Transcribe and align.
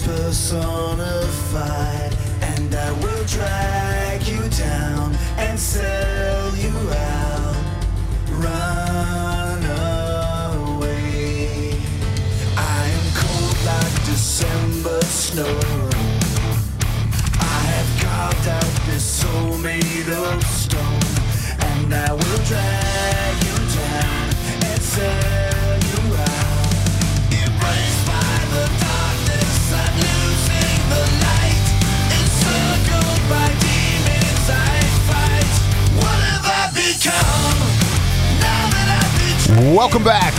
personified. 0.00 0.96
And 2.40 2.74
I 2.74 2.92
will 2.92 3.24
drag 3.26 3.71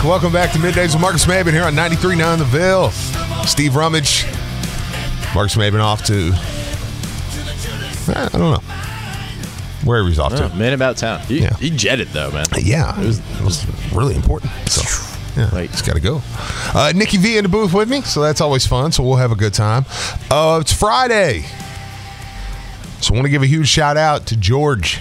Welcome 0.04 0.32
back. 0.32 0.52
To 0.52 0.58
Middays 0.58 0.92
with 0.92 1.00
Marcus 1.00 1.24
Maben 1.24 1.52
here 1.52 1.64
on 1.64 1.74
93.9 1.74 2.38
The 2.38 2.44
Ville. 2.44 2.90
Steve 3.46 3.74
Rummage. 3.74 4.24
Marcus 5.34 5.56
Maben 5.56 5.80
off 5.80 6.04
to, 6.04 6.30
eh, 8.12 8.28
I 8.32 8.38
don't 8.38 8.52
know, 8.52 8.62
wherever 9.84 10.06
he's 10.06 10.18
off 10.18 10.32
Oh, 10.34 10.48
to. 10.48 10.54
man 10.54 10.74
about 10.74 10.98
town. 10.98 11.20
He, 11.20 11.40
Yeah. 11.40 11.56
he 11.56 11.70
jetted 11.70 12.08
though, 12.08 12.30
man. 12.30 12.44
Yeah, 12.60 13.00
it 13.00 13.06
was, 13.06 13.18
it 13.18 13.40
was 13.44 13.66
really 13.92 14.14
important. 14.14 14.52
So, 14.68 14.82
yeah, 15.36 15.48
Like- 15.52 15.70
it's 15.72 15.82
got 15.82 15.94
to 15.94 16.00
go. 16.00 16.22
Uh, 16.74 16.92
Nikki 16.94 17.16
V 17.16 17.38
in 17.38 17.42
the 17.44 17.48
booth 17.48 17.72
with 17.72 17.88
me, 17.88 18.02
so 18.02 18.20
that's 18.20 18.40
always 18.42 18.66
fun. 18.66 18.92
So 18.92 19.02
we'll 19.02 19.16
have 19.16 19.32
a 19.32 19.36
good 19.36 19.54
time. 19.54 19.86
Uh, 20.30 20.58
it's 20.60 20.72
Friday, 20.72 21.46
so 23.00 23.14
I 23.14 23.16
want 23.16 23.24
to 23.24 23.30
give 23.30 23.42
a 23.42 23.46
huge 23.46 23.68
shout 23.68 23.96
out 23.96 24.26
to 24.26 24.36
George 24.36 25.00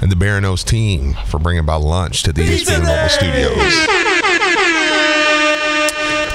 and 0.00 0.10
the 0.10 0.16
Bearno's 0.16 0.62
team 0.64 1.16
for 1.26 1.38
bringing 1.40 1.64
by 1.66 1.74
lunch 1.76 2.22
to 2.22 2.32
the 2.32 2.42
ESPN 2.42 2.82
Mobile 2.84 3.08
Studios. 3.08 3.88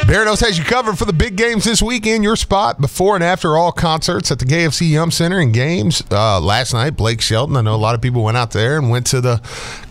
Bearno's 0.10 0.40
has 0.40 0.58
you 0.58 0.64
covered 0.64 0.98
for 0.98 1.06
the 1.06 1.14
big 1.14 1.36
games 1.36 1.66
this 1.66 1.84
weekend. 1.84 2.24
Your 2.24 2.36
spot 2.36 2.82
before 2.82 3.14
and 3.14 3.24
after 3.24 3.56
all 3.56 3.72
concerts 3.72 4.32
at 4.32 4.40
the 4.40 4.46
KFC 4.46 4.90
Yum 4.90 5.12
Center 5.12 5.38
and 5.38 5.54
games. 5.54 6.02
Uh, 6.10 6.40
last 6.40 6.74
night, 6.74 6.98
Blake 6.98 7.22
Shelton. 7.22 7.56
I 7.56 7.62
know 7.62 7.76
a 7.76 7.78
lot 7.78 7.94
of 7.94 8.02
people 8.02 8.24
went 8.24 8.36
out 8.36 8.50
there 8.50 8.80
and 8.80 8.90
went 8.90 9.06
to 9.06 9.22
the 9.22 9.40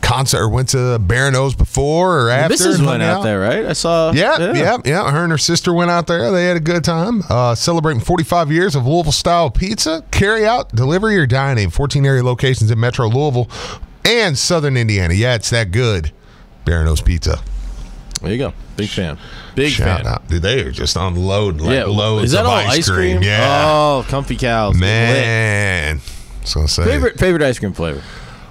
concert 0.03 0.41
or 0.41 0.49
went 0.49 0.71
to 0.71 0.99
Bearno's 0.99 1.55
before 1.55 2.23
or 2.23 2.31
after. 2.31 2.57
Mrs. 2.57 2.85
went 2.85 3.01
hung 3.01 3.03
out 3.03 3.23
there, 3.23 3.39
right? 3.39 3.65
I 3.65 3.75
saw. 3.75 4.11
Yeah, 4.11 4.55
yeah, 4.55 4.79
yeah, 4.85 5.09
Her 5.09 5.23
and 5.23 5.31
her 5.31 5.39
sister 5.39 5.73
went 5.73 5.93
out 5.93 6.09
there. 6.09 6.33
They 6.33 6.47
had 6.47 6.57
a 6.57 6.61
good 6.61 6.83
time. 6.83 7.23
Uh, 7.31 7.55
celebrating 7.55 8.03
45 8.03 8.51
years 8.51 8.75
of 8.75 8.89
Louisville 8.89 9.13
style 9.13 9.53
pizza. 9.53 10.03
Carry 10.11 10.45
out, 10.45 10.75
delivery, 10.75 11.17
or 11.17 11.29
dining. 11.29 11.71
14 11.71 12.05
area 12.05 12.25
locations 12.25 12.73
in 12.73 12.81
Metro 12.81 13.07
Louisville 13.07 13.49
and 14.05 14.37
Southern 14.37 14.77
Indiana. 14.77 15.15
Yeah, 15.15 15.37
it's 15.37 15.51
that 15.51 15.71
good. 15.71 16.11
Bearno's 16.65 17.03
Pizza. 17.03 17.41
There 18.21 18.33
you 18.33 18.39
go. 18.39 18.53
Big 18.77 18.89
fan. 18.89 19.19
Big 19.55 19.71
Shout 19.73 20.03
fan. 20.03 20.07
out. 20.07 20.29
Dude, 20.29 20.43
they 20.43 20.61
are 20.63 20.71
just 20.73 20.97
unloading 20.97 21.61
like 21.61 21.75
yeah. 21.75 21.85
loads 21.85 22.27
Is 22.27 22.33
that 22.33 22.41
of 22.41 22.47
all 22.47 22.57
ice, 22.57 22.89
cream. 22.91 23.23
Yeah. 23.23 23.65
Oh, 23.67 24.05
comfy 24.09 24.37
cows. 24.37 24.77
Man. 24.77 26.01
So 26.45 26.67
say. 26.67 26.85
Favorite 26.85 27.19
favorite 27.19 27.43
ice 27.43 27.59
cream 27.59 27.73
flavor. 27.73 28.03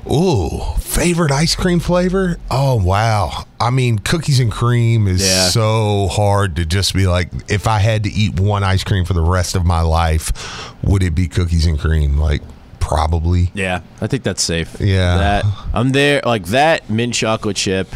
Ooh, 0.09 0.61
favorite 0.79 1.31
ice 1.31 1.53
cream 1.53 1.81
flavor? 1.81 2.37
Oh 2.49 2.75
wow! 2.81 3.43
I 3.59 3.71
mean, 3.71 3.99
cookies 3.99 4.39
and 4.39 4.49
cream 4.49 5.05
is 5.05 5.21
Yeah. 5.27 5.49
so 5.49 6.07
hard 6.07 6.55
to 6.55 6.65
just 6.65 6.93
be 6.93 7.07
like. 7.07 7.29
If 7.49 7.67
I 7.67 7.79
had 7.79 8.03
to 8.03 8.09
eat 8.09 8.39
one 8.39 8.63
ice 8.63 8.85
cream 8.85 9.03
for 9.03 9.13
the 9.13 9.21
rest 9.21 9.55
of 9.55 9.65
my 9.65 9.81
life, 9.81 10.73
would 10.81 11.03
it 11.03 11.13
be 11.13 11.27
cookies 11.27 11.65
and 11.65 11.77
cream? 11.77 12.17
Like, 12.17 12.41
probably. 12.79 13.51
Yeah, 13.53 13.81
I 13.99 14.07
think 14.07 14.23
that's 14.23 14.41
safe. 14.41 14.79
Yeah. 14.79 15.17
That 15.17 15.45
I'm 15.73 15.91
there 15.91 16.21
like 16.25 16.45
that 16.45 16.89
mint 16.89 17.13
chocolate 17.13 17.57
chip. 17.57 17.89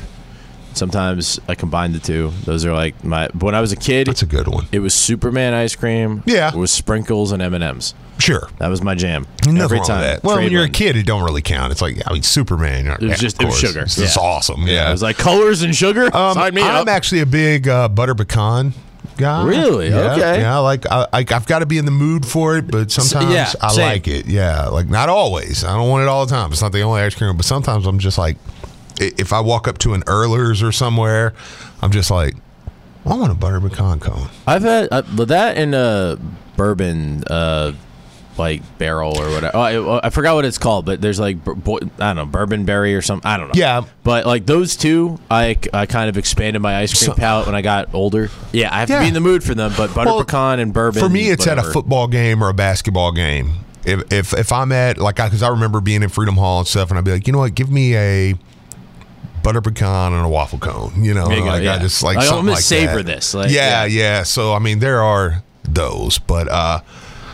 Sometimes 0.74 1.40
I 1.48 1.56
combine 1.56 1.92
the 1.94 2.00
two. 2.00 2.32
Those 2.46 2.66
are 2.66 2.74
like 2.74 3.04
my. 3.04 3.28
When 3.40 3.56
I 3.56 3.62
was 3.62 3.72
a 3.72 3.76
kid, 3.76 4.08
That's 4.08 4.22
a 4.22 4.26
good 4.26 4.48
one. 4.48 4.68
it 4.72 4.80
was 4.80 4.94
Superman 4.94 5.54
ice 5.54 5.76
cream. 5.76 6.24
Yeah. 6.26 6.56
with 6.56 6.70
sprinkles 6.70 7.32
and 7.32 7.42
M 7.42 7.54
and 7.54 7.64
M's. 7.64 7.94
Sure. 8.20 8.50
That 8.60 8.68
was 8.68 8.82
my 8.84 8.94
jam. 8.96 9.26
Nothing 9.46 9.58
Every 9.62 9.78
wrong 9.80 9.88
time. 9.88 10.00
with 10.02 10.22
that. 10.22 10.24
Well, 10.24 10.38
when 10.38 10.52
you're 10.52 10.64
a 10.66 10.70
kid, 10.70 10.96
it 10.96 11.06
don't 11.08 11.24
really 11.24 11.42
count. 11.42 11.72
It's 11.72 11.82
like, 11.82 11.98
I 12.06 12.14
mean, 12.14 12.22
Superman. 12.24 12.86
It 12.88 13.02
was 13.02 13.20
just 13.20 13.42
it 13.42 13.46
was 13.46 13.58
sugar. 13.58 13.82
It's 13.82 13.96
just 13.96 14.16
Yeah. 14.18 14.22
awesome. 14.24 14.68
Yeah. 14.68 14.90
It 14.90 14.92
was 14.92 15.02
like 15.02 15.18
colors 15.18 15.64
and 15.64 15.76
sugar. 15.76 16.16
Um, 16.16 16.36
Sign 16.36 16.54
me 16.54 16.62
I'm 16.62 16.84
up. 16.84 16.88
actually 16.88 17.22
a 17.22 17.26
big 17.26 17.68
uh, 17.68 17.88
butter 17.90 18.14
pecan 18.14 18.74
guy. 19.18 19.44
Really? 19.44 19.90
Yeah, 19.90 20.14
Okay. 20.14 20.40
Yeah, 20.42 20.58
like 20.60 20.86
I, 20.92 21.08
I, 21.12 21.20
I've 21.20 21.48
got 21.48 21.60
to 21.60 21.66
be 21.66 21.78
in 21.80 21.86
the 21.86 21.92
mood 21.92 22.26
for 22.26 22.58
it, 22.58 22.70
but 22.70 22.92
sometimes 22.92 23.34
yeah, 23.34 23.52
I 23.60 23.70
same. 23.74 23.86
like 23.86 24.08
it. 24.08 24.28
Yeah, 24.28 24.68
like 24.68 24.88
not 24.88 25.10
always. 25.10 25.64
I 25.64 25.76
don't 25.76 25.90
want 25.90 26.04
it 26.04 26.08
all 26.08 26.26
the 26.26 26.32
time. 26.32 26.52
It's 26.52 26.62
not 26.62 26.72
the 26.72 26.82
only 26.82 27.02
ice 27.02 27.16
cream, 27.16 27.36
but 27.36 27.46
sometimes 27.46 27.86
I'm 27.88 27.98
just 28.00 28.18
like, 28.20 28.38
i- 28.38 28.51
if 29.02 29.34
I 29.34 29.40
walk 29.40 29.68
up 29.68 29.78
to 29.80 29.94
an 29.94 30.02
Ehrler's 30.04 30.62
or 30.64 30.72
somewhere, 30.72 31.34
I'm 31.82 31.92
just 31.92 32.12
like, 32.12 32.36
I 33.06 33.10
want 33.10 33.32
a 33.32 33.36
butter 33.36 33.60
pecan 33.60 34.00
cone. 34.00 34.30
I've 34.46 34.62
had 34.64 34.90
uh, 34.92 35.02
that 35.26 35.58
in 35.58 35.74
a 35.74 36.18
bourbon, 36.56 37.24
uh, 37.26 37.74
like 38.38 38.62
barrel 38.78 39.18
or 39.20 39.30
whatever. 39.30 39.52
Oh, 39.56 39.62
I, 40.00 40.08
I 40.08 40.10
forgot 40.10 40.36
what 40.36 40.46
it's 40.46 40.58
called, 40.58 40.86
but 40.86 41.02
there's 41.02 41.20
like 41.20 41.44
bur- 41.44 41.54
I 42.00 42.14
don't 42.14 42.16
know 42.16 42.26
bourbon 42.26 42.66
berry 42.66 42.96
or 42.96 43.02
something. 43.02 43.30
I 43.30 43.38
don't 43.38 43.48
know. 43.48 43.54
Yeah. 43.56 43.84
but 44.04 44.26
like 44.26 44.46
those 44.46 44.76
two, 44.76 45.20
I, 45.30 45.58
I 45.74 45.86
kind 45.86 46.10
of 46.10 46.18
expanded 46.18 46.62
my 46.62 46.78
ice 46.78 46.98
cream 46.98 47.14
So- 47.16 47.20
palate 47.20 47.46
when 47.48 47.56
I 47.56 47.62
got 47.62 47.94
older. 47.94 48.30
Yeah, 48.52 48.74
I 48.74 48.80
have 48.80 48.90
to 48.90 49.00
be 49.00 49.08
in 49.08 49.14
the 49.14 49.20
mood 49.20 49.44
for 49.44 49.54
them. 49.56 49.74
But 49.76 49.94
butter 49.94 50.10
Well, 50.12 50.24
pecan 50.24 50.60
and 50.60 50.74
bourbon. 50.74 51.02
For 51.02 51.10
me, 51.10 51.30
it's 51.30 51.48
at 51.48 51.58
a 51.58 51.64
football 51.64 52.08
game 52.08 52.44
or 52.44 52.50
a 52.50 52.54
basketball 52.54 53.12
game. 53.12 53.66
If 53.84 54.12
if, 54.14 54.34
if 54.34 54.52
I'm 54.52 54.72
at 54.72 54.98
like, 55.00 55.16
because 55.16 55.42
I 55.44 55.50
remember 55.50 55.82
being 55.82 56.04
in 56.04 56.10
Freedom 56.10 56.36
Hall 56.36 56.60
and 56.60 56.68
stuff, 56.68 56.90
and 56.90 57.00
I'd 57.00 57.06
be 57.06 57.12
like, 57.12 57.26
you 57.28 57.34
know 57.34 57.40
what, 57.40 57.56
give 57.56 57.72
me 57.72 57.96
a 57.96 58.36
butter 59.44 59.62
pecan 59.62 60.14
and 60.14 60.26
a 60.26 60.30
waffle 60.30 60.60
cone. 60.60 61.04
You 61.04 61.14
know, 61.14 61.30
you 61.30 61.40
go, 61.40 61.46
like 61.46 61.62
I 61.62 61.64
yeah. 61.64 61.80
just 61.80 62.02
like 62.04 62.18
Like, 62.18 62.24
I'm 62.26 62.30
something 62.30 62.46
gonna 62.46 62.56
like 62.56 62.64
savor 62.64 62.98
that. 62.98 63.06
this, 63.06 63.34
like, 63.34 63.50
yeah, 63.52 63.86
yeah. 63.86 64.02
yeah, 64.18 64.24
So 64.24 64.54
I 64.54 64.60
mean, 64.60 64.80
there 64.80 65.02
are 65.02 65.44
those, 65.64 66.18
but 66.20 66.48
uh, 66.48 66.82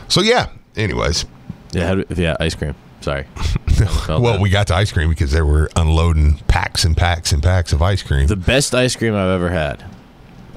so 0.08 0.22
yeah. 0.22 0.50
Anyways, 0.76 1.26
Yeah, 1.72 2.04
yeah, 2.16 2.36
ice 2.40 2.54
cream. 2.56 2.76
Sorry. 3.02 3.26
well, 4.10 4.22
bad. 4.34 4.42
we 4.42 4.50
got 4.50 4.68
to 4.68 4.76
ice 4.76 4.92
cream 4.92 5.10
because 5.10 5.32
they 5.32 5.42
were 5.42 5.70
unloading 5.76 6.38
packs 6.48 6.84
and 6.84 6.96
packs 6.96 7.32
and 7.32 7.42
packs 7.42 7.72
of 7.74 7.82
ice 7.82 8.04
cream. 8.04 8.28
The 8.28 8.36
best 8.36 8.76
ice 8.76 8.96
cream 8.96 9.14
I've 9.16 9.30
ever 9.30 9.50
had, 9.50 9.84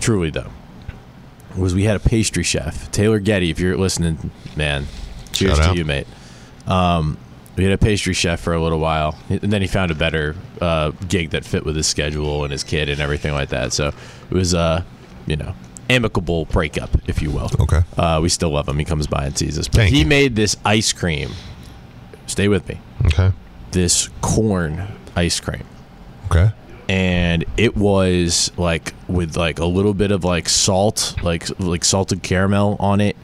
truly 0.00 0.31
though, 0.31 0.50
was 1.56 1.75
we 1.75 1.85
had 1.85 1.97
a 1.97 2.00
pastry 2.00 2.43
chef, 2.43 2.91
Taylor 2.91 3.19
Getty. 3.19 3.50
If 3.50 3.61
you're 3.61 3.76
listening, 3.76 4.31
man, 4.56 4.87
cheers 5.32 5.56
Shout 5.56 5.64
to 5.64 5.70
out. 5.70 5.76
you, 5.76 5.85
mate. 5.85 6.06
Um, 6.67 7.17
we 7.56 7.64
had 7.64 7.73
a 7.73 7.79
pastry 7.79 8.14
chef 8.14 8.41
for 8.41 8.55
a 8.55 8.62
little 8.62 8.79
while, 8.81 9.19
and 9.29 9.52
then 9.52 9.61
he 9.61 9.69
found 9.69 9.91
a 9.91 9.94
better 9.94 10.35
uh, 10.61 10.91
gig 11.08 11.31
that 11.31 11.44
fit 11.44 11.64
with 11.64 11.76
his 11.76 11.87
schedule 11.87 12.44
and 12.44 12.52
his 12.52 12.64
kid 12.64 12.88
and 12.88 13.00
everything 13.00 13.32
like 13.32 13.50
that. 13.50 13.73
So 13.73 13.88
it 13.88 14.35
was, 14.35 14.55
uh, 14.55 14.82
you 15.26 15.37
know, 15.37 15.55
amicable 15.88 16.44
breakup, 16.47 16.91
if 17.08 17.20
you 17.20 17.31
will. 17.31 17.50
Okay. 17.61 17.82
Uh, 17.99 18.20
we 18.23 18.29
still 18.29 18.50
love 18.50 18.69
him. 18.69 18.79
He 18.79 18.85
comes 18.85 19.06
by 19.06 19.25
and 19.26 19.37
sees 19.37 19.58
us. 19.58 19.69
But 19.69 19.76
Thank 19.76 19.93
he 19.94 20.00
you. 20.00 20.06
made 20.06 20.37
this 20.37 20.56
ice 20.64 20.93
cream. 20.93 21.31
Stay 22.26 22.49
with 22.49 22.69
me. 22.69 22.81
Okay. 23.06 23.32
This 23.73 24.08
corn 24.20 24.87
ice 25.17 25.41
cream. 25.41 25.64
Okay. 26.26 26.52
and 26.88 27.44
it 27.56 27.76
was 27.76 28.52
like 28.56 28.94
with 29.08 29.37
like 29.37 29.58
a 29.58 29.64
little 29.64 29.94
bit 29.94 30.12
of 30.12 30.23
like 30.25 30.49
salt, 30.49 31.17
like 31.25 31.49
like 31.58 31.85
salted 31.85 32.23
caramel 32.23 32.76
on 32.79 33.00
it. 33.00 33.17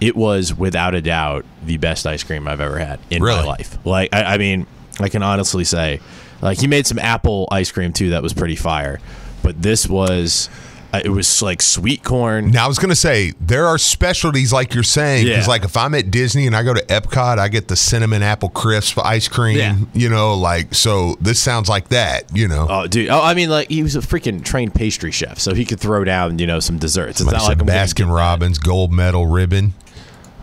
It 0.00 0.14
was 0.16 0.54
without 0.54 0.94
a 0.94 1.00
doubt 1.02 1.44
the 1.64 1.76
best 1.76 2.06
ice 2.06 2.22
cream 2.22 2.46
I've 2.46 2.60
ever 2.60 2.78
had 2.78 3.00
in 3.10 3.22
my 3.22 3.42
life. 3.42 3.78
Like 3.84 4.14
I, 4.14 4.34
I 4.34 4.38
mean, 4.38 4.66
I 5.00 5.08
can 5.08 5.22
honestly 5.22 5.64
say, 5.64 6.00
like 6.40 6.60
he 6.60 6.66
made 6.66 6.86
some 6.86 6.98
apple 6.98 7.48
ice 7.50 7.72
cream 7.72 7.92
too 7.92 8.10
that 8.10 8.22
was 8.22 8.32
pretty 8.32 8.56
fire, 8.56 9.00
but 9.42 9.60
this 9.60 9.88
was, 9.88 10.48
uh, 10.94 11.00
it 11.04 11.08
was 11.10 11.42
like 11.42 11.60
sweet 11.60 12.02
corn. 12.04 12.50
Now 12.52 12.64
I 12.64 12.68
was 12.68 12.78
gonna 12.78 12.94
say 12.94 13.32
there 13.40 13.66
are 13.66 13.76
specialties 13.76 14.52
like 14.52 14.72
you're 14.72 14.82
saying 14.84 15.26
because 15.26 15.46
Yeah. 15.46 15.50
like 15.50 15.64
if 15.64 15.76
I'm 15.76 15.94
at 15.94 16.10
Disney 16.12 16.46
and 16.46 16.54
I 16.56 16.62
go 16.62 16.72
to 16.74 16.80
Epcot, 16.86 17.38
I 17.38 17.48
get 17.48 17.66
the 17.68 17.74
cinnamon 17.76 18.22
apple 18.22 18.48
crisp 18.50 18.98
ice 19.04 19.26
cream. 19.28 19.58
Yeah. 19.58 19.76
You 19.94 20.08
know, 20.08 20.34
like 20.34 20.74
so 20.74 21.16
this 21.20 21.40
sounds 21.42 21.68
like 21.68 21.88
that. 21.88 22.24
You 22.34 22.46
know, 22.48 22.66
Oh, 22.70 22.86
dude! 22.86 23.08
Oh, 23.10 23.20
I 23.20 23.34
mean, 23.34 23.50
like 23.50 23.68
he 23.68 23.82
was 23.82 23.96
a 23.96 24.00
freaking 24.00 24.44
trained 24.44 24.74
pastry 24.76 25.10
chef, 25.10 25.40
so 25.40 25.54
he 25.54 25.64
could 25.64 25.80
throw 25.80 26.04
down, 26.04 26.38
you 26.38 26.46
know, 26.46 26.60
some 26.60 26.78
desserts. 26.78 27.20
It's 27.20 27.28
Somebody 27.28 27.56
not 27.56 27.66
like 27.66 27.68
Baskin. 27.68 28.14
Robbins 28.14 28.58
gold 28.58 28.92
medal 28.92 29.26
ribbon. 29.26 29.74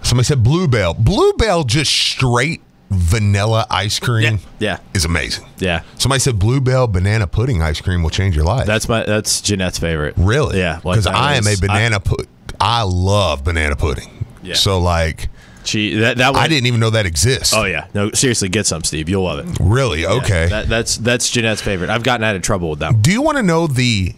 Somebody 0.06 0.26
said 0.26 0.44
Bluebell. 0.44 0.94
Bluebell 0.94 1.64
just 1.64 1.92
straight 1.92 2.62
vanilla 2.92 3.66
ice 3.72 4.00
cream 4.00 4.40
Yeah, 4.60 4.78
is 4.94 5.04
amazing. 5.06 5.46
yeah. 5.58 5.82
Somebody 5.98 6.20
said 6.20 6.38
Bluebell 6.40 6.88
banana 6.88 7.26
pudding 7.28 7.62
ice 7.62 7.82
cream 7.82 8.04
will 8.04 8.12
change 8.12 8.36
your 8.36 8.46
life. 8.46 8.68
That's 8.68 8.88
my 8.88 9.04
that's 9.04 9.42
Jeanette's 9.42 9.80
favorite. 9.80 10.14
really 10.18 10.60
Yeah, 10.60 10.78
because 10.84 11.06
that 11.06 11.16
I 11.16 11.36
am 11.36 11.48
a 11.48 11.56
banana 11.60 12.00
put. 12.00 12.28
I 12.62 12.84
love 12.84 13.44
banana 13.44 13.76
pudding. 13.76 14.26
Yeah. 14.44 14.54
So 14.54 14.80
like 14.80 15.30
She 15.64 15.96
that 15.96 16.18
that 16.18 16.34
one. 16.34 16.42
I 16.44 16.48
didn't 16.48 16.68
even 16.68 16.80
know 16.80 16.92
that 16.92 17.08
exists. 17.08 17.54
Oh 17.56 17.64
yeah, 17.66 17.88
no, 17.96 18.12
seriously, 18.12 18.48
get 18.50 18.68
some, 18.68 18.84
Steve. 18.84 19.10
You'll 19.10 19.24
love 19.24 19.40
it. 19.40 19.58
Really? 19.60 20.06
Okay. 20.06 20.48
That, 20.50 20.70
that's 20.70 20.98
that's 20.98 21.30
Jeanette's 21.32 21.62
favorite. 21.64 21.90
I've 21.90 22.04
gotten 22.04 22.24
out 22.24 22.36
of 22.36 22.44
trouble 22.44 22.70
with 22.70 22.80
that. 22.80 22.94
One. 22.94 23.02
Do 23.02 23.12
you 23.12 23.24
want 23.24 23.38
to 23.38 23.44
know 23.44 23.66
the 23.66 24.14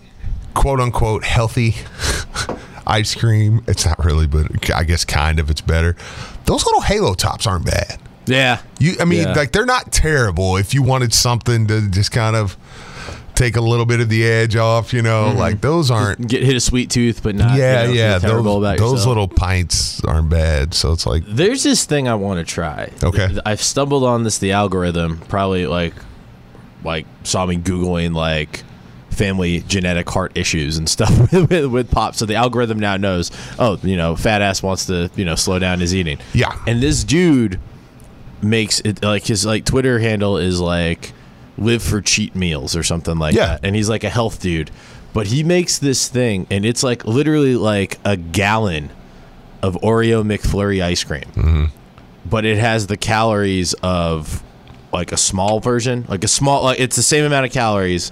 quote 0.54 0.82
unquote 0.82 1.24
healthy 1.24 1.76
ice 2.90 3.16
cream? 3.16 3.64
It's 3.68 3.86
not 3.86 4.04
really, 4.04 4.28
but 4.28 4.72
I 4.74 4.84
guess 4.84 5.06
kind 5.06 5.40
of. 5.40 5.50
It's 5.50 5.62
better. 5.62 5.96
Those 6.46 6.66
little 6.66 6.82
Halo 6.82 7.14
tops 7.14 7.46
aren't 7.48 7.66
bad. 7.66 8.00
Yeah, 8.26 8.60
You, 8.80 8.96
I 9.00 9.06
mean, 9.06 9.22
Yeah. 9.22 9.34
like 9.34 9.54
they're 9.54 9.66
not 9.66 9.92
terrible. 9.94 10.58
If 10.58 10.74
you 10.74 10.84
wanted 10.84 11.14
something 11.14 11.68
to 11.68 11.90
just 11.90 12.12
kind 12.12 12.36
of 12.36 12.58
take 13.36 13.56
a 13.56 13.62
little 13.62 13.86
bit 13.86 14.02
of 14.02 14.10
the 14.10 14.26
edge 14.26 14.56
off, 14.56 14.94
you 14.94 15.02
know, 15.02 15.28
mm-hmm. 15.28 15.38
like 15.38 15.62
those 15.62 15.90
aren't. 15.90 16.28
get 16.28 16.44
hit 16.44 16.56
a 16.56 16.60
sweet 16.60 16.90
tooth, 16.90 17.24
but 17.24 17.36
not. 17.36 17.58
Yeah, 17.58 17.84
you 17.84 17.88
know, 17.88 17.94
yeah. 17.94 18.20
terrible 18.20 18.60
Those, 18.60 18.80
those 18.80 19.08
little 19.08 19.28
pints 19.30 20.04
aren't 20.04 20.30
bad. 20.30 20.74
So 20.74 20.92
it's 20.92 21.06
like, 21.06 21.24
There's 21.26 21.64
this 21.64 21.86
thing 21.86 22.08
I 22.10 22.16
want 22.16 22.46
to 22.46 22.54
try. 22.54 22.92
Okay. 23.02 23.38
I've 23.46 23.62
stumbled 23.62 24.04
on 24.04 24.24
this. 24.24 24.40
The 24.40 24.52
algorithm 24.52 25.20
probably 25.30 25.66
like 25.66 25.94
like 26.84 27.06
saw 27.24 27.46
me 27.46 27.58
googling 27.58 28.14
like 28.14 28.64
family 29.18 29.62
genetic 29.68 30.10
heart 30.10 30.32
issues 30.38 30.78
and 30.78 30.88
stuff 30.88 31.32
with, 31.32 31.50
with, 31.50 31.66
with 31.66 31.92
pop. 31.92 32.16
So 32.16 32.26
the 32.26 32.36
algorithm 32.36 32.80
now 32.80 32.96
knows. 32.98 33.32
Oh, 33.60 33.78
you 33.84 33.98
know, 33.98 34.16
fat 34.16 34.42
ass 34.42 34.62
wants 34.64 34.86
to 34.86 35.10
you 35.16 35.26
know 35.26 35.36
slow 35.36 35.60
down 35.60 35.80
his 35.80 35.94
eating. 35.96 36.20
Yeah. 36.34 36.58
And 36.68 36.82
this 36.82 37.04
dude 37.04 37.60
makes 38.42 38.80
it 38.82 39.04
like 39.04 39.26
his 39.26 39.46
like 39.46 39.66
Twitter 39.66 40.00
handle 40.00 40.38
is 40.38 40.60
like 40.62 41.14
live 41.58 41.82
for 41.82 42.02
cheat 42.02 42.36
meals 42.36 42.76
or 42.76 42.84
something 42.84 43.18
like 43.18 43.34
Yeah. 43.36 43.48
that. 43.48 43.60
And 43.66 43.76
he's 43.76 43.90
like 43.90 44.04
a 44.04 44.10
health 44.10 44.40
dude. 44.42 44.70
But 45.14 45.28
he 45.28 45.44
makes 45.44 45.80
this 45.80 46.08
thing 46.08 46.46
and 46.52 46.64
it's 46.66 46.84
like 46.84 47.04
literally 47.06 47.56
like 47.56 47.98
a 48.06 48.16
gallon 48.16 48.92
of 49.64 49.74
Oreo 49.82 50.24
McFlurry 50.24 50.84
ice 50.84 51.04
cream. 51.04 51.24
Mm-hmm. 51.34 51.66
But 52.30 52.46
it 52.46 52.58
has 52.60 52.86
the 52.86 52.98
calories 52.98 53.74
of 53.82 54.44
like 54.94 55.12
a 55.12 55.18
small 55.18 55.60
version, 55.60 56.06
like 56.08 56.24
a 56.24 56.28
small 56.28 56.64
like 56.64 56.80
it's 56.80 56.96
the 56.96 57.02
same 57.04 57.26
amount 57.26 57.48
of 57.48 57.52
calories 57.52 58.12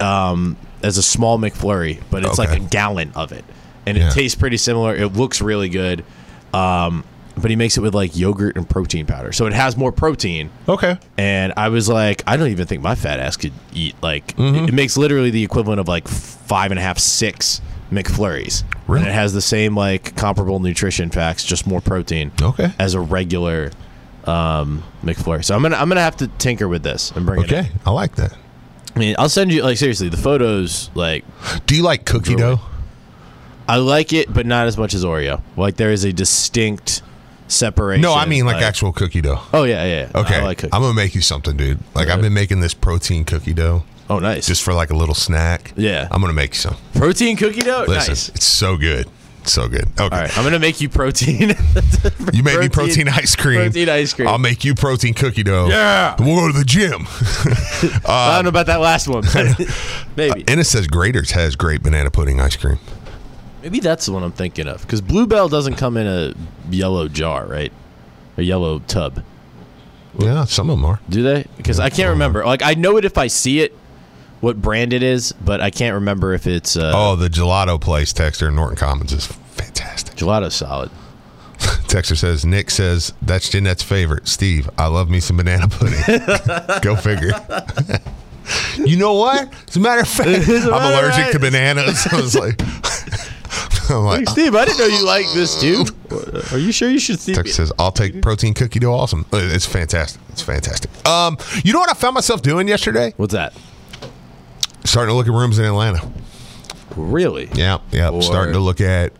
um 0.00 0.56
as 0.82 0.98
a 0.98 1.02
small 1.02 1.38
McFlurry, 1.38 2.00
but 2.10 2.24
it's 2.24 2.38
like 2.38 2.50
a 2.50 2.58
gallon 2.60 3.12
of 3.14 3.32
it. 3.32 3.44
And 3.86 3.96
Yeah. 3.98 4.08
it 4.08 4.12
tastes 4.12 4.36
pretty 4.38 4.56
similar. 4.56 4.94
It 4.94 5.08
looks 5.08 5.40
really 5.40 5.68
good. 5.68 6.04
Um 6.54 7.04
but 7.34 7.50
he 7.50 7.56
makes 7.56 7.78
it 7.78 7.80
with 7.80 7.94
like 7.94 8.14
yogurt 8.14 8.56
and 8.56 8.68
protein 8.68 9.06
powder. 9.06 9.32
So 9.32 9.46
it 9.46 9.54
has 9.54 9.74
more 9.76 9.90
protein. 9.90 10.50
okay. 10.68 10.98
And 11.16 11.54
I 11.56 11.70
was 11.70 11.88
like, 11.88 12.22
I 12.26 12.36
don't 12.36 12.48
even 12.48 12.66
think 12.66 12.82
my 12.82 12.94
fat 12.94 13.20
ass 13.20 13.36
could 13.38 13.54
eat 13.72 13.94
like 14.02 14.36
Mm-hmm. 14.36 14.64
it, 14.64 14.68
it 14.68 14.74
makes 14.74 14.96
literally 14.98 15.30
the 15.30 15.42
equivalent 15.42 15.80
of 15.80 15.88
like 15.88 16.08
five 16.08 16.70
and 16.72 16.78
a 16.78 16.82
half, 16.82 16.98
six 16.98 17.60
McFlurries. 17.90 18.64
Really? 18.86 19.00
And 19.02 19.08
it 19.10 19.14
has 19.14 19.32
the 19.32 19.40
same 19.40 19.74
like 19.76 20.14
comparable 20.16 20.58
nutrition 20.60 21.08
facts, 21.10 21.42
just 21.44 21.66
more 21.66 21.80
protein. 21.80 22.32
Okay. 22.40 22.72
As 22.78 22.94
a 22.94 23.00
regular 23.00 23.70
um, 24.26 24.82
McFlurry. 25.04 25.44
So 25.44 25.54
I'm 25.54 25.62
gonna 25.62 25.76
I'm 25.76 25.88
gonna 25.88 26.00
have 26.02 26.16
to 26.18 26.28
tinker 26.28 26.68
with 26.68 26.82
this 26.82 27.10
and 27.12 27.24
bring 27.26 27.42
it. 27.42 27.52
Okay. 27.52 27.68
I 27.86 27.90
like 27.90 28.14
that. 28.16 28.36
I 28.94 28.98
mean, 28.98 29.14
I'll 29.18 29.28
send 29.28 29.52
you 29.52 29.62
like 29.62 29.78
seriously 29.78 30.08
the 30.08 30.16
photos. 30.16 30.90
Like 30.94 31.24
Do 31.66 31.74
you 31.74 31.82
like 31.82 32.04
cookie 32.04 32.36
dough? 32.36 32.60
I 33.68 33.76
like 33.76 34.12
it, 34.12 34.32
but 34.32 34.44
not 34.44 34.66
as 34.66 34.76
much 34.76 34.92
as 34.92 35.04
Oreo. 35.04 35.40
Like 35.56 35.76
there 35.76 35.92
is 35.92 36.04
a 36.04 36.12
distinct 36.12 37.02
separation. 37.48 38.02
No, 38.02 38.14
I 38.14 38.26
mean 38.26 38.44
like 38.44 38.62
actual 38.62 38.92
cookie 38.92 39.20
dough. 39.20 39.40
Oh 39.52 39.64
yeah, 39.64 39.84
yeah. 39.84 40.10
yeah. 40.14 40.20
Okay. 40.20 40.36
I 40.36 40.44
like. 40.44 40.64
I'm 40.64 40.70
gonna 40.70 40.94
make 40.94 41.14
you 41.14 41.22
something, 41.22 41.56
dude. 41.56 41.78
Like 41.94 42.08
I've 42.08 42.20
been 42.20 42.34
making 42.34 42.60
this 42.60 42.74
protein 42.74 43.24
cookie 43.24 43.54
dough 43.54 43.84
oh, 44.12 44.18
nice. 44.18 44.46
just 44.46 44.62
for 44.62 44.74
like 44.74 44.90
a 44.90 44.96
little 44.96 45.14
snack. 45.14 45.72
Yeah. 45.76 46.08
I'm 46.10 46.20
gonna 46.20 46.32
make 46.32 46.50
you 46.50 46.60
some. 46.60 46.76
protein 46.94 47.36
cookie 47.36 47.60
dough. 47.60 47.84
Listen, 47.88 48.12
Nice. 48.12 48.28
it's 48.30 48.46
so 48.46 48.76
good. 48.76 49.08
So 49.44 49.68
good. 49.68 49.84
Okay. 49.84 50.02
All 50.02 50.08
right, 50.08 50.38
I'm 50.38 50.44
gonna 50.44 50.58
make 50.58 50.80
you 50.80 50.88
protein. 50.88 51.54
You 52.32 52.42
make 52.42 52.58
me 52.58 52.68
protein 52.68 53.08
ice 53.08 53.36
cream. 53.36 53.60
Protein 53.60 53.88
ice 53.88 54.14
cream. 54.14 54.26
I'll 54.26 54.38
make 54.38 54.64
you 54.64 54.74
protein 54.74 55.12
cookie 55.12 55.42
dough. 55.42 55.68
Yeah. 55.68 56.16
We'll 56.18 56.36
go 56.36 56.52
to 56.52 56.58
the 56.58 56.64
gym. 56.64 57.06
I 58.06 58.36
don't 58.36 58.38
um, 58.38 58.44
know 58.44 58.48
about 58.48 58.66
that 58.66 58.80
last 58.80 59.06
one. 59.06 59.22
but 59.32 59.58
Maybe. 60.16 60.42
Uh, 60.42 60.44
Ennis 60.48 60.70
says 60.70 60.88
Graeter's 60.88 61.32
has 61.32 61.54
great 61.56 61.82
banana 61.82 62.10
pudding 62.10 62.40
ice 62.40 62.56
cream. 62.56 62.78
Maybe 63.62 63.80
that's 63.80 64.06
the 64.06 64.12
one 64.12 64.22
I'm 64.22 64.32
thinking 64.32 64.66
of. 64.66 64.80
Because 64.82 65.00
Bluebell 65.00 65.48
doesn't 65.48 65.74
come 65.74 65.96
in 65.96 66.06
a 66.06 66.34
yellow 66.70 67.08
jar, 67.08 67.46
right? 67.46 67.72
A 68.36 68.42
yellow 68.42 68.80
tub. 68.80 69.22
Yeah, 70.18 70.44
some 70.44 70.70
of 70.70 70.78
them 70.78 70.84
are. 70.84 71.00
Do 71.08 71.22
they? 71.22 71.46
Because 71.56 71.78
I 71.78 71.90
can't 71.90 72.10
remember. 72.10 72.44
Like 72.44 72.62
I 72.62 72.74
know 72.74 72.96
it 72.96 73.04
if 73.04 73.18
I 73.18 73.26
see 73.26 73.60
it, 73.60 73.76
what 74.42 74.60
brand 74.60 74.92
it 74.92 75.02
is, 75.02 75.32
but 75.32 75.60
I 75.62 75.70
can't 75.70 75.94
remember 75.94 76.34
if 76.34 76.46
it's 76.46 76.76
uh, 76.76 76.92
Oh, 76.94 77.16
the 77.16 77.28
gelato 77.28 77.80
place 77.80 78.12
texter 78.12 78.48
in 78.48 78.54
Norton 78.56 78.76
Commons 78.76 79.12
is 79.12 79.24
fantastic. 79.26 80.16
gelato 80.16 80.52
solid. 80.52 80.90
Texter 81.88 82.16
says, 82.16 82.44
Nick 82.44 82.70
says, 82.70 83.12
that's 83.22 83.48
Jeanette's 83.48 83.82
favorite. 83.84 84.26
Steve, 84.26 84.68
I 84.76 84.86
love 84.88 85.08
me 85.08 85.20
some 85.20 85.36
banana 85.36 85.68
pudding. 85.68 86.00
Go 86.82 86.96
figure. 86.96 87.30
you 88.84 88.96
know 88.96 89.14
what? 89.14 89.52
As 89.68 89.76
a 89.76 89.80
matter 89.80 90.00
of 90.02 90.08
fact, 90.08 90.48
I'm 90.48 90.72
allergic 90.72 91.30
to 91.32 91.38
bananas. 91.38 92.04
I 92.10 92.16
was 92.16 92.34
like, 92.34 92.60
I'm 93.90 94.04
like, 94.04 94.28
Steve, 94.28 94.54
I 94.56 94.64
didn't 94.64 94.78
know 94.78 94.86
you 94.86 95.04
like 95.04 95.26
this 95.34 95.60
too. 95.60 95.84
Are 96.52 96.58
you 96.58 96.72
sure 96.72 96.88
you 96.90 96.98
should 96.98 97.20
see? 97.20 97.34
Texas 97.34 97.56
says, 97.56 97.72
"I'll 97.78 97.92
take 97.92 98.22
protein 98.22 98.54
cookie 98.54 98.78
dough." 98.78 98.92
Awesome, 98.94 99.26
Uh, 99.32 99.38
it's 99.42 99.66
fantastic. 99.66 100.20
It's 100.30 100.40
fantastic. 100.42 100.90
Um, 101.06 101.36
you 101.64 101.72
know 101.72 101.80
what 101.80 101.90
I 101.90 101.94
found 101.94 102.14
myself 102.14 102.42
doing 102.42 102.68
yesterday? 102.68 103.12
What's 103.18 103.34
that? 103.34 103.52
Starting 104.84 105.12
to 105.12 105.16
look 105.16 105.26
at 105.26 105.32
rooms 105.32 105.58
in 105.58 105.64
Atlanta. 105.64 106.00
Really? 106.96 107.48
Yeah, 107.54 107.78
yeah. 107.90 108.10
Or- 108.10 108.22
Starting 108.22 108.54
to 108.54 108.60
look 108.60 108.80
at 108.80 109.12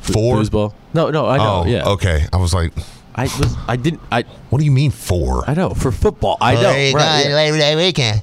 four. 0.00 0.36
Foosball? 0.38 0.74
No, 0.94 1.10
no, 1.10 1.26
I 1.26 1.36
know. 1.38 1.62
Oh, 1.64 1.66
yeah. 1.66 1.88
okay. 1.90 2.26
I 2.32 2.36
was 2.36 2.54
like, 2.54 2.72
I 3.14 3.24
was. 3.24 3.54
I 3.68 3.76
didn't. 3.76 4.00
I. 4.10 4.22
"What 4.50 4.58
do 4.58 4.64
you 4.64 4.70
mean 4.70 4.90
four?" 4.90 5.48
I 5.48 5.54
know 5.54 5.70
for 5.70 5.92
football. 5.92 6.38
I 6.40 6.54
know. 6.54 6.60
There 6.62 6.88
you 6.88 6.94
right, 6.94 7.22
go, 7.24 7.28
yeah. 7.30 7.34
Labor 7.36 7.58
Day 7.58 7.76
weekend. 7.76 8.22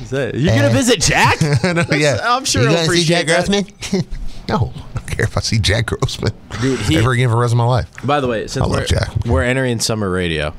Is 0.00 0.10
that- 0.10 0.34
You're 0.34 0.54
gonna 0.54 0.68
uh, 0.68 0.72
visit 0.72 1.00
Jack? 1.00 1.40
yeah. 1.92 2.18
I'm 2.22 2.44
sure 2.44 2.62
You 2.62 2.68
he'll 2.68 2.76
going 2.78 2.90
to 2.90 2.96
see 2.96 3.04
Jack 3.04 3.26
that. 3.26 3.46
Grossman? 3.48 4.06
No, 4.48 4.72
I 4.94 4.98
don't 4.98 5.06
care 5.08 5.24
if 5.24 5.36
I 5.36 5.40
see 5.40 5.58
Jack 5.58 5.86
Grossman 5.86 6.32
Dude, 6.60 6.78
he- 6.82 6.96
ever 6.98 7.10
again 7.10 7.28
for 7.28 7.34
the 7.34 7.40
rest 7.40 7.52
of 7.52 7.58
my 7.58 7.64
life. 7.64 7.90
By 8.04 8.20
the 8.20 8.28
way, 8.28 8.46
since 8.46 8.62
I 8.64 8.68
love 8.68 8.78
we're, 8.78 8.84
Jack. 8.86 9.24
we're 9.26 9.42
entering 9.42 9.80
summer 9.80 10.08
radio. 10.08 10.54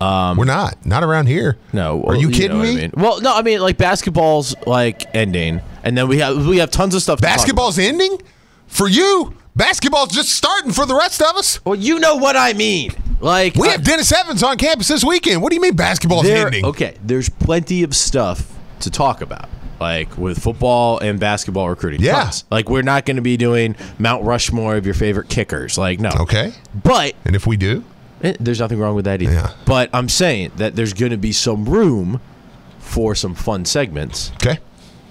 Um, 0.00 0.36
we're 0.38 0.44
not. 0.46 0.84
Not 0.86 1.02
around 1.02 1.26
here. 1.26 1.58
No, 1.72 2.00
Are 2.00 2.06
well, 2.08 2.16
you 2.16 2.28
know 2.30 2.36
kidding 2.36 2.58
what 2.58 2.66
I 2.66 2.70
me? 2.70 2.76
mean. 2.76 2.90
Well, 2.94 3.20
no, 3.20 3.34
I 3.34 3.42
mean 3.42 3.60
like 3.60 3.76
basketball's 3.76 4.54
like 4.66 5.14
ending, 5.14 5.60
and 5.84 5.96
then 5.96 6.08
we 6.08 6.18
have 6.18 6.46
we 6.46 6.58
have 6.58 6.70
tons 6.70 6.94
of 6.94 7.02
stuff. 7.02 7.18
to 7.18 7.22
talk 7.26 7.36
Basketball's 7.36 7.78
ending 7.78 8.18
for 8.66 8.88
you. 8.88 9.34
Basketball's 9.56 10.10
just 10.10 10.30
starting 10.30 10.72
for 10.72 10.86
the 10.86 10.94
rest 10.94 11.20
of 11.20 11.36
us. 11.36 11.62
Well, 11.64 11.74
you 11.74 11.98
know 11.98 12.16
what 12.16 12.36
I 12.36 12.52
mean. 12.54 12.92
Like 13.20 13.56
We 13.56 13.68
I- 13.68 13.72
have 13.72 13.84
Dennis 13.84 14.10
Evans 14.12 14.42
on 14.42 14.56
campus 14.56 14.88
this 14.88 15.04
weekend. 15.04 15.42
What 15.42 15.50
do 15.50 15.56
you 15.56 15.60
mean 15.60 15.74
basketball's 15.76 16.22
there, 16.22 16.46
ending? 16.46 16.64
okay. 16.64 16.96
There's 17.04 17.28
plenty 17.28 17.82
of 17.82 17.94
stuff 17.94 18.50
to 18.80 18.90
talk 18.90 19.20
about, 19.20 19.48
like 19.80 20.16
with 20.16 20.38
football 20.42 20.98
and 21.00 21.20
basketball 21.20 21.68
recruiting. 21.68 22.00
Yeah. 22.00 22.22
Tons. 22.22 22.44
Like 22.50 22.70
we're 22.70 22.80
not 22.82 23.04
going 23.04 23.16
to 23.16 23.22
be 23.22 23.36
doing 23.36 23.76
Mount 23.98 24.22
Rushmore 24.24 24.76
of 24.76 24.86
your 24.86 24.94
favorite 24.94 25.28
kickers. 25.28 25.76
Like 25.76 26.00
no. 26.00 26.10
Okay. 26.20 26.54
But 26.82 27.14
And 27.26 27.34
if 27.36 27.46
we 27.46 27.56
do, 27.58 27.84
Eh, 28.22 28.34
there's 28.40 28.60
nothing 28.60 28.78
wrong 28.78 28.94
with 28.94 29.04
that 29.06 29.22
either. 29.22 29.32
Yeah. 29.32 29.52
But 29.64 29.90
I'm 29.92 30.08
saying 30.08 30.52
that 30.56 30.76
there's 30.76 30.92
going 30.92 31.12
to 31.12 31.18
be 31.18 31.32
some 31.32 31.64
room 31.68 32.20
for 32.78 33.14
some 33.14 33.34
fun 33.34 33.64
segments 33.64 34.32
okay. 34.36 34.58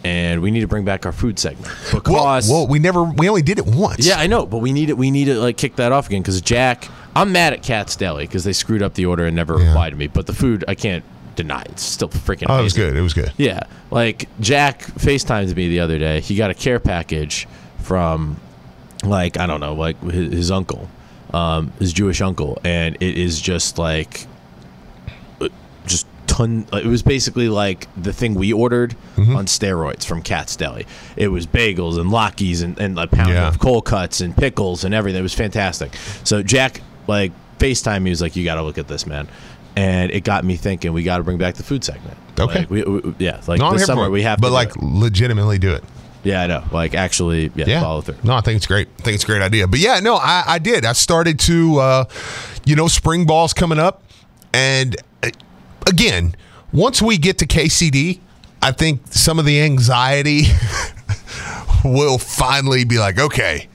and 0.03 0.41
we 0.41 0.51
need 0.51 0.61
to 0.61 0.67
bring 0.67 0.83
back 0.83 1.05
our 1.05 1.11
food 1.11 1.39
segment 1.39 1.73
because 1.93 2.49
well, 2.49 2.67
we 2.67 2.77
never, 2.77 3.03
we 3.03 3.29
only 3.29 3.41
did 3.41 3.57
it 3.57 3.65
once. 3.65 4.05
yeah, 4.05 4.19
I 4.19 4.27
know, 4.27 4.45
but 4.45 4.57
we 4.57 4.73
need 4.73 4.89
it. 4.89 4.97
We 4.97 5.11
need 5.11 5.25
to 5.25 5.39
like 5.39 5.57
kick 5.57 5.77
that 5.77 5.91
off 5.91 6.07
again 6.07 6.21
because 6.21 6.39
Jack. 6.41 6.87
I'm 7.15 7.31
mad 7.31 7.53
at 7.53 7.63
Cat's 7.63 7.95
Deli 7.95 8.27
because 8.27 8.43
they 8.43 8.53
screwed 8.53 8.83
up 8.83 8.93
the 8.93 9.07
order 9.07 9.25
and 9.25 9.35
never 9.35 9.59
Yeah. 9.59 9.69
replied 9.69 9.89
to 9.89 9.95
me. 9.95 10.07
But 10.07 10.27
the 10.27 10.33
food, 10.33 10.63
I 10.67 10.75
can't 10.75 11.03
deny. 11.35 11.63
It's 11.63 11.81
still 11.81 12.07
freaking. 12.07 12.45
Oh, 12.49 12.59
it 12.59 12.63
was 12.63 12.73
good. 12.73 12.95
It 12.95 13.01
was 13.01 13.13
good. 13.13 13.33
Yeah, 13.35 13.61
like 13.91 14.29
Jack 14.39 14.81
FaceTimed 14.83 15.55
me 15.55 15.69
the 15.69 15.79
other 15.79 15.97
day. 15.97 16.21
He 16.21 16.35
got 16.35 16.51
a 16.51 16.53
care 16.53 16.79
package 16.79 17.47
from, 17.79 18.39
like 19.03 19.37
I 19.39 19.47
don't 19.47 19.59
know, 19.59 19.73
like 19.73 20.01
his, 20.03 20.31
his 20.31 20.51
uncle, 20.51 20.87
um, 21.33 21.71
his 21.79 21.93
Jewish 21.93 22.21
uncle, 22.21 22.57
and 22.63 22.95
it 22.99 23.17
is 23.17 23.39
just 23.41 23.77
like, 23.77 24.25
just 25.85 26.07
ton. 26.27 26.67
It 26.73 26.85
was 26.85 27.01
basically 27.03 27.49
like 27.49 27.87
the 28.01 28.13
thing 28.13 28.35
we 28.35 28.53
ordered 28.53 28.95
Mm-hmm. 29.15 29.35
on 29.35 29.45
steroids 29.47 30.05
from 30.05 30.21
Cat's 30.21 30.55
Deli. 30.55 30.85
It 31.17 31.27
was 31.27 31.45
bagels 31.45 31.99
and 31.99 32.09
Lockies 32.09 32.63
and, 32.63 32.79
and 32.79 32.97
a 32.97 33.05
pound 33.07 33.31
Yeah. 33.33 33.49
of 33.49 33.59
cold 33.59 33.83
cuts 33.85 34.21
and 34.21 34.35
pickles 34.35 34.85
and 34.85 34.93
everything. 34.93 35.19
It 35.19 35.23
was 35.23 35.33
fantastic. 35.33 35.93
So 36.23 36.41
Jack 36.41 36.81
like 37.07 37.33
FaceTime 37.59 38.01
me 38.03 38.09
was 38.11 38.21
like, 38.21 38.35
"You 38.37 38.45
got 38.45 38.55
to 38.55 38.61
look 38.63 38.77
at 38.77 38.87
this, 38.87 39.05
man." 39.05 39.27
And 39.75 40.09
it 40.11 40.23
got 40.23 40.43
me 40.45 40.55
thinking. 40.55 40.93
We 40.93 41.03
got 41.03 41.17
to 41.17 41.23
bring 41.23 41.37
back 41.37 41.55
the 41.55 41.63
food 41.63 41.83
segment. 41.83 42.17
Okay. 42.39 42.59
Like, 42.59 42.69
we, 42.69 42.83
we, 42.83 43.13
yeah, 43.19 43.41
like 43.47 43.59
No, 43.59 43.73
this 43.73 43.85
summer 43.85 44.09
we 44.09 44.21
have 44.23 44.39
but 44.39 44.51
like 44.53 44.69
it. 44.69 44.81
legitimately 44.81 45.59
do 45.59 45.73
it. 45.73 45.83
Yeah, 46.23 46.41
I 46.41 46.47
know. 46.47 46.63
Like 46.71 46.93
actually, 46.95 47.51
yeah, 47.55 47.65
Yeah. 47.67 47.81
follow 47.81 48.01
through. 48.01 48.17
No, 48.23 48.33
I 48.35 48.41
think 48.41 48.57
it's 48.57 48.67
great. 48.67 48.87
I 48.99 49.01
think 49.03 49.15
it's 49.15 49.23
a 49.23 49.27
great 49.27 49.41
idea. 49.41 49.67
But 49.67 49.79
yeah, 49.79 49.99
no, 49.99 50.15
I, 50.15 50.43
I 50.47 50.59
did. 50.59 50.85
I 50.85 50.93
started 50.93 51.39
to, 51.41 51.79
uh, 51.79 52.05
you 52.65 52.75
know, 52.75 52.87
spring 52.87 53.25
ball's 53.25 53.53
coming 53.53 53.79
up. 53.79 54.03
And 54.53 54.95
uh, 55.23 55.29
again, 55.87 56.35
once 56.73 57.01
we 57.01 57.17
get 57.17 57.37
to 57.39 57.47
KCD, 57.47 58.19
I 58.61 58.71
think 58.71 59.01
some 59.11 59.39
of 59.39 59.45
the 59.45 59.61
anxiety 59.61 60.43
will 61.85 62.17
finally 62.17 62.83
be 62.83 62.97
like, 62.99 63.17
okay, 63.19 63.67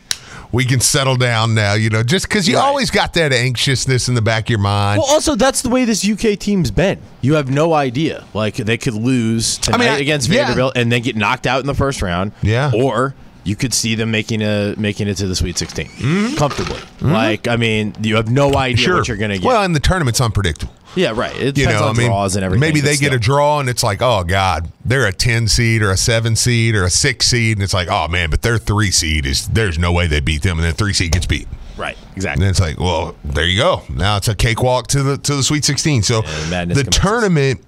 we 0.55 0.65
can 0.65 0.81
settle 0.81 1.17
down 1.17 1.55
now, 1.55 1.75
you 1.75 1.91
know, 1.91 2.03
just 2.03 2.29
because 2.29 2.49
you 2.49 2.57
Right. 2.57 2.65
always 2.65 2.91
got 2.91 3.13
that 3.15 3.33
anxiousness 3.33 4.09
in 4.09 4.15
the 4.15 4.23
back 4.23 4.45
of 4.45 4.51
your 4.51 4.59
mind. 4.61 5.01
Well, 5.03 5.11
also 5.11 5.35
that's 5.35 5.63
the 5.63 5.69
way 5.69 5.85
this 5.85 6.05
UK 6.05 6.37
team's 6.37 6.71
been. 6.71 6.99
You 7.21 7.35
have 7.35 7.51
no 7.51 7.75
idea. 7.75 8.25
Like 8.33 8.57
they 8.57 8.77
could 8.79 8.95
lose 8.95 9.59
tonight 9.59 9.79
mean, 9.81 9.89
I- 9.89 9.99
against 9.99 10.29
yeah. 10.29 10.45
Vanderbilt 10.47 10.73
and 10.77 10.91
then 10.93 11.03
get 11.03 11.17
knocked 11.17 11.47
out 11.47 11.61
in 11.61 11.67
the 11.67 11.75
first 11.75 12.01
round. 12.03 12.33
Yeah. 12.43 12.71
Or 12.75 13.15
you 13.45 13.55
could 13.57 13.75
see 13.75 13.95
them 13.95 14.11
making 14.11 14.43
a 14.43 14.75
making 14.77 15.07
it 15.09 15.17
to 15.19 15.27
the 15.27 15.37
Sweet 15.37 15.59
16 15.59 16.37
comfortably. 16.37 16.81
Like 17.01 17.47
I 17.49 17.57
mean, 17.57 17.95
you 18.03 18.17
have 18.17 18.31
no 18.31 18.55
idea 18.55 18.75
Mm-hmm. 18.77 18.85
sure. 18.85 18.97
what 18.97 19.09
you're 19.09 19.17
going 19.19 19.31
to 19.31 19.39
get. 19.39 19.47
Well, 19.47 19.63
and 19.63 19.75
the 19.77 19.81
tournament's 19.81 20.21
unpredictable. 20.21 20.73
yeah, 20.97 21.13
right. 21.15 21.35
It 21.37 21.45
you 21.59 21.65
depends 21.67 21.81
know, 21.81 21.89
on 21.89 21.95
I 21.95 21.99
mean, 21.99 22.07
draws 22.09 22.37
and 22.37 22.45
everything. 22.45 22.61
maybe 22.61 22.81
they 22.81 22.97
get 22.97 23.13
a 23.13 23.19
draw 23.19 23.61
and 23.61 23.69
it's 23.69 23.83
like, 23.83 24.01
oh 24.01 24.25
god, 24.25 24.71
they're 24.85 25.07
a 25.07 25.13
ten 25.13 25.47
seed 25.49 25.83
or 25.83 25.91
a 25.91 25.97
seven 25.97 26.37
seed 26.37 26.75
or 26.75 26.85
a 26.85 26.91
six 26.91 27.27
seed, 27.27 27.57
and 27.57 27.63
it's 27.63 27.75
like, 27.75 27.89
oh 27.89 28.09
man, 28.09 28.31
but 28.31 28.43
their 28.43 28.59
three 28.59 28.91
seed 28.91 29.27
is 29.27 29.47
there's 29.49 29.79
no 29.79 29.93
way 29.93 30.07
they 30.07 30.21
beat 30.21 30.43
them, 30.43 30.59
and 30.59 30.65
then 30.65 30.75
three 30.75 30.93
seed 30.95 31.13
gets 31.13 31.27
beat, 31.27 31.47
right. 31.77 31.99
Exactly. 32.17 32.41
then 32.43 32.51
it's 32.51 32.61
like, 32.61 32.79
well, 32.81 33.15
there 33.25 33.45
you 33.45 33.59
go. 33.61 33.83
Now 33.91 34.17
it's 34.17 34.29
a 34.29 34.35
cakewalk 34.35 34.87
to 34.89 35.03
the 35.03 35.19
to 35.19 35.35
the 35.37 35.43
Sweet 35.43 35.65
Sixteen. 35.65 36.03
So 36.03 36.23
the 36.23 36.73
the 36.75 36.85
tournament, 36.85 37.61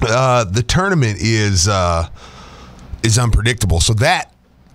uh, 0.00 0.44
the 0.44 0.62
tournament 0.62 1.18
is 1.20 1.68
uh, 1.68 2.08
is 3.02 3.18
unpredictable. 3.18 3.80
So 3.80 3.92
that 3.94 4.31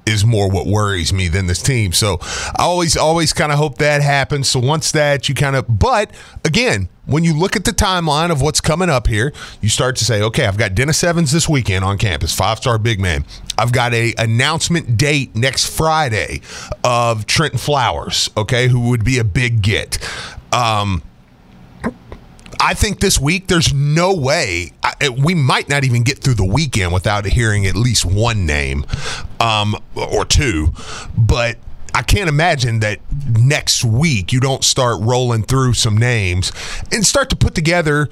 is 0.08 0.26
more 0.26 0.50
what 0.50 0.66
worries 0.66 1.12
me 1.12 1.28
than 1.28 1.48
this 1.48 1.62
team. 1.62 1.92
So 1.92 2.18
I 2.22 2.64
always 2.64 2.96
always 2.96 3.34
kind 3.34 3.52
of 3.52 3.58
hope 3.58 3.78
that 3.80 4.02
happens. 4.02 4.50
So 4.50 4.60
once 4.60 4.92
that 4.94 5.28
you 5.28 5.36
kind 5.36 5.56
of 5.56 5.66
but 5.80 6.12
again, 6.46 6.90
when 7.06 7.24
you 7.24 7.38
look 7.38 7.56
at 7.56 7.64
the 7.64 7.72
timeline 7.72 8.32
of 8.32 8.42
what's 8.42 8.62
coming 8.62 8.90
up 8.90 9.08
here, 9.08 9.34
you 9.62 9.70
start 9.70 9.96
to 9.98 10.06
say, 10.06 10.22
okay, 10.22 10.46
I've 10.46 10.58
got 10.58 10.76
Dennis 10.76 11.04
Evans 11.04 11.32
this 11.32 11.48
weekend 11.48 11.86
on 11.86 11.98
campus, 11.98 12.34
five 12.34 12.58
star 12.58 12.78
big 12.78 13.00
man. 13.00 13.26
I've 13.58 13.72
got 13.72 13.94
a 13.94 14.14
announcement 14.18 14.98
date 14.98 15.36
next 15.36 15.66
Friday 15.66 16.42
of 16.84 17.26
Trenton 17.26 17.60
Flowers, 17.60 18.30
okay, 18.38 18.68
who 18.68 18.90
would 18.90 19.04
be 19.04 19.20
a 19.20 19.24
big 19.24 19.62
get. 19.62 19.98
Um, 20.52 21.02
I 22.60 22.74
think 22.74 23.00
this 23.00 23.20
week 23.20 23.48
there's 23.48 23.74
no 23.74 24.14
way 24.14 24.72
I, 24.84 25.10
we 25.10 25.36
might 25.36 25.70
not 25.70 25.84
even 25.84 26.04
get 26.04 26.20
through 26.20 26.36
the 26.36 26.46
weekend 26.46 26.94
without 26.94 27.26
hearing 27.26 27.66
at 27.66 27.76
least 27.76 28.06
one 28.06 28.46
name 28.46 28.86
um, 29.40 29.76
or 29.96 30.26
two. 30.26 30.74
But 31.18 31.58
I 31.94 32.02
can't 32.02 32.30
imagine 32.30 32.80
that 32.80 33.00
next 33.28 33.84
week 33.84 34.32
you 34.32 34.40
don't 34.40 34.64
start 34.64 34.98
rolling 35.02 35.44
through 35.44 35.74
some 35.74 35.98
names 35.98 36.52
and 36.92 37.06
start 37.06 37.30
to 37.32 37.36
put 37.36 37.56
together 37.56 38.10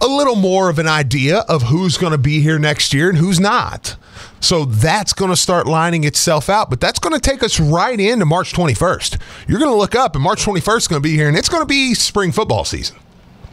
a 0.00 0.06
little 0.06 0.36
more 0.36 0.68
of 0.68 0.78
an 0.78 0.88
idea 0.88 1.38
of 1.48 1.62
who's 1.62 1.96
going 1.96 2.12
to 2.12 2.18
be 2.18 2.40
here 2.40 2.58
next 2.58 2.92
year 2.92 3.08
and 3.08 3.18
who's 3.18 3.40
not. 3.40 3.96
So 4.40 4.64
that's 4.64 5.12
going 5.12 5.30
to 5.30 5.36
start 5.36 5.66
lining 5.66 6.04
itself 6.04 6.48
out, 6.50 6.70
but 6.70 6.80
that's 6.80 6.98
going 6.98 7.14
to 7.14 7.20
take 7.20 7.42
us 7.42 7.58
right 7.58 7.98
into 7.98 8.26
March 8.26 8.52
21st. 8.52 9.20
You're 9.48 9.58
going 9.58 9.70
to 9.70 9.76
look 9.76 9.94
up, 9.94 10.14
and 10.14 10.22
March 10.22 10.44
21st 10.44 10.76
is 10.76 10.88
going 10.88 11.02
to 11.02 11.08
be 11.08 11.14
here, 11.14 11.28
and 11.28 11.36
it's 11.36 11.48
going 11.48 11.62
to 11.62 11.66
be 11.66 11.94
spring 11.94 12.30
football 12.30 12.64
season. 12.64 12.96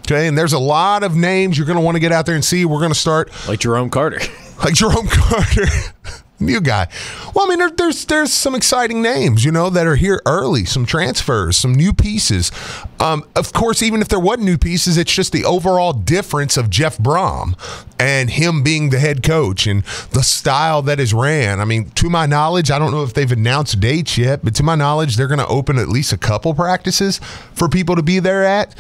Okay, 0.02 0.28
and 0.28 0.38
there's 0.38 0.54
a 0.54 0.60
lot 0.60 1.04
of 1.04 1.16
names 1.16 1.58
you're 1.58 1.68
going 1.68 1.78
to 1.78 1.84
want 1.84 1.96
to 1.96 2.00
get 2.00 2.12
out 2.12 2.26
there 2.26 2.36
and 2.36 2.44
see. 2.44 2.66
We're 2.66 2.80
going 2.80 2.92
to 2.92 3.00
start 3.00 3.32
Like 3.48 3.60
Jerome 3.60 3.90
Carter. 3.90 4.20
like 4.64 4.74
Jerome 4.74 5.08
Carter, 5.08 5.66
new 6.40 6.60
guy. 6.60 6.88
Well, 7.34 7.46
I 7.46 7.50
mean, 7.50 7.60
there, 7.60 7.70
there's 7.72 8.06
there's 8.06 8.34
some 8.34 8.56
exciting 8.56 9.02
names, 9.02 9.46
you 9.46 9.52
know, 9.52 9.70
that 9.70 9.88
are 9.88 9.96
here 9.96 10.22
early. 10.26 10.66
Some 10.66 10.86
transfers, 10.86 11.56
some 11.58 11.74
new 11.74 11.94
pieces. 11.94 12.52
Um, 13.00 13.24
of 13.36 13.54
course, 13.54 13.82
even 13.82 14.02
if 14.02 14.10
there 14.10 14.20
wasn't 14.20 14.46
new 14.46 14.58
pieces, 14.58 14.98
it's 14.98 15.14
just 15.14 15.32
the 15.32 15.46
overall 15.46 15.94
difference 15.94 16.58
of 16.58 16.70
Jeff 16.70 16.98
Brohm 16.98 17.56
and 18.00 18.32
him 18.32 18.64
being 18.64 18.90
the 18.90 19.00
head 19.00 19.24
coach 19.24 19.68
and 19.68 19.84
the 20.12 20.24
style 20.24 20.82
that 20.82 21.00
is 21.00 21.14
ran. 21.14 21.60
I 21.60 21.66
mean, 21.66 21.92
to 21.92 22.10
my 22.10 22.26
knowledge, 22.26 22.72
I 22.72 22.80
don't 22.80 22.92
know 22.92 23.04
if 23.04 23.14
they've 23.14 23.32
announced 23.32 23.80
dates 23.80 24.18
yet, 24.18 24.44
but 24.44 24.56
to 24.56 24.64
my 24.64 24.76
knowledge, 24.76 25.16
they're 25.16 25.28
going 25.28 25.40
to 25.40 25.48
open 25.48 25.78
at 25.78 25.88
least 25.88 26.12
a 26.12 26.18
couple 26.18 26.54
practices 26.54 27.20
for 27.54 27.70
people 27.70 27.96
to 27.96 28.04
be 28.04 28.20
there 28.20 28.44
at. 28.44 28.76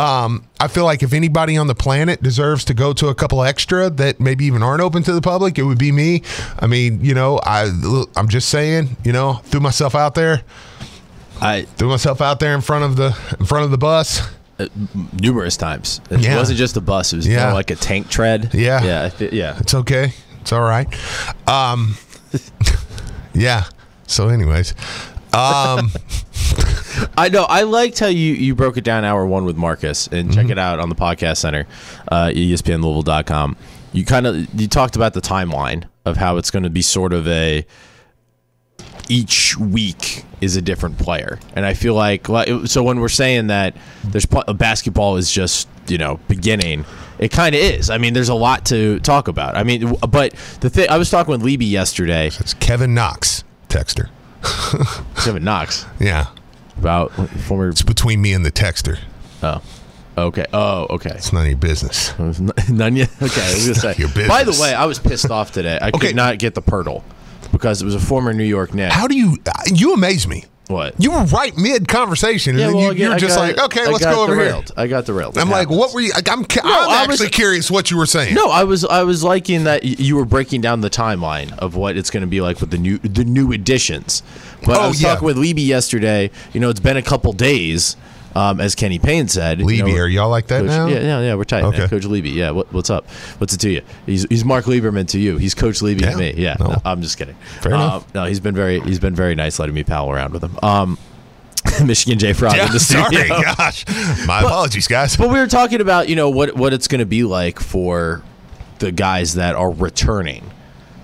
Um, 0.00 0.46
I 0.58 0.68
feel 0.68 0.84
like 0.84 1.02
if 1.02 1.12
anybody 1.12 1.56
on 1.56 1.66
the 1.66 1.74
planet 1.74 2.22
deserves 2.22 2.64
to 2.66 2.74
go 2.74 2.92
to 2.94 3.08
a 3.08 3.14
couple 3.14 3.42
extra 3.42 3.90
that 3.90 4.18
maybe 4.20 4.46
even 4.46 4.62
aren't 4.62 4.80
open 4.82 5.02
to 5.02 5.12
the 5.12 5.20
public, 5.20 5.58
it 5.58 5.64
would 5.64 5.78
be 5.78 5.92
me. 5.92 6.22
I 6.58 6.66
mean, 6.66 7.04
you 7.04 7.14
know, 7.14 7.38
I 7.42 7.70
I'm 8.16 8.28
just 8.28 8.48
saying, 8.48 8.96
you 9.04 9.12
know, 9.12 9.34
threw 9.44 9.60
myself 9.60 9.94
out 9.94 10.14
there, 10.14 10.42
I 11.40 11.62
threw 11.76 11.88
myself 11.88 12.20
out 12.20 12.40
there 12.40 12.54
in 12.54 12.60
front 12.60 12.84
of 12.84 12.96
the 12.96 13.16
in 13.38 13.46
front 13.46 13.64
of 13.64 13.70
the 13.70 13.78
bus. 13.78 14.22
numerous 15.20 15.56
times. 15.56 16.00
It 16.10 16.20
Yeah. 16.20 16.36
wasn't 16.36 16.58
just 16.58 16.76
a 16.76 16.82
bus. 16.82 17.12
It 17.14 17.16
was 17.16 17.26
Yeah. 17.26 17.44
more 17.46 17.54
like 17.54 17.70
a 17.70 17.76
tank 17.76 18.10
tread. 18.10 18.50
Yeah. 18.52 18.82
Yeah. 18.84 19.04
I 19.04 19.08
thi- 19.08 19.30
yeah. 19.32 19.56
It's 19.58 19.72
okay. 19.74 20.12
It's 20.42 20.52
all 20.52 20.60
right. 20.60 20.86
Um, 21.48 21.96
yeah. 23.34 23.64
So, 24.06 24.28
anyways, 24.28 24.74
um, 25.32 25.90
I 27.16 27.28
know. 27.28 27.44
I 27.44 27.62
liked 27.62 27.98
how 27.98 28.06
you, 28.06 28.34
you 28.34 28.54
broke 28.54 28.76
it 28.76 28.84
down 28.84 29.04
hour 29.04 29.26
one 29.26 29.44
with 29.44 29.56
Marcus, 29.56 30.06
and 30.08 30.32
check 30.32 30.48
it 30.48 30.58
out 30.58 30.78
on 30.80 30.88
the 30.88 30.94
podcast 30.94 31.38
center, 31.38 31.66
uh, 32.08 32.26
ESPNLouisville.com. 32.34 33.56
You 33.92 34.04
kind 34.04 34.26
of 34.26 34.60
you 34.60 34.68
talked 34.68 34.96
about 34.96 35.14
the 35.14 35.20
timeline 35.20 35.84
of 36.04 36.16
how 36.16 36.36
it's 36.36 36.50
going 36.50 36.62
to 36.62 36.70
be 36.70 36.82
sort 36.82 37.12
of 37.12 37.26
a 37.28 37.66
each 39.08 39.58
week 39.58 40.24
is 40.40 40.56
a 40.56 40.62
different 40.62 40.98
player, 40.98 41.38
and 41.54 41.66
I 41.66 41.74
feel 41.74 41.94
like 41.94 42.26
so 42.66 42.82
when 42.82 43.00
we're 43.00 43.08
saying 43.08 43.48
that 43.48 43.76
there's 44.04 44.26
basketball 44.26 45.16
is 45.16 45.30
just 45.30 45.68
you 45.88 45.98
know 45.98 46.20
beginning. 46.28 46.84
It 47.18 47.30
kind 47.30 47.54
of 47.54 47.60
is. 47.60 47.90
I 47.90 47.98
mean, 47.98 48.14
there's 48.14 48.30
a 48.30 48.34
lot 48.34 48.64
to 48.66 48.98
talk 49.00 49.28
about. 49.28 49.54
I 49.54 49.62
mean, 49.62 49.94
but 50.08 50.32
the 50.60 50.70
thing 50.70 50.88
I 50.88 50.96
was 50.96 51.10
talking 51.10 51.32
with 51.32 51.42
Leby 51.42 51.70
yesterday, 51.70 52.28
it's 52.28 52.54
Kevin 52.54 52.94
Knox, 52.94 53.44
texter. 53.68 54.08
Kevin 55.22 55.44
Knox, 55.44 55.84
Yeah. 55.98 56.28
About 56.80 57.12
former. 57.42 57.68
It's 57.68 57.82
between 57.82 58.20
me 58.20 58.32
and 58.32 58.44
the 58.44 58.50
texter. 58.50 58.98
Oh, 59.42 59.62
okay. 60.16 60.46
Oh, 60.52 60.86
okay. 60.90 61.10
It's 61.10 61.32
none 61.32 61.42
of 61.44 61.48
your 61.48 61.58
business. 61.58 62.12
None 62.68 62.96
yet. 62.96 63.10
Okay, 63.22 63.40
I 63.42 63.54
was 63.54 63.62
gonna 63.68 63.74
say. 63.74 63.94
Your 63.98 64.08
By 64.28 64.44
the 64.44 64.58
way, 64.60 64.74
I 64.74 64.86
was 64.86 64.98
pissed 64.98 65.30
off 65.30 65.52
today. 65.52 65.78
I 65.80 65.88
Okay. 65.88 66.08
could 66.08 66.16
not 66.16 66.38
get 66.38 66.54
the 66.54 66.62
Pirtle 66.62 67.02
because 67.52 67.80
it 67.82 67.84
was 67.84 67.94
a 67.94 68.00
former 68.00 68.32
New 68.32 68.44
York 68.44 68.74
Knick. 68.74 68.92
How 68.92 69.06
do 69.06 69.16
you, 69.16 69.36
uh, 69.46 69.52
you 69.72 69.92
amaze 69.94 70.26
me. 70.26 70.44
What? 70.70 70.94
You 70.98 71.10
were 71.10 71.24
right 71.24 71.56
mid 71.56 71.88
conversation, 71.88 72.52
and 72.52 72.60
Yeah, 72.60 72.66
then 72.68 72.74
well, 72.76 72.84
you, 72.84 72.90
again, 72.92 73.10
you're 73.10 73.18
just 73.18 73.36
got- 73.36 73.56
like, 73.56 73.58
okay, 73.66 73.82
I 73.84 73.90
let's 73.90 74.04
go 74.04 74.22
over 74.22 74.34
here. 74.36 74.62
I 74.76 74.86
got 74.86 75.04
derailed. 75.04 75.36
I'm 75.36 75.48
It 75.48 75.50
like, 75.50 75.60
happens. 75.62 75.78
what 75.78 75.92
were 75.94 76.00
you? 76.00 76.12
like, 76.12 76.28
I'm, 76.30 76.40
I'm 76.40 76.46
I 76.64 77.02
actually 77.04 77.26
was- 77.26 77.34
curious 77.34 77.70
what 77.70 77.90
you 77.90 77.96
were 77.96 78.06
saying. 78.06 78.34
No, 78.34 78.46
I 78.50 78.64
was 78.64 78.84
I 78.84 79.02
was 79.02 79.22
liking 79.22 79.64
that 79.64 79.84
you 79.84 80.16
were 80.16 80.24
breaking 80.24 80.60
down 80.62 80.80
the 80.80 80.90
timeline 80.90 81.56
of 81.58 81.74
what 81.76 81.96
it's 81.96 82.10
going 82.10 82.22
to 82.22 82.26
be 82.26 82.40
like 82.40 82.60
with 82.60 82.70
the 82.70 82.78
new 82.78 82.98
the 82.98 83.24
new 83.24 83.52
additions. 83.52 84.22
But 84.64 84.76
oh, 84.76 84.80
I 84.80 84.84
Oh, 84.84 84.88
was 84.88 85.02
yeah. 85.02 85.10
talking 85.10 85.26
with 85.26 85.36
Libby 85.36 85.62
yesterday. 85.62 86.30
You 86.52 86.60
know, 86.60 86.70
it's 86.70 86.80
been 86.80 86.96
a 86.96 87.02
couple 87.02 87.32
days, 87.32 87.96
um, 88.34 88.60
as 88.60 88.74
Kenny 88.74 88.98
Payne 88.98 89.28
said. 89.28 89.58
you 89.60 89.66
Levy, 89.66 89.92
know, 89.92 89.98
are 89.98 90.08
y'all 90.08 90.28
like 90.30 90.46
that 90.48 90.60
Coach, 90.60 90.68
now? 90.68 90.86
Yeah, 90.86 91.00
yeah, 91.00 91.20
yeah. 91.20 91.34
We're 91.34 91.44
tight, 91.44 91.64
Okay. 91.64 91.78
man. 91.78 91.88
Coach 91.88 92.04
Levy. 92.04 92.30
Yeah, 92.30 92.50
what, 92.50 92.72
what's 92.72 92.90
up? 92.90 93.08
What's 93.38 93.54
it 93.54 93.58
to 93.60 93.70
you? 93.70 93.82
He's, 94.06 94.24
he's 94.28 94.44
Mark 94.44 94.66
Lieberman 94.66 95.08
to 95.08 95.18
you. 95.18 95.36
He's 95.38 95.54
Coach 95.54 95.82
Levy 95.82 96.02
Yeah. 96.04 96.10
to 96.12 96.16
me. 96.16 96.34
Yeah, 96.36 96.56
No. 96.60 96.66
no, 96.68 96.76
I'm 96.84 97.02
just 97.02 97.18
kidding. 97.18 97.34
Fair 97.60 97.74
Um, 97.74 97.80
enough. 97.80 98.14
No, 98.14 98.24
he's 98.26 98.40
been 98.40 98.54
very 98.54 98.80
he's 98.80 98.98
been 99.00 99.14
very 99.14 99.34
nice 99.34 99.58
letting 99.58 99.74
me 99.74 99.82
pal 99.84 100.10
around 100.10 100.32
with 100.32 100.42
him. 100.44 100.58
Um, 100.62 100.98
Michigan 101.84 102.18
J 102.18 102.32
Frog 102.32 102.56
Yeah, 102.56 102.66
in 102.66 102.72
the 102.72 102.80
sorry, 102.80 103.14
studio. 103.14 103.42
gosh. 103.56 103.84
My 104.26 104.40
apologies, 104.40 104.86
guys. 104.86 105.16
But 105.16 105.28
we 105.28 105.38
were 105.38 105.46
talking 105.46 105.80
about 105.80 106.08
you 106.08 106.16
know 106.16 106.30
what 106.30 106.56
what 106.56 106.72
it's 106.72 106.88
going 106.88 107.00
to 107.00 107.06
be 107.06 107.22
like 107.24 107.60
for 107.60 108.22
the 108.78 108.90
guys 108.92 109.34
that 109.34 109.54
are 109.56 109.70
returning 109.70 110.42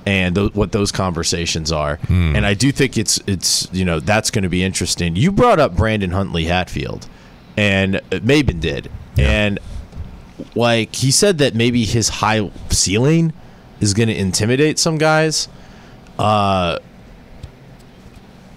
and 0.06 0.34
th- 0.34 0.54
what 0.54 0.72
those 0.72 0.92
conversations 0.92 1.70
are. 1.72 1.96
Hmm. 1.96 2.34
And 2.36 2.46
I 2.46 2.54
do 2.54 2.72
think 2.72 2.96
it's 2.96 3.20
it's 3.26 3.68
you 3.72 3.84
know 3.84 4.00
that's 4.00 4.30
going 4.30 4.44
to 4.44 4.48
be 4.48 4.62
interesting. 4.64 5.14
You 5.16 5.30
brought 5.30 5.60
up 5.60 5.76
Brandon 5.76 6.10
Huntley 6.12 6.44
Hatfield, 6.46 7.06
and 7.56 7.96
Maben 8.10 8.60
did, 8.60 8.90
and 9.18 9.58
like 10.54 10.94
he 10.94 11.10
said 11.10 11.38
that 11.38 11.54
maybe 11.54 11.84
his 11.84 12.08
high 12.08 12.50
ceiling 12.70 13.32
is 13.80 13.94
going 13.94 14.08
to 14.08 14.16
intimidate 14.16 14.78
some 14.78 14.98
guys. 14.98 15.48
Uh, 16.18 16.78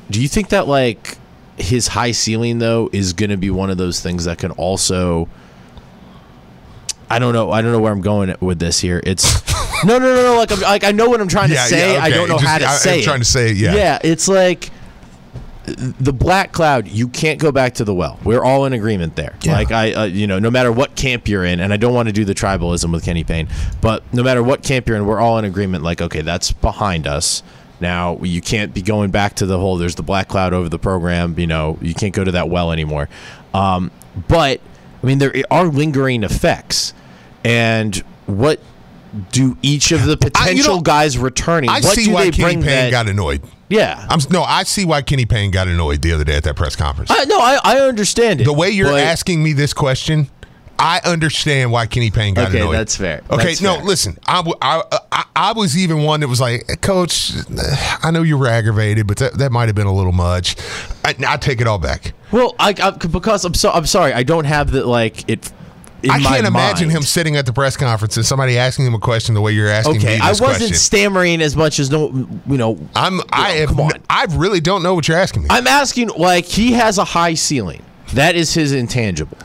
do 0.09 0.21
you 0.21 0.27
think 0.27 0.49
that 0.49 0.67
like 0.67 1.17
his 1.57 1.87
high 1.89 2.11
ceiling 2.11 2.59
though 2.59 2.89
is 2.93 3.13
going 3.13 3.29
to 3.29 3.37
be 3.37 3.49
one 3.49 3.69
of 3.69 3.77
those 3.77 3.99
things 4.01 4.25
that 4.25 4.37
can 4.37 4.51
also 4.51 5.27
I 7.11 7.17
don't 7.17 7.33
know. 7.33 7.49
I 7.51 7.61
don't 7.63 7.71
know 7.71 7.79
where 7.79 7.91
I'm 7.91 8.01
going 8.01 8.35
with 8.39 8.59
this 8.59 8.79
here. 8.79 9.01
It's 9.03 9.41
no, 9.83 9.97
no, 9.97 10.13
no, 10.15 10.21
no. 10.33 10.37
Like, 10.37 10.51
I'm, 10.51 10.61
like 10.61 10.83
I 10.83 10.91
know 10.91 11.09
what 11.09 11.19
I'm 11.19 11.27
trying 11.27 11.49
to 11.49 11.57
say. 11.57 11.93
yeah, 11.95 12.03
I 12.03 12.09
don't 12.11 12.29
know 12.29 12.35
Just- 12.37 12.47
how 12.47 12.57
to 12.59 12.65
I- 12.65 12.71
I'm 12.73 12.77
say. 12.77 13.01
trying 13.01 13.19
to 13.19 13.25
say 13.25 13.49
it, 13.51 13.57
yeah. 13.57 13.73
yeah. 13.75 13.99
It's 14.03 14.27
like 14.27 14.69
the 15.77 16.13
black 16.13 16.51
cloud. 16.51 16.87
You 16.87 17.07
can't 17.07 17.39
go 17.39 17.51
back 17.51 17.75
to 17.75 17.83
the 17.83 17.93
well. 17.93 18.19
We're 18.23 18.43
all 18.43 18.65
in 18.65 18.73
agreement 18.73 19.15
there. 19.15 19.35
Yeah. 19.43 19.53
Like 19.53 19.71
I, 19.71 19.93
uh, 19.93 20.03
you 20.05 20.27
know, 20.27 20.39
no 20.39 20.49
matter 20.51 20.71
what 20.71 20.95
camp 20.95 21.27
you're 21.27 21.45
in, 21.45 21.59
and 21.59 21.71
I 21.73 21.77
don't 21.77 21.93
want 21.93 22.07
to 22.07 22.13
do 22.13 22.25
the 22.25 22.33
tribalism 22.35 22.91
with 22.91 23.03
Kenny 23.05 23.23
Payne, 23.23 23.47
but 23.81 24.03
no 24.13 24.23
matter 24.23 24.41
what 24.43 24.63
camp 24.63 24.87
you're 24.87 24.97
in, 24.97 25.05
we're 25.05 25.19
all 25.19 25.37
in 25.37 25.45
agreement. 25.45 25.83
Like, 25.83 26.01
okay, 26.01 26.21
that's 26.21 26.51
behind 26.51 27.07
us. 27.07 27.43
Now 27.81 28.17
you 28.21 28.41
can't 28.41 28.73
be 28.73 28.81
going 28.81 29.09
back 29.11 29.35
to 29.35 29.45
the 29.45 29.57
whole. 29.57 29.77
There's 29.77 29.95
the 29.95 30.03
black 30.03 30.27
cloud 30.27 30.53
over 30.53 30.67
the 30.69 30.79
program. 30.79 31.39
You 31.39 31.47
know, 31.47 31.77
you 31.81 31.93
can't 31.93 32.13
go 32.13 32.23
to 32.23 32.31
that 32.31 32.49
well 32.49 32.71
anymore. 32.71 33.07
Um, 33.53 33.91
but 34.27 34.59
I 35.01 35.05
mean, 35.07 35.19
there 35.19 35.33
are 35.49 35.65
lingering 35.65 36.23
effects, 36.23 36.93
and 37.45 37.95
what 38.25 38.59
do 39.31 39.57
each 39.61 39.91
of 39.91 40.03
the 40.05 40.11
I- 40.11 40.13
you 40.13 40.17
potential 40.31 40.75
know, 40.75 40.81
guys 40.81 41.17
returning? 41.17 41.69
I 41.69 41.79
what 41.79 41.95
see 41.95 42.05
do 42.05 42.11
why 42.11 42.25
they 42.25 42.31
Kenny 42.31 42.43
bring 42.55 42.63
Payne 42.63 42.85
that? 42.85 42.91
got 42.91 43.07
annoyed. 43.07 43.41
Yeah, 43.69 44.05
I'm 44.09 44.19
no, 44.29 44.43
I 44.43 44.63
see 44.63 44.85
why 44.85 45.01
Kenny 45.01 45.25
Payne 45.25 45.51
got 45.51 45.67
annoyed 45.67 46.01
the 46.01 46.11
other 46.11 46.23
day 46.23 46.35
at 46.35 46.43
that 46.43 46.55
press 46.55 46.75
conference. 46.75 47.11
I, 47.11 47.23
no, 47.25 47.39
I, 47.39 47.59
I 47.63 47.79
understand 47.81 48.41
it. 48.41 48.45
the 48.45 48.53
way 48.53 48.69
you're 48.69 48.91
but- 48.91 49.01
asking 49.01 49.41
me 49.43 49.53
this 49.53 49.73
question, 49.73 50.27
I 50.77 51.01
understand 51.03 51.71
why 51.73 51.87
Kenny 51.87 52.09
Payne 52.09 52.35
got 52.35 52.47
Okay, 52.49 52.59
annoyed. 52.59 52.69
Okay, 52.69 52.77
that's 52.77 52.95
fair. 52.95 53.21
Okay, 53.29 53.43
That's 53.47 53.61
no, 53.61 53.75
fair. 53.75 53.83
listen, 53.83 54.17
I 54.25 55.53
was 55.53 55.77
even 55.77 56.03
one 56.03 56.21
that 56.21 56.29
was 56.29 56.39
like, 56.39 56.63
eh, 56.69 56.75
Coach, 56.75 57.33
I 58.03 58.11
know 58.11 58.21
you 58.23 58.37
were 58.37 58.47
aggravated, 58.47 59.05
but 59.05 59.17
that, 59.17 59.33
that 59.39 59.51
might 59.51 59.67
have 59.67 59.75
been 59.75 59.87
a 59.87 59.93
little 59.93 60.13
much. 60.13 60.55
I, 61.03 61.15
I 61.27 61.35
take 61.37 61.59
it 61.59 61.67
all 61.67 61.79
back. 61.79 62.13
Well, 62.31 62.55
I, 62.59 62.73
I 62.81 62.91
because 62.91 63.43
I'm 63.43 63.53
so 63.55 63.71
I'm 63.71 63.85
sorry, 63.85 64.13
I 64.13 64.23
don't 64.23 64.45
have 64.45 64.71
the 64.71 64.85
like 64.85 65.27
it. 65.29 65.51
I 66.07 66.19
can't 66.21 66.47
imagine 66.47 66.87
mind. 66.87 66.97
him 66.97 67.03
sitting 67.03 67.35
at 67.35 67.45
the 67.45 67.53
press 67.53 67.75
conference 67.75 68.15
and 68.17 68.25
somebody 68.25 68.57
asking 68.57 68.85
him 68.85 68.93
a 68.93 68.99
question 68.99 69.35
the 69.35 69.41
way 69.41 69.51
you're 69.51 69.67
asking 69.69 69.95
me 69.97 69.99
Okay, 69.99 70.13
this 70.15 70.21
I 70.21 70.29
wasn't 70.29 70.47
question. 70.57 70.75
stammering 70.75 71.41
as 71.41 71.55
much 71.55 71.79
as 71.79 71.89
no, 71.91 72.09
you 72.47 72.57
know. 72.57 72.77
I'm. 72.95 73.21
I 73.33 73.53
know, 73.53 73.59
have. 73.59 73.69
come 73.69 73.79
on. 73.81 73.91
I 74.09 74.25
really 74.31 74.61
don't 74.61 74.83
know 74.83 74.93
what 74.95 75.07
you're 75.07 75.17
asking 75.17 75.43
me. 75.43 75.47
I'm 75.51 75.67
asking 75.67 76.09
like 76.09 76.45
he 76.45 76.73
has 76.73 76.97
a 76.97 77.03
high 77.03 77.33
ceiling. 77.33 77.83
That 78.13 78.35
is 78.35 78.53
his 78.53 78.71
intangible. 78.71 79.37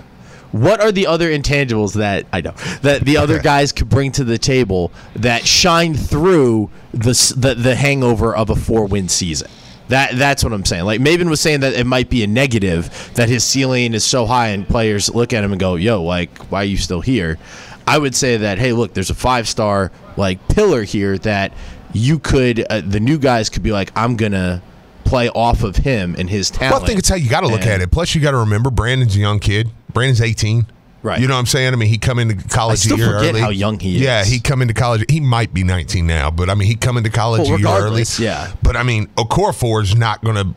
What 0.53 0.81
are 0.81 0.93
the 0.93 1.09
other 1.09 1.31
intangibles 1.31 1.95
that 1.95 2.27
I 2.33 2.41
know 2.41 2.55
that 2.83 3.03
the 3.05 3.17
other 3.17 3.39
guys 3.43 3.73
could 3.73 3.89
bring 3.89 4.13
to 4.13 4.23
the 4.25 4.39
table 4.39 4.93
that 5.17 5.45
shine 5.47 5.95
through 5.95 6.71
the 6.93 7.35
the, 7.37 7.55
the 7.57 7.75
hangover 7.75 8.35
of 8.37 8.51
a 8.51 8.55
four 8.57 8.87
win 8.87 9.09
season? 9.09 9.51
That 9.89 10.17
that's 10.17 10.43
what 10.43 10.53
I'm 10.53 10.65
saying. 10.65 10.85
Like 10.85 11.01
Maben 11.01 11.29
was 11.29 11.41
saying 11.41 11.61
that 11.61 11.75
it 11.75 11.87
might 11.87 12.09
be 12.09 12.23
a 12.25 12.27
negative 12.27 13.11
that 13.15 13.29
his 13.29 13.45
ceiling 13.45 13.93
is 13.95 14.05
so 14.05 14.25
high 14.27 14.49
and 14.49 14.67
players 14.67 15.15
look 15.15 15.33
at 15.33 15.45
him 15.45 15.53
and 15.53 15.61
go, 15.61 15.75
"Yo, 15.77 16.03
like 16.03 16.39
why 16.51 16.63
are 16.63 16.65
you 16.65 16.77
still 16.79 17.01
here?" 17.01 17.39
I 17.87 17.99
would 17.99 18.15
say 18.15 18.39
that 18.39 18.59
hey, 18.59 18.73
look, 18.73 18.95
there's 18.95 19.11
a 19.11 19.15
five 19.15 19.47
star 19.47 19.93
like 20.17 20.47
pillar 20.49 20.85
here 20.85 21.19
that 21.19 21.53
you 21.93 22.19
could 22.19 22.65
uh, 22.71 22.81
the 22.81 22.99
new 23.01 23.19
guys 23.19 23.51
could 23.51 23.63
be 23.63 23.73
like, 23.73 23.93
"I'm 23.97 24.17
gonna." 24.17 24.63
play 25.05 25.29
off 25.29 25.63
of 25.63 25.77
him 25.77 26.17
and 26.19 26.31
his 26.31 26.51
talent. 26.51 26.73
Well, 26.73 26.83
I 26.83 26.87
think 26.87 26.99
it's 26.99 27.11
how 27.11 27.15
you 27.17 27.29
got 27.29 27.43
to 27.43 27.47
look 27.47 27.61
And- 27.61 27.69
at 27.71 27.81
it. 27.83 27.93
Plus, 27.93 28.15
you 28.15 28.23
got 28.23 28.31
to 28.31 28.39
remember 28.39 28.71
Brandon's 28.71 29.15
a 29.15 29.19
young 29.19 29.39
kid. 29.39 29.69
Brandon's 29.93 30.23
18. 30.23 30.67
Right. 31.05 31.21
You 31.21 31.29
know 31.29 31.35
what 31.35 31.41
I'm 31.41 31.47
saying? 31.47 31.73
I 31.73 31.77
mean, 31.77 31.91
he 31.91 31.99
come 31.99 32.19
into 32.19 32.35
college 32.49 32.73
I 32.73 32.77
still 32.77 32.95
a 32.97 32.99
year 32.99 33.13
forget 33.19 33.31
early. 33.35 33.41
how 33.43 33.51
young 33.51 33.79
he 33.79 33.97
is. 33.97 34.01
Yeah, 34.01 34.25
he 34.25 34.41
come 34.41 34.63
into 34.63 34.73
college. 34.75 35.05
He 35.11 35.21
might 35.21 35.53
be 35.53 35.63
19 35.63 36.07
now, 36.07 36.31
but 36.31 36.49
I 36.49 36.55
mean, 36.55 36.67
he 36.67 36.77
come 36.77 36.97
into 36.97 37.11
college 37.11 37.47
Well, 37.47 37.57
a 37.57 37.59
year 37.61 37.69
early. 37.69 38.05
yeah. 38.19 38.53
But 38.63 38.75
I 38.77 38.83
mean, 38.85 39.09
Okorafor 39.19 39.83
is 39.83 39.95
not 39.95 40.25
going 40.25 40.37
to. 40.37 40.55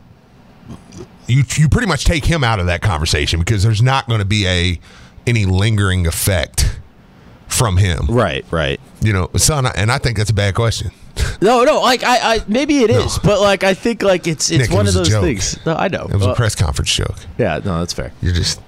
You 1.26 1.44
you 1.56 1.68
pretty 1.68 1.86
much 1.86 2.04
take 2.06 2.24
him 2.24 2.42
out 2.42 2.60
of 2.60 2.66
that 2.66 2.80
conversation 2.80 3.38
because 3.40 3.62
there's 3.62 3.82
not 3.82 4.08
going 4.08 4.20
to 4.20 4.24
be 4.24 4.46
a 4.46 4.80
any 5.26 5.44
lingering 5.44 6.06
effect 6.06 6.80
from 7.46 7.76
him. 7.76 8.06
Right, 8.08 8.46
right. 8.50 8.80
You 9.02 9.12
know, 9.12 9.30
son, 9.36 9.66
and 9.66 9.92
I 9.92 9.98
think 9.98 10.16
that's 10.16 10.30
a 10.30 10.34
bad 10.34 10.54
question. 10.54 10.90
No, 11.42 11.64
no, 11.64 11.80
like 11.82 12.02
I, 12.04 12.36
I 12.36 12.40
maybe 12.48 12.78
it 12.78 12.90
is, 12.90 13.18
but 13.18 13.40
like 13.42 13.64
I 13.64 13.74
think 13.74 14.02
like 14.02 14.26
it's 14.26 14.50
it's 14.50 14.62
Nick, 14.62 14.70
it 14.70 14.74
one 14.74 14.88
of 14.88 14.94
those 14.94 15.10
things. 15.10 15.58
No, 15.66 15.74
I 15.74 15.88
know. 15.88 16.06
It 16.08 16.14
was 16.14 16.26
Uh, 16.26 16.30
a 16.30 16.34
press 16.34 16.54
conference 16.54 16.94
joke. 16.94 17.16
yeah, 17.36 17.60
no, 17.62 17.80
that's 17.80 17.92
fair. 17.92 18.12
You're 18.22 18.32
just 18.32 18.60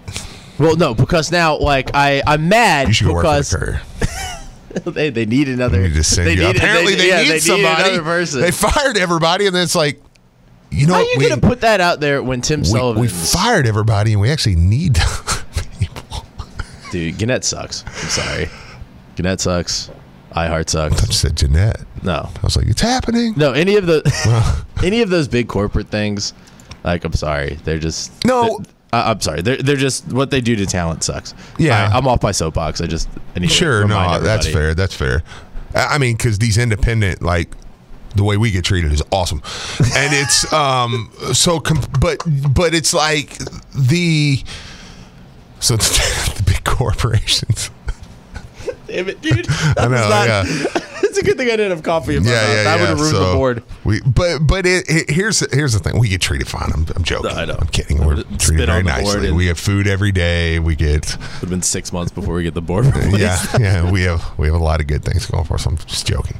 Well, 0.61 0.77
no, 0.77 0.95
because 0.95 1.33
now 1.33 1.57
like 1.59 1.91
I 1.95 2.23
I'm 2.27 2.49
mad 2.49 2.89
you 2.89 2.95
should 2.95 3.07
go 3.07 3.15
work 3.15 3.25
for 3.25 3.31
because 3.33 3.51
the 3.51 3.59
Courier. 3.59 3.83
they, 4.93 5.11
they 5.11 5.27
need 5.27 5.49
another. 5.49 6.03
Send 6.03 6.29
they 6.29 6.37
need- 6.37 6.57
Apparently, 6.57 6.95
they, 6.95 7.09
yeah, 7.09 7.23
need 7.23 7.41
somebody. 7.41 7.83
another 7.91 8.03
person. 8.03 8.41
They 8.41 8.51
fired 8.53 8.97
everybody, 8.97 9.47
and 9.47 9.55
then 9.57 9.63
it's 9.65 9.75
like, 9.75 10.01
you 10.71 10.87
know, 10.87 10.93
How 10.95 11.01
are 11.01 11.03
you 11.05 11.15
we, 11.19 11.29
gonna 11.29 11.41
put 11.41 11.63
that 11.63 11.81
out 11.81 11.99
there 12.01 12.23
when 12.23 12.41
Tim 12.43 12.61
we, 12.61 12.67
Sullivan? 12.67 13.01
we 13.01 13.09
fired 13.09 13.67
everybody, 13.67 14.13
and 14.13 14.21
we 14.21 14.31
actually 14.31 14.55
need 14.57 14.95
people. 15.81 16.25
Dude, 16.93 17.19
Gannett 17.19 17.45
sucks. 17.45 17.85
I'm 17.87 17.93
sorry. 18.11 18.49
Gannett 19.17 19.41
sucks. 19.41 19.91
iHeart 20.33 20.69
sucks. 20.69 21.03
I 21.03 21.07
said 21.13 21.37
Jeanette. 21.37 21.81
No, 22.03 22.29
I 22.35 22.41
was 22.43 22.57
like, 22.57 22.67
it's 22.67 22.81
happening. 22.81 23.35
no, 23.37 23.53
any 23.53 23.77
of 23.77 23.87
the 23.87 24.03
any 24.85 25.03
of 25.03 25.11
those 25.11 25.27
big 25.27 25.49
corporate 25.49 25.89
things, 25.89 26.33
like 26.85 27.05
I'm 27.05 27.13
sorry, 27.15 27.59
they're 27.65 27.79
just 27.79 28.25
No. 28.25 28.59
they're- 28.59 28.75
I, 28.93 29.11
I'm 29.11 29.21
sorry, 29.21 29.43
they're 29.43 29.57
they're 29.59 29.77
just 29.77 30.13
what 30.13 30.31
they 30.31 30.41
do 30.41 30.57
to 30.57 30.67
talent 30.67 31.05
sucks. 31.05 31.35
Yeah. 31.59 31.85
Right, 31.85 31.95
I'm 31.95 32.07
off 32.09 32.23
my 32.23 32.33
soapbox. 32.33 32.81
I 32.81 32.87
just 32.87 33.09
I 33.37 33.41
need 33.41 33.49
to 33.49 33.55
Sure, 33.55 33.81
no, 33.87 33.97
remind 33.99 34.25
that's 34.25 34.47
fair. 34.49 34.75
That's 34.75 34.95
fair. 34.95 35.23
I 35.75 35.95
I 35.95 35.99
mean, 35.99 36.17
because 36.17 36.39
these 36.39 36.59
independent, 36.59 37.23
like 37.23 37.53
the 38.17 38.25
way 38.25 38.37
we 38.37 38.51
get 38.51 38.65
treated 38.65 38.93
is 38.93 39.03
awesome, 39.13 39.43
and 39.95 40.13
it's 40.15 40.53
um 40.53 41.11
so. 41.33 41.61
Com- 41.61 41.85
but 42.01 42.19
but 42.53 42.75
it's 42.75 42.93
like 42.93 43.39
the 43.75 44.43
so 45.61 45.77
the 45.77 46.43
big 46.47 46.65
corporations. 46.65 47.71
Damn 48.87 49.09
it, 49.09 49.21
dude. 49.23 49.45
That 49.45 49.75
I 49.79 49.85
know, 49.87 50.09
not, 50.09 50.27
yeah. 50.27 50.81
A 51.21 51.25
good 51.25 51.37
thing 51.37 51.49
I 51.49 51.53
didn't 51.53 51.71
have 51.71 51.83
coffee 51.83 52.17
in 52.17 52.25
my 52.25 52.31
Yeah, 52.31 52.37
mouth. 52.37 52.49
yeah, 52.57 52.63
That 52.65 52.75
would 52.75 52.83
yeah. 52.83 52.89
have 52.89 52.99
ruined 53.01 53.17
so 53.17 53.29
the 53.31 53.35
board. 53.35 53.63
We, 53.85 54.01
but 54.03 54.39
but 54.41 54.67
it, 54.67 54.85
it, 54.89 55.11
here's 55.11 55.41
here's 55.55 55.73
the 55.73 55.79
thing. 55.79 55.99
We 55.99 56.09
get 56.09 56.21
treated 56.21 56.49
fine. 56.49 56.71
I'm, 56.75 56.87
I'm 56.97 57.03
joking. 57.05 57.31
I 57.31 57.45
know. 57.45 57.57
I'm 57.61 57.67
kidding. 57.69 58.05
We're 58.05 58.17
Spit 58.23 58.41
treated 58.41 58.67
very 58.67 58.83
nicely. 58.83 59.31
We 59.33 59.47
have 59.47 59.59
food 59.59 59.87
every 59.87 60.13
day. 60.13 60.59
We 60.59 60.77
get 60.77 61.17
Would 61.17 61.21
have 61.41 61.51
been 61.51 61.63
six 61.63 61.93
months 61.93 62.13
before 62.13 62.35
we 62.35 62.43
get 62.43 62.55
the 62.55 62.63
board. 62.63 62.87
yeah 63.13 63.39
yeah. 63.59 63.91
We 63.91 64.03
have 64.03 64.39
we 64.39 64.47
have 64.47 64.55
a 64.57 64.59
lot 64.63 64.81
of 64.81 64.87
good 64.87 65.05
things 65.05 65.27
going 65.27 65.45
for 65.45 65.55
us. 65.55 65.67
I'm 65.67 65.77
just 65.79 66.07
joking. 66.07 66.39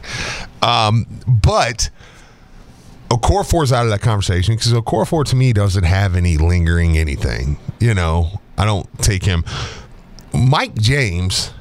Um, 0.63 1.07
but 1.27 1.91
Okorafor's 3.09 3.73
out 3.73 3.85
of 3.85 3.91
that 3.91 4.01
conversation 4.03 4.55
because 4.55 4.73
Okorafor 4.73 5.25
to 5.27 5.37
me 5.37 5.53
doesn't 5.53 5.85
have 5.85 6.15
any 6.15 6.37
lingering 6.37 6.97
anything. 6.97 7.59
You 7.81 7.95
know, 7.95 8.41
I 8.57 8.65
don't 8.65 8.87
take 9.03 9.25
him. 9.25 9.45
Mike 10.33 10.75
James, 10.77 11.53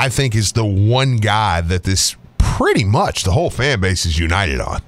I 0.00 0.08
think, 0.08 0.34
is 0.34 0.52
the 0.52 0.64
one 0.64 1.18
guy 1.18 1.60
that 1.60 1.84
this 1.84 2.16
pretty 2.56 2.84
much 2.84 3.22
the 3.24 3.32
whole 3.32 3.50
fan 3.50 3.80
base 3.80 4.06
is 4.06 4.18
united 4.18 4.60
on. 4.60 4.80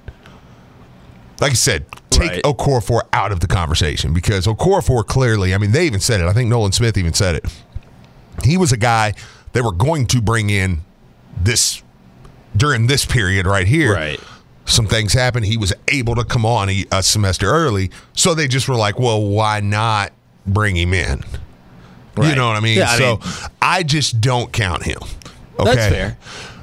Like 1.38 1.50
I 1.50 1.54
said, 1.54 1.85
take 2.09 2.31
Right. 2.31 2.42
Okorafor 2.42 3.02
out 3.12 3.31
of 3.31 3.40
the 3.40 3.46
conversation 3.46 4.14
because 4.14 4.46
Okorafor 4.46 5.07
clearly, 5.07 5.54
I 5.54 5.59
mean, 5.59 5.72
they 5.72 5.85
even 5.85 6.00
said 6.00 6.22
it. 6.22 6.26
I 6.26 6.33
think 6.33 6.48
Nolan 6.48 6.72
Smith 6.72 6.96
even 6.96 7.12
said 7.12 7.35
it. 7.35 7.44
He 8.42 8.57
was 8.57 8.72
a 8.72 8.78
guy 8.78 9.12
they 9.52 9.61
were 9.61 9.72
going 9.72 10.07
to 10.07 10.22
bring 10.22 10.48
in 10.48 10.81
this 11.38 11.83
during 12.57 12.87
this 12.87 13.04
period 13.04 13.46
right 13.46 13.66
here 13.66 13.92
Right. 13.92 14.20
some 14.64 14.87
things 14.87 15.12
happened. 15.12 15.44
He 15.44 15.59
was 15.59 15.74
able 15.88 16.14
to 16.14 16.24
come 16.24 16.46
on 16.46 16.70
a, 16.70 16.87
a 16.90 17.02
semester 17.02 17.46
early, 17.50 17.90
so 18.14 18.35
they 18.35 18.48
just 18.48 18.66
were 18.66 18.76
like, 18.76 18.98
"Well, 18.98 19.22
why 19.22 19.61
not 19.61 20.12
bring 20.46 20.74
him 20.76 20.94
in?" 20.94 21.22
You 22.16 22.35
know 22.35 22.48
what 22.48 22.57
I 22.57 22.61
mean? 22.61 22.78
Yeah, 22.78 22.90
I 22.90 22.98
so 22.98 23.16
mean- 23.18 23.50
I 23.61 23.83
just 23.85 24.20
don't 24.22 24.52
count 24.52 24.83
him. 24.85 24.98
Okay? 25.61 25.74
That's 25.74 25.94
fair. 25.94 26.18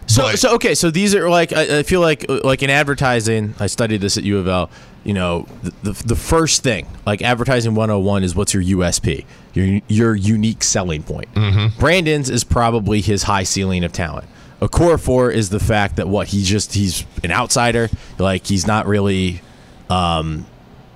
So, 0.08 0.24
But- 0.24 0.40
so 0.40 0.56
okay, 0.56 0.76
so 0.76 0.92
these 0.92 1.16
are 1.16 1.30
like 1.30 1.52
I, 1.54 1.80
I 1.80 1.84
feel 1.84 2.02
like 2.02 2.26
like 2.30 2.62
in 2.64 2.70
advertising. 2.70 3.56
I 3.60 3.68
studied 3.68 4.02
this 4.02 4.18
at 4.18 4.24
U 4.24 4.38
of 4.38 4.48
L. 4.48 4.70
You 5.04 5.14
know, 5.14 5.46
the, 5.64 5.74
the 5.84 6.04
the 6.08 6.16
first 6.16 6.64
thing 6.64 6.88
like 7.06 7.22
advertising 7.22 7.76
101 7.76 8.24
is 8.24 8.36
what's 8.36 8.54
your 8.54 8.64
USP, 8.64 9.26
your 9.54 9.82
your 9.88 10.16
unique 10.16 10.64
selling 10.64 11.04
point. 11.04 11.32
Mm-hmm. 11.36 11.80
Brandon's 11.80 12.30
is 12.30 12.44
probably 12.44 13.02
his 13.02 13.24
high 13.24 13.44
ceiling 13.44 13.84
of 13.84 13.92
talent. 13.92 14.28
Okorafor 14.62 15.32
is 15.34 15.50
the 15.50 15.60
fact 15.60 15.98
that 15.98 16.08
what 16.08 16.30
he 16.30 16.42
just 16.44 16.74
he's 16.74 17.06
an 17.24 17.32
outsider, 17.32 17.90
like 18.18 18.48
he's 18.48 18.66
not 18.66 18.88
really 18.88 19.42
um 19.90 20.46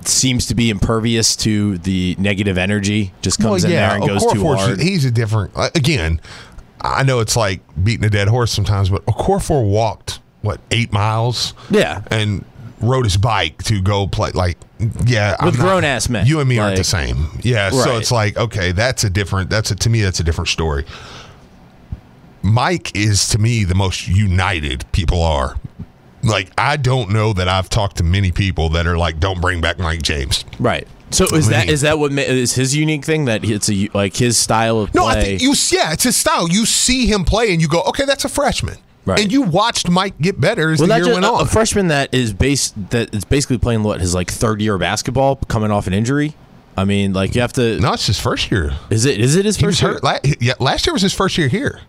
seems 0.05 0.47
to 0.47 0.55
be 0.55 0.69
impervious 0.69 1.35
to 1.35 1.77
the 1.79 2.15
negative 2.17 2.57
energy. 2.57 3.13
Just 3.21 3.39
comes 3.41 3.63
in 3.63 3.71
there 3.71 3.95
and 3.95 4.07
goes 4.07 4.25
too 4.31 4.43
hard. 4.45 4.79
He's 4.79 5.05
a 5.05 5.11
different. 5.11 5.51
uh, 5.55 5.69
Again, 5.75 6.19
I 6.81 7.03
know 7.03 7.19
it's 7.19 7.35
like 7.35 7.61
beating 7.83 8.05
a 8.05 8.09
dead 8.09 8.27
horse 8.27 8.51
sometimes, 8.51 8.89
but 8.89 9.05
Okorafor 9.05 9.69
walked 9.69 10.19
what 10.41 10.59
eight 10.71 10.91
miles. 10.93 11.53
Yeah. 11.69 12.01
and 12.09 12.45
rode 12.81 13.03
his 13.05 13.17
bike 13.17 13.61
to 13.63 13.81
go 13.81 14.07
play. 14.07 14.31
Like, 14.31 14.57
yeah, 15.05 15.35
With 15.43 15.57
grown-ass 15.57 16.07
men. 16.09 16.25
You 16.25 16.39
and 16.39 16.47
me 16.47 16.59
aren't 16.59 16.77
the 16.77 16.83
same. 16.83 17.27
Yeah, 17.41 17.69
so 17.71 17.97
it's 17.97 18.11
like 18.11 18.37
okay, 18.37 18.71
that's 18.71 19.03
a 19.03 19.09
different. 19.09 19.49
That's 19.49 19.71
a 19.71 19.75
to 19.75 19.89
me 19.89 20.01
that's 20.01 20.19
a 20.19 20.23
different 20.23 20.47
story. 20.47 20.85
Mike 22.41 22.95
is 22.95 23.27
to 23.29 23.37
me 23.37 23.65
the 23.65 23.75
most 23.75 24.07
united 24.07 24.89
people 24.93 25.21
are. 25.21 25.57
Like 26.23 26.51
I 26.57 26.77
don't 26.77 27.11
know 27.11 27.33
that 27.33 27.47
I've 27.49 27.69
talked 27.69 27.97
to 27.97 28.03
many 28.03 28.31
people 28.31 28.69
that 28.69 28.87
are 28.87 28.97
like, 28.97 29.19
don't 29.19 29.41
bring 29.41 29.59
back 29.61 29.77
Mike 29.79 30.01
James. 30.01 30.45
Right. 30.59 30.87
So 31.11 31.25
is 31.35 31.47
that 31.49 31.67
mean- 31.67 31.77
that 31.77 31.99
what 31.99 32.11
ma- 32.11 32.21
is 32.21 32.53
his 32.55 32.75
unique 32.75 33.03
thing 33.05 33.25
that 33.25 33.43
it's 33.43 33.69
a 33.69 33.89
like 33.93 34.15
his 34.15 34.37
style 34.37 34.79
of 34.79 34.93
No, 34.93 35.03
play? 35.03 35.17
I 35.17 35.21
think 35.23 35.41
you. 35.41 35.53
Yeah, 35.71 35.93
it's 35.93 36.03
his 36.03 36.15
style. 36.15 36.49
You 36.49 36.65
see 36.65 37.07
him 37.07 37.25
play, 37.25 37.51
and 37.51 37.61
you 37.61 37.67
go, 37.67 37.81
okay, 37.83 38.05
that's 38.05 38.25
a 38.25 38.29
freshman. 38.29 38.77
Right. 39.05 39.19
And 39.21 39.31
you 39.31 39.41
watched 39.41 39.89
Mike 39.89 40.19
get 40.19 40.39
better 40.39 40.71
as 40.71 40.79
well, 40.79 40.87
the 40.89 40.95
year 40.95 41.05
just 41.05 41.13
went 41.13 41.25
a, 41.25 41.29
on. 41.29 41.41
a 41.41 41.45
freshman 41.45 41.87
that 41.87 42.13
is 42.13 42.31
based 42.33 42.75
that 42.91 43.13
is 43.15 43.25
basically 43.25 43.57
playing 43.57 43.81
what 43.83 44.01
his 44.01 44.13
like 44.13 44.29
third 44.29 44.61
year 44.61 44.75
of 44.75 44.81
basketball, 44.81 45.37
coming 45.47 45.71
off 45.71 45.87
an 45.87 45.93
injury. 45.93 46.35
I 46.77 46.85
mean, 46.85 47.13
like 47.13 47.33
you 47.33 47.41
have 47.41 47.53
to. 47.53 47.79
no, 47.79 47.93
it's 47.93 48.05
his 48.07 48.19
first 48.19 48.51
year. 48.51 48.73
Is 48.89 49.05
it 49.05 49.19
is 49.19 49.35
it 49.35 49.45
his 49.45 49.57
He 49.57 49.65
first 49.65 49.81
year? 49.81 49.99
La- 50.03 50.19
yeah, 50.39 50.53
last 50.59 50.85
year 50.85 50.93
was 50.93 51.01
his 51.01 51.13
first 51.13 51.37
year 51.37 51.47
here. 51.47 51.81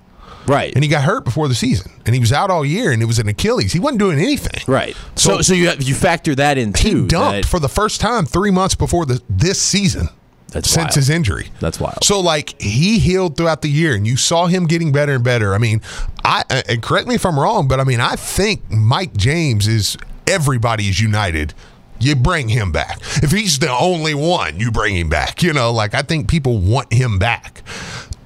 Right. 0.46 0.72
and 0.74 0.83
he 0.83 0.88
got 0.90 1.05
hurt 1.05 1.24
before 1.24 1.48
the 1.48 1.55
season, 1.55 1.92
and 2.07 2.14
he 2.14 2.20
was 2.20 2.33
out 2.33 2.50
all 2.50 2.64
year, 2.64 2.90
and 2.92 3.03
it 3.03 3.07
was 3.07 3.18
an 3.18 3.29
Achilles. 3.29 3.72
He 3.72 3.79
wasn't 3.79 4.00
doing 4.00 4.18
anything. 4.18 4.62
right. 4.66 4.96
So 5.14 5.37
So- 5.37 5.42
so 5.42 5.55
you 5.55 5.70
you 5.79 5.94
factor 5.94 6.35
that 6.35 6.59
in 6.59 6.74
He 6.74 6.90
too. 6.90 7.07
dumped 7.07 7.33
that- 7.42 7.46
for 7.46 7.61
the 7.61 7.68
first 7.68 8.00
time 8.00 8.26
three 8.26 8.50
months 8.50 8.74
before 8.74 9.07
the 9.07 9.20
this 9.29 9.61
season. 9.61 10.09
That's 10.53 10.68
since 10.68 10.87
wild. 10.87 10.94
his 10.96 11.11
injury. 11.11 11.50
That's 11.61 11.79
wild. 11.79 12.03
So 12.03 12.18
like 12.18 12.61
he 12.61 12.98
healed 12.98 13.37
throughout 13.37 13.62
the 13.62 13.70
year, 13.70 13.94
and 13.94 14.05
you 14.05 14.16
saw 14.16 14.46
him 14.46 14.66
getting 14.66 14.90
better 14.90 15.14
and 15.14 15.22
better. 15.22 15.55
I 15.55 15.59
mean, 15.59 15.81
I 16.24 16.42
and 16.68 16.83
correct 16.83 17.07
me 17.07 17.14
if 17.14 17.24
I'm 17.24 17.38
wrong, 17.38 17.68
but 17.68 17.79
I 17.79 17.85
mean 17.85 18.00
I 18.00 18.16
think 18.16 18.68
Mike 18.68 19.16
James 19.16 19.68
is 19.68 19.96
everybody 20.26 20.88
is 20.88 20.98
united. 21.00 21.55
You 22.00 22.16
bring 22.16 22.48
him 22.48 22.72
back. 22.72 22.98
If 23.22 23.31
he's 23.31 23.59
the 23.61 23.70
only 23.70 24.14
one, 24.14 24.59
you 24.59 24.72
bring 24.72 24.96
him 24.96 25.09
back. 25.09 25.40
You 25.42 25.53
know, 25.53 25.70
like 25.72 25.94
I 25.94 26.03
think 26.03 26.26
people 26.29 26.59
want 26.59 26.92
him 26.92 27.18
back, 27.20 27.62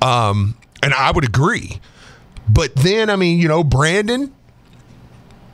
um, 0.00 0.55
and 0.83 0.94
I 0.94 1.11
would 1.11 1.24
agree. 1.24 1.81
But 2.48 2.74
then 2.76 3.11
I 3.11 3.16
mean, 3.16 3.38
you 3.40 3.48
know, 3.48 3.64
Brandon, 3.64 4.33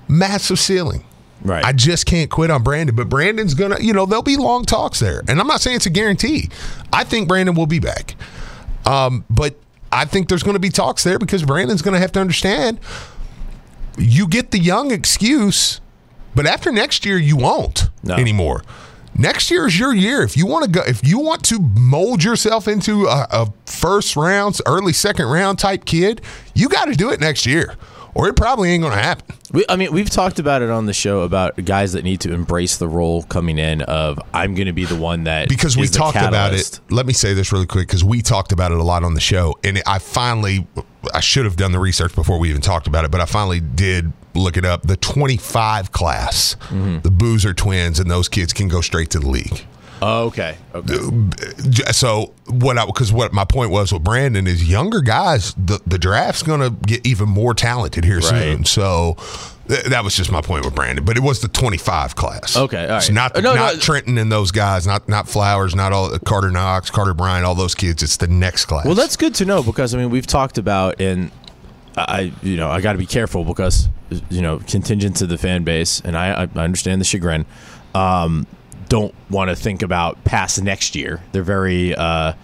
massive 0.09 0.59
ceiling. 0.59 1.05
Right. 1.42 1.64
I 1.64 1.72
just 1.72 2.05
can't 2.05 2.31
quit 2.31 2.50
on 2.50 2.62
Brandon, 2.62 2.94
but 2.94 3.09
Brandon's 3.09 3.55
gonna, 3.55 3.79
you 3.81 3.94
know, 3.94 4.05
there'll 4.05 4.22
be 4.22 4.37
long 4.37 4.64
talks 4.64 5.00
there, 5.00 5.22
and 5.26 5.40
I'm 5.40 5.46
not 5.46 5.61
saying 5.62 5.76
it's 5.76 5.87
a 5.87 5.90
guarantee. 5.90 6.50
I 6.92 7.05
think 7.05 7.29
Brandon 7.29 7.55
will 7.55 7.66
be 7.66 7.79
back, 7.79 8.14
um, 8.85 9.24
but 9.31 9.55
I 9.90 10.05
think 10.05 10.29
there's 10.29 10.42
going 10.42 10.55
to 10.55 10.61
be 10.61 10.68
talks 10.68 11.03
there 11.03 11.18
because 11.18 11.42
Brandon's 11.42 11.81
going 11.83 11.94
to 11.94 11.98
have 12.00 12.12
to 12.12 12.20
understand. 12.20 12.79
You 13.98 14.29
get 14.29 14.50
the 14.50 14.59
young 14.59 14.90
excuse, 14.92 15.81
but 16.35 16.46
after 16.46 16.70
next 16.70 17.05
year, 17.07 17.18
you 17.18 17.37
won't 17.37 17.88
No. 18.03 18.14
anymore. 18.16 18.62
Next 19.20 19.50
year 19.50 19.66
is 19.66 19.78
your 19.78 19.94
year. 19.94 20.22
If 20.22 20.35
you 20.35 20.46
want 20.46 20.64
to 20.64 20.70
go, 20.70 20.80
if 20.87 21.06
you 21.06 21.18
want 21.18 21.44
to 21.44 21.61
mold 21.78 22.24
yourself 22.24 22.66
into 22.66 23.04
a, 23.04 23.26
a 23.30 23.52
first 23.66 24.16
round, 24.16 24.59
early 24.64 24.94
second 24.94 25.26
round 25.26 25.59
type 25.59 25.85
kid, 25.85 26.22
you 26.54 26.70
got 26.70 26.87
to 26.87 26.94
do 26.94 27.11
it 27.11 27.20
next 27.20 27.44
year, 27.44 27.74
or 28.14 28.28
it 28.28 28.37
probably 28.37 28.70
ain't 28.70 28.80
going 28.80 28.94
to 28.94 29.02
happen. 29.02 29.37
We, 29.52 29.66
I 29.68 29.76
mean, 29.76 29.92
we've 29.92 30.09
talked 30.09 30.38
about 30.38 30.62
it 30.62 30.70
on 30.70 30.87
the 30.87 30.94
show 30.94 31.20
about 31.20 31.62
guys 31.66 31.92
that 31.92 32.02
need 32.02 32.22
to 32.22 32.33
embrace 32.33 32.78
the 32.78 32.88
role 32.88 33.22
coming 33.24 33.59
in 33.59 33.83
of 33.83 34.18
I'm 34.33 34.54
going 34.54 34.68
to 34.68 34.72
be 34.72 34.87
the 34.87 34.96
one 34.96 35.24
that 35.24 35.50
because 35.50 35.76
we 35.76 35.87
talked 35.87 36.16
about 36.16 36.54
it. 36.54 36.80
Let 36.88 37.04
me 37.04 37.12
say 37.12 37.35
this 37.35 37.52
really 37.52 37.66
quick 37.66 37.88
because 37.88 38.02
we 38.02 38.22
talked 38.22 38.52
about 38.52 38.72
it 38.72 38.78
a 38.78 38.83
lot 38.83 39.04
on 39.04 39.12
the 39.12 39.20
show, 39.20 39.54
and 39.62 39.83
I 39.87 39.98
finally, 39.98 40.66
I 41.12 41.20
should 41.20 41.44
have 41.44 41.56
done 41.56 41.72
the 41.72 41.78
research 41.78 42.14
before 42.14 42.38
we 42.38 42.48
even 42.48 42.62
talked 42.62 42.87
about 42.87 43.04
it, 43.04 43.11
but 43.11 43.20
I 43.20 43.26
finally 43.26 43.61
did 43.61 44.14
look 44.35 44.57
it 44.57 44.64
up. 44.64 44.83
The 44.83 44.97
25 44.97 45.93
class, 45.93 46.57
Mm-hmm. 46.69 47.01
the 47.01 47.11
Boozer 47.11 47.55
twins, 47.55 47.99
and 48.01 48.11
those 48.11 48.29
kids 48.29 48.53
can 48.53 48.69
go 48.69 48.81
straight 48.81 49.11
to 49.11 49.19
the 49.21 49.29
league. 49.29 49.64
Oh, 50.03 50.25
okay. 50.29 50.57
Okay. 50.75 50.95
So 51.93 52.33
what? 52.47 52.79
I 52.79 52.87
because 52.87 53.12
what 53.12 53.33
my 53.35 53.45
point 53.45 53.71
was 53.71 53.93
with 53.93 54.03
Brandon 54.03 54.47
is 54.47 54.69
younger 54.69 55.01
guys. 55.03 55.53
The 55.55 55.81
the 55.87 55.99
draft's 55.99 56.43
going 56.43 56.61
to 56.61 56.71
get 56.87 57.07
even 57.07 57.29
more 57.29 57.55
talented 57.55 58.05
here 58.05 58.21
soon. 58.21 58.64
So. 58.64 59.16
th- 59.69 59.85
That 59.85 60.03
was 60.03 60.16
just 60.16 60.33
my 60.33 60.40
point 60.40 60.64
with 60.64 60.75
Brandon, 60.75 61.05
but 61.05 61.16
it 61.16 61.23
was 61.23 61.40
the 61.43 61.49
25 61.49 62.16
class. 62.16 62.57
Okay, 62.57 62.83
all 62.85 62.88
right. 62.97 63.12
not 63.12 63.37
Uh, 63.37 63.40
no, 63.40 63.55
not 63.55 63.75
no. 63.75 63.81
Trenton 63.81 64.16
and 64.19 64.33
those 64.33 64.51
guys, 64.51 64.87
not 64.87 65.07
not 65.09 65.29
Flowers, 65.29 65.75
not 65.75 65.93
all 65.93 66.19
Carter 66.21 66.51
Knox, 66.51 66.90
Carter 66.90 67.12
Bryant, 67.14 67.45
all 67.45 67.55
those 67.55 67.75
kids. 67.75 68.03
It's 68.03 68.16
the 68.16 68.27
next 68.27 68.64
class. 68.64 68.87
Well, 68.87 68.95
that's 68.97 69.16
good 69.16 69.35
to 69.37 69.45
know 69.45 69.62
because 69.62 69.95
I 69.95 69.99
mean 69.99 70.09
we've 70.11 70.27
talked 70.27 70.57
about 70.59 70.99
and 71.01 71.31
I 72.08 72.32
you 72.42 72.56
know 72.56 72.70
I 72.70 72.80
got 72.80 72.92
to 72.92 72.98
be 72.98 73.06
careful 73.06 73.44
because 73.44 73.88
you 74.28 74.42
know 74.42 74.58
contingent 74.58 75.16
to 75.16 75.26
the 75.26 75.38
fan 75.38 75.64
base 75.64 76.00
and 76.00 76.16
I 76.16 76.48
I 76.54 76.60
understand 76.60 77.00
the 77.00 77.04
chagrin. 77.04 77.46
Um, 77.94 78.46
don't 78.88 79.14
want 79.30 79.50
to 79.50 79.56
think 79.56 79.82
about 79.82 80.22
past 80.24 80.62
next 80.62 80.96
year. 80.96 81.22
They're 81.32 81.42
very 81.42 81.94
uh, 81.94 82.34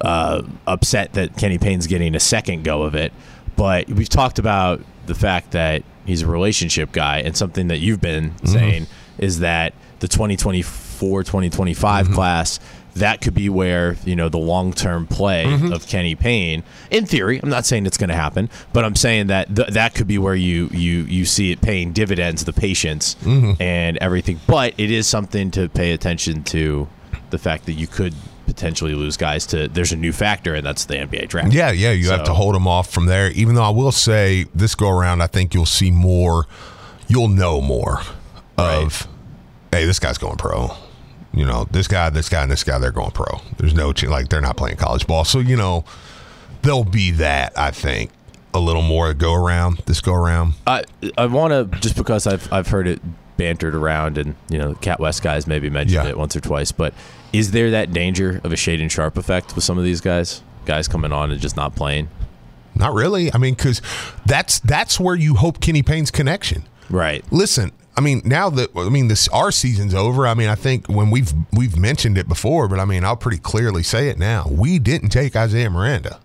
uh, 0.00 0.42
upset 0.66 1.12
that 1.12 1.36
Kenny 1.36 1.58
Payne's 1.58 1.86
getting 1.86 2.14
a 2.14 2.20
second 2.20 2.64
go 2.64 2.82
of 2.82 2.94
it. 2.94 3.12
But 3.56 3.88
we've 3.88 4.08
talked 4.08 4.38
about 4.38 4.80
the 5.06 5.14
fact 5.14 5.52
that 5.52 5.82
he's 6.06 6.22
a 6.22 6.26
relationship 6.26 6.92
guy, 6.92 7.18
and 7.18 7.36
something 7.36 7.68
that 7.68 7.78
you've 7.78 8.00
been 8.00 8.34
saying 8.46 8.86
is 9.18 9.40
that 9.40 9.74
the 10.00 10.08
2024 10.08 11.22
2025 11.22 12.10
class. 12.10 12.58
That 12.94 13.20
could 13.20 13.34
be 13.34 13.48
where 13.48 13.96
you 14.04 14.14
know 14.14 14.28
the 14.28 14.38
long 14.38 14.72
term 14.72 15.06
play 15.06 15.44
mm-hmm. 15.46 15.72
of 15.72 15.86
Kenny 15.86 16.14
Payne. 16.14 16.62
In 16.90 17.06
theory, 17.06 17.40
I'm 17.42 17.48
not 17.48 17.64
saying 17.64 17.86
it's 17.86 17.98
going 17.98 18.10
to 18.10 18.16
happen, 18.16 18.50
but 18.72 18.84
I'm 18.84 18.96
saying 18.96 19.28
that 19.28 19.54
th- 19.54 19.68
that 19.68 19.94
could 19.94 20.06
be 20.06 20.18
where 20.18 20.34
you 20.34 20.68
you 20.72 21.02
you 21.02 21.24
see 21.24 21.50
it 21.52 21.60
paying 21.60 21.92
dividends, 21.92 22.44
the 22.44 22.52
patience 22.52 23.14
mm-hmm. 23.22 23.60
and 23.62 23.96
everything. 23.98 24.40
But 24.46 24.74
it 24.78 24.90
is 24.90 25.06
something 25.06 25.50
to 25.52 25.68
pay 25.68 25.92
attention 25.92 26.44
to. 26.44 26.88
The 27.30 27.38
fact 27.38 27.64
that 27.64 27.72
you 27.72 27.86
could 27.86 28.14
potentially 28.44 28.94
lose 28.94 29.16
guys 29.16 29.46
to 29.46 29.68
there's 29.68 29.92
a 29.92 29.96
new 29.96 30.12
factor, 30.12 30.54
and 30.54 30.66
that's 30.66 30.84
the 30.84 30.94
NBA 30.94 31.28
draft. 31.28 31.52
yeah, 31.52 31.70
yeah. 31.70 31.92
You 31.92 32.10
have 32.10 32.24
to 32.24 32.34
hold 32.34 32.54
them 32.54 32.68
off 32.68 32.90
from 32.90 33.06
there. 33.06 33.30
Even 33.30 33.54
though 33.54 33.62
I 33.62 33.70
will 33.70 33.92
say 33.92 34.46
this 34.54 34.74
go 34.74 34.90
around, 34.90 35.22
I 35.22 35.26
think 35.26 35.54
you'll 35.54 35.64
see 35.64 35.90
more. 35.90 36.46
You'll 37.08 37.28
know 37.28 37.60
more 37.60 38.02
of, 38.56 39.06
hey, 39.70 39.84
this 39.86 39.98
guy's 39.98 40.18
going 40.18 40.36
pro. 40.36 40.70
You 41.34 41.46
know, 41.46 41.66
this 41.70 41.88
guy, 41.88 42.10
this 42.10 42.28
guy, 42.28 42.42
and 42.42 42.50
this 42.52 42.62
guy, 42.64 42.78
they're 42.78 42.90
going 42.92 43.10
pro. 43.12 43.40
There's 43.56 43.74
no 43.74 43.92
ch- 43.92 44.04
like 44.04 44.28
they're 44.28 44.40
not 44.42 44.56
playing 44.56 44.76
college 44.76 45.06
ball, 45.06 45.24
so 45.24 45.38
you 45.38 45.56
know 45.56 45.84
there'll 46.62 46.84
be 46.84 47.10
that. 47.12 47.58
I 47.58 47.70
think 47.70 48.10
a 48.54 48.60
little 48.60 48.82
more 48.82 49.14
go 49.14 49.32
around. 49.34 49.78
This 49.86 50.00
go 50.00 50.12
around. 50.14 50.54
I 50.66 50.84
I 51.16 51.26
want 51.26 51.52
to 51.72 51.78
just 51.80 51.96
because 51.96 52.26
I've 52.26 52.52
I've 52.52 52.68
heard 52.68 52.86
it 52.86 53.00
bantered 53.38 53.74
around, 53.74 54.18
and 54.18 54.34
you 54.50 54.58
know, 54.58 54.74
Cat 54.74 55.00
West 55.00 55.22
guys 55.22 55.46
maybe 55.46 55.70
mentioned 55.70 56.04
Yeah. 56.04 56.10
it 56.10 56.18
once 56.18 56.36
or 56.36 56.40
twice. 56.40 56.70
But 56.70 56.92
is 57.32 57.52
there 57.52 57.70
that 57.70 57.92
danger 57.94 58.40
of 58.44 58.52
a 58.52 58.56
Shaedon 58.56 58.90
Sharpe 58.90 59.16
effect 59.16 59.54
with 59.54 59.64
some 59.64 59.78
of 59.78 59.84
these 59.84 60.00
guys? 60.02 60.42
Guys 60.66 60.86
coming 60.86 61.12
on 61.12 61.30
and 61.30 61.40
just 61.40 61.56
not 61.56 61.74
playing. 61.74 62.08
Not 62.74 62.92
really. 62.94 63.32
I 63.34 63.38
mean, 63.38 63.54
because 63.54 63.80
that's 64.26 64.58
that's 64.60 65.00
where 65.00 65.16
you 65.16 65.34
hope 65.36 65.60
Kenny 65.60 65.82
Payne's 65.82 66.10
connection. 66.10 66.64
Right. 66.90 67.24
Listen, 67.32 67.72
I 67.96 68.00
mean, 68.00 68.22
now 68.24 68.48
that 68.50 68.70
I 68.76 68.88
mean 68.88 69.08
this 69.08 69.28
our 69.28 69.50
season's 69.52 69.94
over. 69.94 70.26
I 70.26 70.34
mean, 70.34 70.48
I 70.48 70.54
think 70.54 70.86
when 70.88 71.10
we've 71.10 71.32
we've 71.52 71.76
mentioned 71.76 72.16
it 72.16 72.26
before, 72.28 72.66
but 72.68 72.80
I 72.80 72.84
mean, 72.86 73.04
I'll 73.04 73.16
pretty 73.16 73.38
clearly 73.38 73.82
say 73.82 74.08
it 74.08 74.18
now. 74.18 74.46
We 74.50 74.78
didn't 74.78 75.10
take 75.10 75.36
Isaiah 75.36 75.68
Miranda 75.70 76.18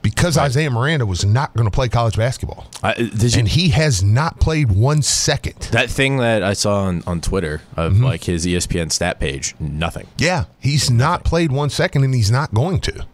because 0.00 0.38
Isaiah 0.38 0.70
Miranda 0.70 1.04
was 1.04 1.24
not 1.24 1.52
going 1.54 1.66
to 1.66 1.70
play 1.70 1.88
college 1.88 2.16
basketball, 2.16 2.68
did 2.96 3.34
you, 3.34 3.40
and 3.40 3.48
he 3.48 3.68
has 3.70 4.02
not 4.02 4.40
played 4.40 4.70
one 4.70 5.02
second. 5.02 5.56
that 5.72 5.90
thing 5.90 6.18
that 6.18 6.42
I 6.42 6.52
saw 6.54 6.84
on, 6.84 7.02
on 7.06 7.20
Twitter 7.20 7.60
of 7.76 7.94
Mm-hmm. 7.94 8.04
like 8.04 8.24
his 8.24 8.46
ESPN 8.46 8.90
stat 8.92 9.20
page, 9.20 9.54
nothing. 9.60 10.06
Yeah, 10.16 10.44
he's 10.60 10.90
not 10.90 11.24
played 11.24 11.52
one 11.52 11.68
second, 11.68 12.04
and 12.04 12.14
he's 12.14 12.30
not 12.30 12.54
going 12.54 12.80
to. 12.80 13.06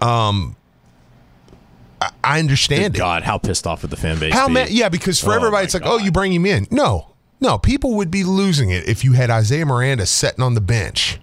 Um, 0.00 0.56
I, 2.22 2.38
understand 2.40 2.94
it. 2.94 2.98
God, 2.98 3.22
how 3.22 3.38
pissed 3.38 3.66
off 3.66 3.82
would 3.82 3.90
the 3.90 3.96
fan 3.96 4.18
base 4.18 4.34
How 4.34 4.48
be? 4.48 4.54
many? 4.54 4.72
Yeah, 4.72 4.88
because 4.90 5.18
for 5.20 5.30
Oh, 5.32 5.36
everybody, 5.36 5.64
it's 5.64 5.74
like, 5.74 5.84
oh, 5.86 5.96
you 5.98 6.12
bring 6.12 6.32
him 6.32 6.44
in. 6.44 6.66
No, 6.70 7.14
no, 7.40 7.56
people 7.58 7.94
would 7.94 8.10
be 8.10 8.22
losing 8.24 8.70
it 8.70 8.86
if 8.88 9.02
you 9.04 9.12
had 9.12 9.30
Isaiah 9.30 9.64
Miranda 9.66 10.04
sitting 10.06 10.42
on 10.42 10.54
the 10.54 10.60
bench 10.60 11.18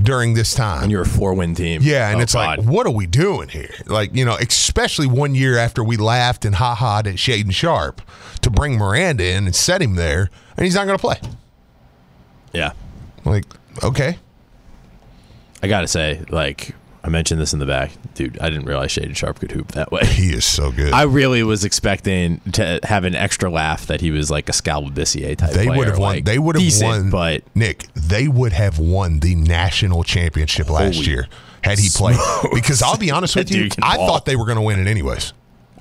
during 0.00 0.34
this 0.34 0.54
time. 0.54 0.84
And 0.84 0.90
you're 0.92 1.02
a 1.02 1.06
four 1.06 1.34
win 1.34 1.54
team. 1.54 1.82
yeah, 1.82 2.08
and 2.10 2.18
Oh, 2.18 2.22
it's 2.22 2.34
like, 2.34 2.60
what 2.62 2.86
are 2.86 2.92
we 2.92 3.06
doing 3.06 3.48
here? 3.48 3.74
Like, 3.86 4.14
you 4.14 4.24
know, 4.24 4.36
especially 4.36 5.06
one 5.06 5.34
year 5.34 5.58
after 5.58 5.84
we 5.84 5.96
laughed 5.98 6.44
and 6.46 6.54
ha 6.54 6.74
ha 6.74 7.00
at 7.00 7.04
Shaedon 7.04 7.52
Sharpe 7.52 8.00
to 8.40 8.48
bring 8.50 8.78
Miranda 8.78 9.24
in 9.28 9.44
and 9.46 9.54
set 9.54 9.82
him 9.82 9.96
there, 9.96 10.30
and 10.56 10.64
he's 10.64 10.74
not 10.74 10.86
going 10.86 10.96
to 10.96 11.00
play. 11.02 11.20
yeah. 12.54 12.72
Like, 13.24 13.44
okay. 13.84 14.18
I 15.62 15.68
gotta 15.68 15.88
say, 15.88 16.24
like 16.30 16.74
I 17.02 17.08
mentioned 17.08 17.40
this 17.40 17.52
in 17.54 17.58
the 17.58 17.66
back, 17.66 17.92
dude. 18.14 18.38
I 18.40 18.50
didn't 18.50 18.66
realize 18.66 18.90
Shaedon 18.90 19.16
Sharpe 19.16 19.40
could 19.40 19.52
hoop 19.52 19.72
that 19.72 19.90
way. 19.90 20.04
He 20.04 20.32
is 20.34 20.44
so 20.44 20.70
good. 20.70 20.92
I 20.92 21.02
really 21.04 21.42
was 21.42 21.64
expecting 21.64 22.40
to 22.52 22.78
have 22.82 23.04
an 23.04 23.14
extra 23.14 23.48
laugh 23.50 23.86
that 23.86 24.02
he 24.02 24.10
was 24.10 24.30
like 24.30 24.48
a 24.50 24.52
Skal 24.52 24.82
Labissière 24.82 25.36
type. 25.36 25.52
they 25.52 25.64
player, 25.66 25.78
would 25.78 25.86
have 25.88 25.98
won. 25.98 26.14
like, 26.16 26.24
they 26.26 26.38
would 26.38 26.56
have 26.56 26.62
decent, 26.62 26.90
won. 26.90 27.10
but 27.10 27.42
Nick, 27.54 27.86
they 27.94 28.28
would 28.28 28.52
have 28.52 28.78
won 28.78 29.20
the 29.20 29.34
national 29.34 30.04
championship 30.04 30.68
last 30.68 31.06
year 31.06 31.26
had 31.62 31.78
he 31.78 31.88
played. 31.94 32.18
Because 32.52 32.82
I'll 32.82 32.98
be 32.98 33.10
honest 33.10 33.34
with 33.34 33.50
you, 33.54 33.70
I 33.82 33.96
ball. 33.96 34.06
thought 34.08 34.26
they 34.26 34.36
were 34.36 34.44
going 34.44 34.56
to 34.56 34.62
win 34.62 34.78
it 34.78 34.86
anyways. 34.86 35.32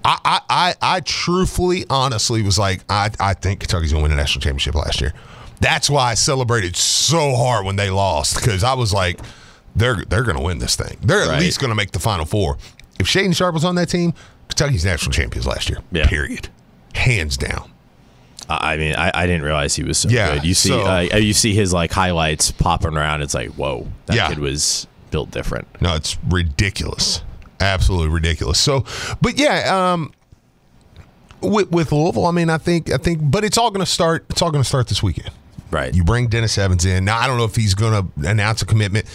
I, 0.06 0.18
I, 0.24 0.42
I, 0.50 0.76
I 0.82 1.00
truthfully, 1.02 1.86
honestly 1.90 2.42
was 2.42 2.58
like, 2.58 2.82
I, 2.90 3.12
I 3.20 3.34
think 3.34 3.60
Kentucky's 3.60 3.92
gonna 3.92 4.02
win 4.02 4.12
the 4.12 4.18
national 4.18 4.42
championship 4.42 4.76
last 4.76 5.02
year. 5.02 5.14
That's 5.60 5.90
why 5.90 6.12
I 6.12 6.14
celebrated 6.14 6.78
so 6.78 7.36
hard 7.36 7.66
when 7.66 7.76
they 7.76 7.90
lost 7.90 8.36
because 8.36 8.64
I 8.64 8.76
was 8.76 8.94
like, 8.94 9.20
they're 9.76 10.04
they're 10.08 10.24
gonna 10.24 10.42
win 10.42 10.60
this 10.60 10.76
thing. 10.76 10.98
They're 11.02 11.22
at 11.24 11.30
Right. 11.30 11.40
least 11.40 11.60
gonna 11.60 11.76
make 11.76 11.92
the 11.92 12.00
final 12.00 12.26
four. 12.26 12.58
If 13.00 13.08
Shaedon 13.08 13.36
Sharpe 13.36 13.54
was 13.54 13.64
on 13.66 13.76
that 13.76 13.88
team, 13.90 14.14
Kentucky's 14.50 14.84
national 14.86 15.12
champions 15.14 15.46
last 15.48 15.70
year. 15.70 15.80
Yeah. 15.92 16.08
Period. 16.08 16.50
Hands 16.96 17.36
down. 17.38 17.72
I 18.50 18.74
I 18.74 18.78
mean, 18.78 18.96
I, 18.96 19.12
I 19.14 19.26
didn't 19.28 19.44
realize 19.44 19.76
he 19.76 19.84
was 19.84 19.98
so 20.00 20.10
Yeah, 20.10 20.36
good. 20.36 20.46
You 20.46 20.54
see, 20.54 20.70
so- 20.70 20.82
uh, 20.86 21.00
you 21.18 21.34
see 21.34 21.54
his 21.54 21.72
like 21.72 21.92
highlights 21.92 22.52
popping 22.52 22.98
around. 22.98 23.22
It's 23.22 23.34
like, 23.34 23.50
whoa, 23.52 23.88
that 24.08 24.16
Yeah. 24.16 24.28
kid 24.30 24.40
was 24.40 24.88
built 25.12 25.32
different. 25.32 25.68
No, 25.82 25.96
it's 25.96 26.18
ridiculous. 26.28 27.22
Absolutely 27.62 28.10
ridiculous. 28.10 28.60
So, 28.60 28.86
but 29.22 29.38
yeah, 29.38 29.92
um, 29.94 30.12
with, 31.42 31.72
with 31.72 31.92
Louisville, 31.92 32.26
I 32.26 32.32
mean, 32.32 32.50
I 32.50 32.58
think, 32.58 32.92
I 32.92 32.98
think, 32.98 33.20
but 33.22 33.44
it's 33.44 33.58
all 33.58 33.72
going 33.72 33.86
to 33.86 33.92
start. 33.92 34.26
It's 34.30 34.42
all 34.42 34.52
going 34.52 34.64
to 34.64 34.68
start 34.68 34.88
this 34.88 35.02
weekend. 35.04 35.32
Right. 35.72 35.94
You 35.94 36.04
bring 36.04 36.28
Dennis 36.28 36.58
Evans 36.58 36.86
in. 36.86 37.06
Now, 37.06 37.18
I 37.20 37.28
don't 37.28 37.38
know 37.38 37.44
if 37.46 37.56
he's 37.56 37.76
going 37.76 37.94
to 38.14 38.30
announce 38.30 38.62
a 38.62 38.66
commitment. 38.66 39.06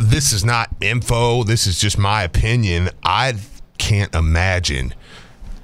This 0.00 0.32
is 0.32 0.44
not 0.44 0.68
info. 0.80 1.42
This 1.44 1.66
is 1.66 1.80
just 1.80 1.98
my 1.98 2.22
opinion. 2.22 2.90
I 3.02 3.34
can't 3.78 4.14
imagine 4.14 4.94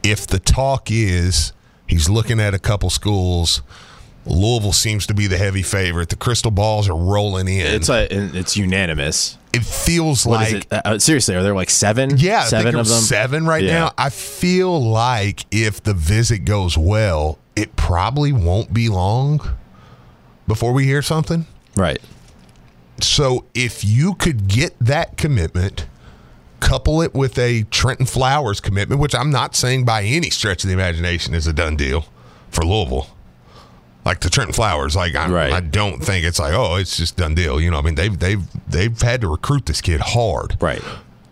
if 0.03 0.27
the 0.27 0.39
talk 0.39 0.91
is 0.91 1.53
he's 1.87 2.09
looking 2.09 2.41
at 2.41 2.55
a 2.55 2.59
couple 2.59 2.91
schools. 2.91 3.63
Louisville 4.25 4.73
seems 4.73 5.07
to 5.09 5.15
be 5.15 5.27
the 5.27 5.37
heavy 5.37 5.63
favorite. 5.63 6.09
The 6.09 6.17
crystal 6.17 6.53
balls 6.53 6.89
are 6.89 6.97
rolling 6.97 7.49
in. 7.49 7.67
it's 7.67 7.89
a, 7.89 8.07
it's 8.39 8.57
unanimous. 8.57 9.37
it 9.53 9.65
feels 9.65 10.25
What 10.25 10.35
like 10.53 10.55
it? 10.55 10.67
Uh, 10.73 10.99
seriously, 11.01 11.35
are 11.35 11.43
there 11.43 11.55
like 11.57 11.71
seven? 11.71 12.17
yeah, 12.19 12.43
I 12.43 12.45
seven 12.45 12.73
think 12.73 12.77
of 12.81 12.87
them. 12.89 13.01
seven 13.01 13.47
right 13.47 13.65
Yeah. 13.65 13.73
now. 13.73 13.93
I 13.99 14.11
feel 14.11 14.81
like 14.81 15.45
if 15.51 15.83
the 15.83 15.93
visit 15.93 16.45
goes 16.45 16.79
well, 16.79 17.39
it 17.57 17.75
probably 17.75 18.33
won't 18.33 18.73
be 18.73 18.89
long 18.89 19.41
before 20.47 20.73
we 20.73 20.85
hear 20.85 21.03
something. 21.03 21.47
Right. 21.77 22.01
So 23.03 23.45
if 23.55 23.85
you 23.85 24.15
could 24.15 24.49
get 24.49 24.79
that 24.81 25.17
commitment, 25.17 25.87
couple 26.61 27.03
it 27.03 27.15
with 27.15 27.39
a 27.39 27.65
Trenton 27.65 28.07
Flowers 28.07 28.61
commitment, 28.61 29.01
which 29.01 29.15
I'm 29.15 29.31
not 29.31 29.57
saying 29.57 29.85
by 29.85 30.05
any 30.05 30.31
stretch 30.31 30.63
of 30.65 30.69
the 30.69 30.75
imagination 30.75 31.35
is 31.35 31.47
a 31.47 31.53
done 31.53 31.77
deal 31.77 32.07
for 32.51 32.65
Louisville. 32.65 33.09
Like 34.05 34.21
the 34.21 34.31
Trenton 34.31 34.53
Flowers, 34.55 34.97
like 34.97 35.15
I, 35.15 35.29
Right. 35.29 35.53
I 35.53 35.61
don't 35.61 36.01
think 36.03 36.25
it's 36.25 36.39
like 36.41 36.55
oh 36.55 36.77
it's 36.77 36.97
just 36.97 37.17
done 37.17 37.35
deal. 37.35 37.61
You 37.61 37.71
know, 37.71 37.79
I 37.79 37.83
mean 37.83 37.95
they've 37.95 38.19
they've 38.19 38.43
they've 38.69 39.01
had 39.01 39.21
to 39.21 39.29
recruit 39.29 39.67
this 39.67 39.81
kid 39.81 40.01
hard. 40.01 40.57
Right. 40.61 40.83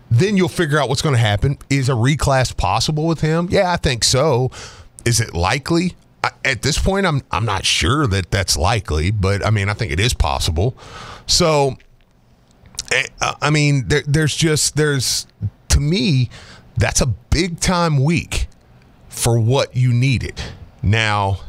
Then 0.09 0.35
you'll 0.35 0.49
figure 0.49 0.77
out 0.77 0.89
what's 0.89 1.01
going 1.01 1.15
to 1.15 1.21
happen. 1.21 1.57
Is 1.69 1.87
a 1.87 1.93
reclass 1.93 2.55
possible 2.55 3.07
with 3.07 3.21
him? 3.21 3.47
Yeah, 3.49 3.71
I 3.71 3.77
think 3.77 4.03
so. 4.03 4.51
Is 5.05 5.21
it 5.21 5.33
likely? 5.33 5.95
I, 6.23 6.31
at 6.45 6.61
this 6.61 6.77
point, 6.77 7.05
I'm 7.05 7.21
I'm 7.31 7.45
not 7.45 7.65
sure 7.65 8.07
that 8.07 8.29
that's 8.31 8.57
likely, 8.57 9.11
but 9.11 9.45
I 9.45 9.49
mean, 9.49 9.69
I 9.69 9.73
think 9.73 9.91
it 9.91 9.99
is 9.99 10.13
possible. 10.13 10.75
So, 11.31 11.77
eh, 12.91 13.05
I 13.41 13.49
mean, 13.49 13.87
there, 13.87 14.03
there's 14.05 14.35
just 14.35 14.75
there's 14.75 15.25
to 15.69 15.79
me 15.79 16.29
that's 16.75 16.99
a 16.99 17.05
big 17.05 17.59
time 17.61 18.03
week 18.03 18.47
for 19.07 19.39
what 19.39 19.73
you 19.75 19.93
needed 19.93 20.41
now, 20.83 21.39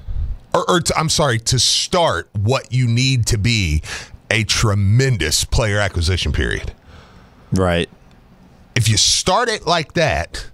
or, 0.55 0.69
or 0.71 0.81
to, 0.81 0.97
I'm 0.97 1.09
sorry 1.09 1.39
to 1.41 1.59
start 1.59 2.29
what 2.39 2.73
you 2.73 2.87
need 2.87 3.27
to 3.29 3.39
be 3.39 3.83
a 4.31 4.45
tremendous 4.45 5.45
player 5.45 5.79
acquisition 5.79 6.33
period 6.33 6.73
Right. 7.51 7.89
if 8.77 8.89
you 8.89 8.97
start 8.97 9.49
it 9.49 9.67
like 9.67 9.95
that, 9.95 10.47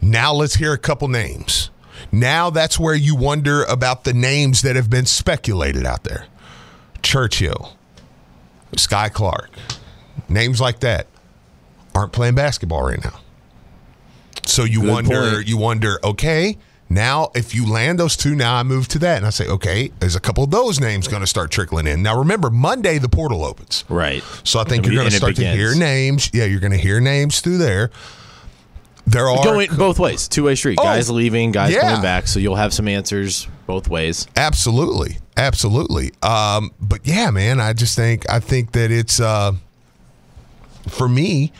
now 0.00 0.32
let's 0.34 0.54
hear 0.56 0.72
a 0.74 0.78
couple 0.78 1.08
names. 1.08 1.70
Now 2.12 2.50
that's 2.50 2.78
where 2.78 2.94
you 2.94 3.16
wonder 3.16 3.64
about 3.64 4.04
the 4.04 4.12
names 4.12 4.60
that 4.62 4.76
have 4.76 4.88
been 4.90 5.06
speculated 5.06 5.84
out 5.86 6.04
there. 6.04 6.26
Churchill, 7.02 7.76
Skyy 8.72 9.12
Clark, 9.12 9.50
names 10.28 10.60
like 10.60 10.80
that 10.80 11.06
aren't 11.94 12.12
playing 12.12 12.34
basketball 12.34 12.82
right 12.84 13.02
now. 13.02 13.20
So 14.46 14.64
you 14.64 14.80
Good 14.80 14.90
wonder, 14.90 15.32
point. 15.34 15.48
you 15.48 15.56
wonder, 15.58 15.98
okay, 16.04 16.56
now 16.88 17.30
if 17.34 17.54
you 17.54 17.70
land 17.70 17.98
those 17.98 18.16
two, 18.16 18.34
now 18.34 18.54
I 18.54 18.62
move 18.62 18.88
to 18.88 18.98
that. 19.00 19.18
And 19.18 19.26
I 19.26 19.30
say, 19.30 19.46
okay, 19.46 19.90
there's 19.98 20.16
a 20.16 20.20
couple 20.20 20.42
of 20.44 20.50
those 20.50 20.80
names 20.80 21.06
going 21.08 21.20
to 21.20 21.26
start 21.26 21.50
trickling 21.50 21.86
in. 21.86 22.02
Now 22.02 22.18
remember, 22.18 22.48
Monday 22.50 22.98
the 22.98 23.08
portal 23.08 23.44
opens. 23.44 23.84
Right. 23.88 24.22
So 24.44 24.58
I 24.58 24.64
think 24.64 24.84
And 24.84 24.92
you're 24.94 25.02
going 25.02 25.10
to 25.10 25.16
start 25.16 25.36
to 25.36 25.44
hear 25.46 25.74
names. 25.74 26.30
Yeah, 26.32 26.44
you're 26.44 26.60
going 26.60 26.72
to 26.72 26.78
hear 26.78 27.00
names 27.00 27.40
through 27.40 27.58
there. 27.58 27.90
There 29.06 29.26
are 29.28 29.42
Going 29.42 29.70
both 29.76 29.98
ways, 29.98 30.28
two 30.28 30.44
way 30.44 30.54
street. 30.54 30.78
Oh, 30.78 30.84
guys 30.84 31.10
leaving, 31.10 31.50
guys 31.50 31.72
yeah. 31.72 31.80
coming 31.80 32.02
back. 32.02 32.26
So 32.26 32.40
you'll 32.40 32.56
have 32.56 32.74
some 32.74 32.86
answers 32.88 33.48
both 33.66 33.88
ways. 33.88 34.26
absolutely, 34.36 35.16
absolutely. 35.38 36.12
Um, 36.22 36.72
but 36.80 37.00
yeah, 37.04 37.30
man, 37.30 37.60
I 37.60 37.72
just 37.72 37.96
think 37.96 38.28
I 38.28 38.40
think 38.40 38.72
that 38.72 38.90
it's 38.90 39.20
uh, 39.20 39.52
for 40.88 41.08
me, 41.08 41.52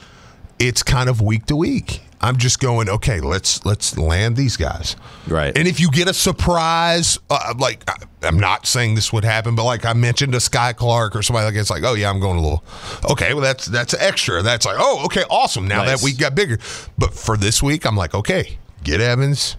it's 0.59 0.83
kind 0.83 1.09
of 1.09 1.21
week 1.21 1.47
to 1.47 1.57
week. 1.57 2.03
I'm 2.21 2.37
just 2.37 2.59
going, 2.59 2.88
okay, 2.88 3.21
let's 3.21 3.64
let's 3.64 3.97
land 3.97 4.37
these 4.37 4.57
guys. 4.57 4.97
Right. 5.29 5.57
And 5.57 5.69
if 5.69 5.79
you 5.79 5.88
get 5.88 6.09
a 6.09 6.12
surprise, 6.14 7.17
uh, 7.31 7.55
like 7.59 7.88
I- 7.88 7.95
I'm 8.27 8.41
not 8.41 8.67
saying 8.67 8.97
this 8.97 9.12
would 9.12 9.23
happen, 9.23 9.55
but 9.55 9.62
like 9.62 9.85
I 9.85 9.93
mentioned 9.93 10.35
a 10.35 10.38
Skyy 10.38 10.75
Clark 10.75 11.14
or 11.14 11.23
somebody 11.23 11.47
like 11.47 11.55
it's 11.55 11.71
like, 11.71 11.85
oh 11.85 11.95
yeah, 11.95 12.11
I'm 12.11 12.19
going 12.19 12.37
a 12.37 12.41
little. 12.43 12.64
Okay, 13.09 13.33
well 13.35 13.43
that's 13.45 13.67
that's 13.67 13.95
extra. 13.95 14.43
That's 14.43 14.67
like, 14.67 14.75
oh 14.81 15.05
okay, 15.05 15.23
awesome. 15.31 15.69
Now 15.69 15.85
Nice. 15.85 16.01
that 16.01 16.05
week 16.05 16.19
got 16.19 16.35
bigger. 16.35 16.59
But 16.99 17.14
for 17.14 17.37
this 17.37 17.62
week, 17.62 17.87
I'm 17.87 17.97
like, 17.97 18.14
okay, 18.17 18.59
get 18.83 19.01
Evans. 19.01 19.57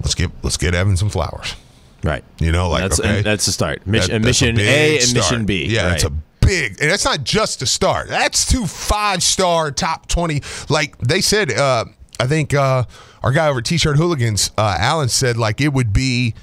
Let's 0.00 0.14
get 0.14 0.30
let's 0.42 0.56
get 0.56 0.74
Evans 0.74 1.00
some 1.00 1.10
flowers. 1.10 1.54
Right. 2.02 2.22
You 2.38 2.52
know, 2.52 2.68
like 2.70 2.82
that's 2.82 3.00
okay, 3.00 3.22
that's 3.22 3.46
the 3.46 3.52
start. 3.52 3.86
Mission, 3.86 4.22
that- 4.22 4.26
mission 4.26 4.58
A 4.60 4.98
and 5.00 5.14
mission 5.14 5.46
B. 5.46 5.66
Yeah, 5.66 5.86
right. 5.86 5.94
it's 5.94 6.04
a 6.04 6.10
big, 6.40 6.80
and 6.80 6.90
that's 6.90 7.04
not 7.04 7.24
just 7.24 7.60
a 7.62 7.66
start. 7.66 8.08
That's 8.08 8.46
two 8.46 8.66
five 8.66 9.22
star 9.22 9.70
top 9.72 10.06
twenty. 10.08 10.42
Like 10.68 10.96
they 10.98 11.20
said, 11.20 11.52
uh, 11.52 11.86
I 12.20 12.26
think 12.26 12.54
uh, 12.54 12.84
our 13.22 13.32
guy 13.32 13.48
over 13.48 13.58
at 13.58 13.64
T-shirt 13.64 13.96
Hooligans, 13.96 14.52
uh, 14.56 14.76
Alan 14.78 15.08
said, 15.08 15.36
like 15.36 15.60
it 15.60 15.72
would 15.72 15.92
be 15.92 16.34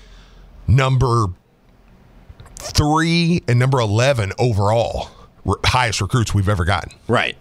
number 0.68 1.28
three 2.58 3.42
and 3.48 3.60
number 3.60 3.80
eleven 3.80 4.34
overall, 4.38 5.10
r- 5.48 5.56
highest 5.66 6.02
recruits 6.02 6.34
we've 6.34 6.50
ever 6.50 6.66
gotten. 6.66 6.92
right. 7.08 7.38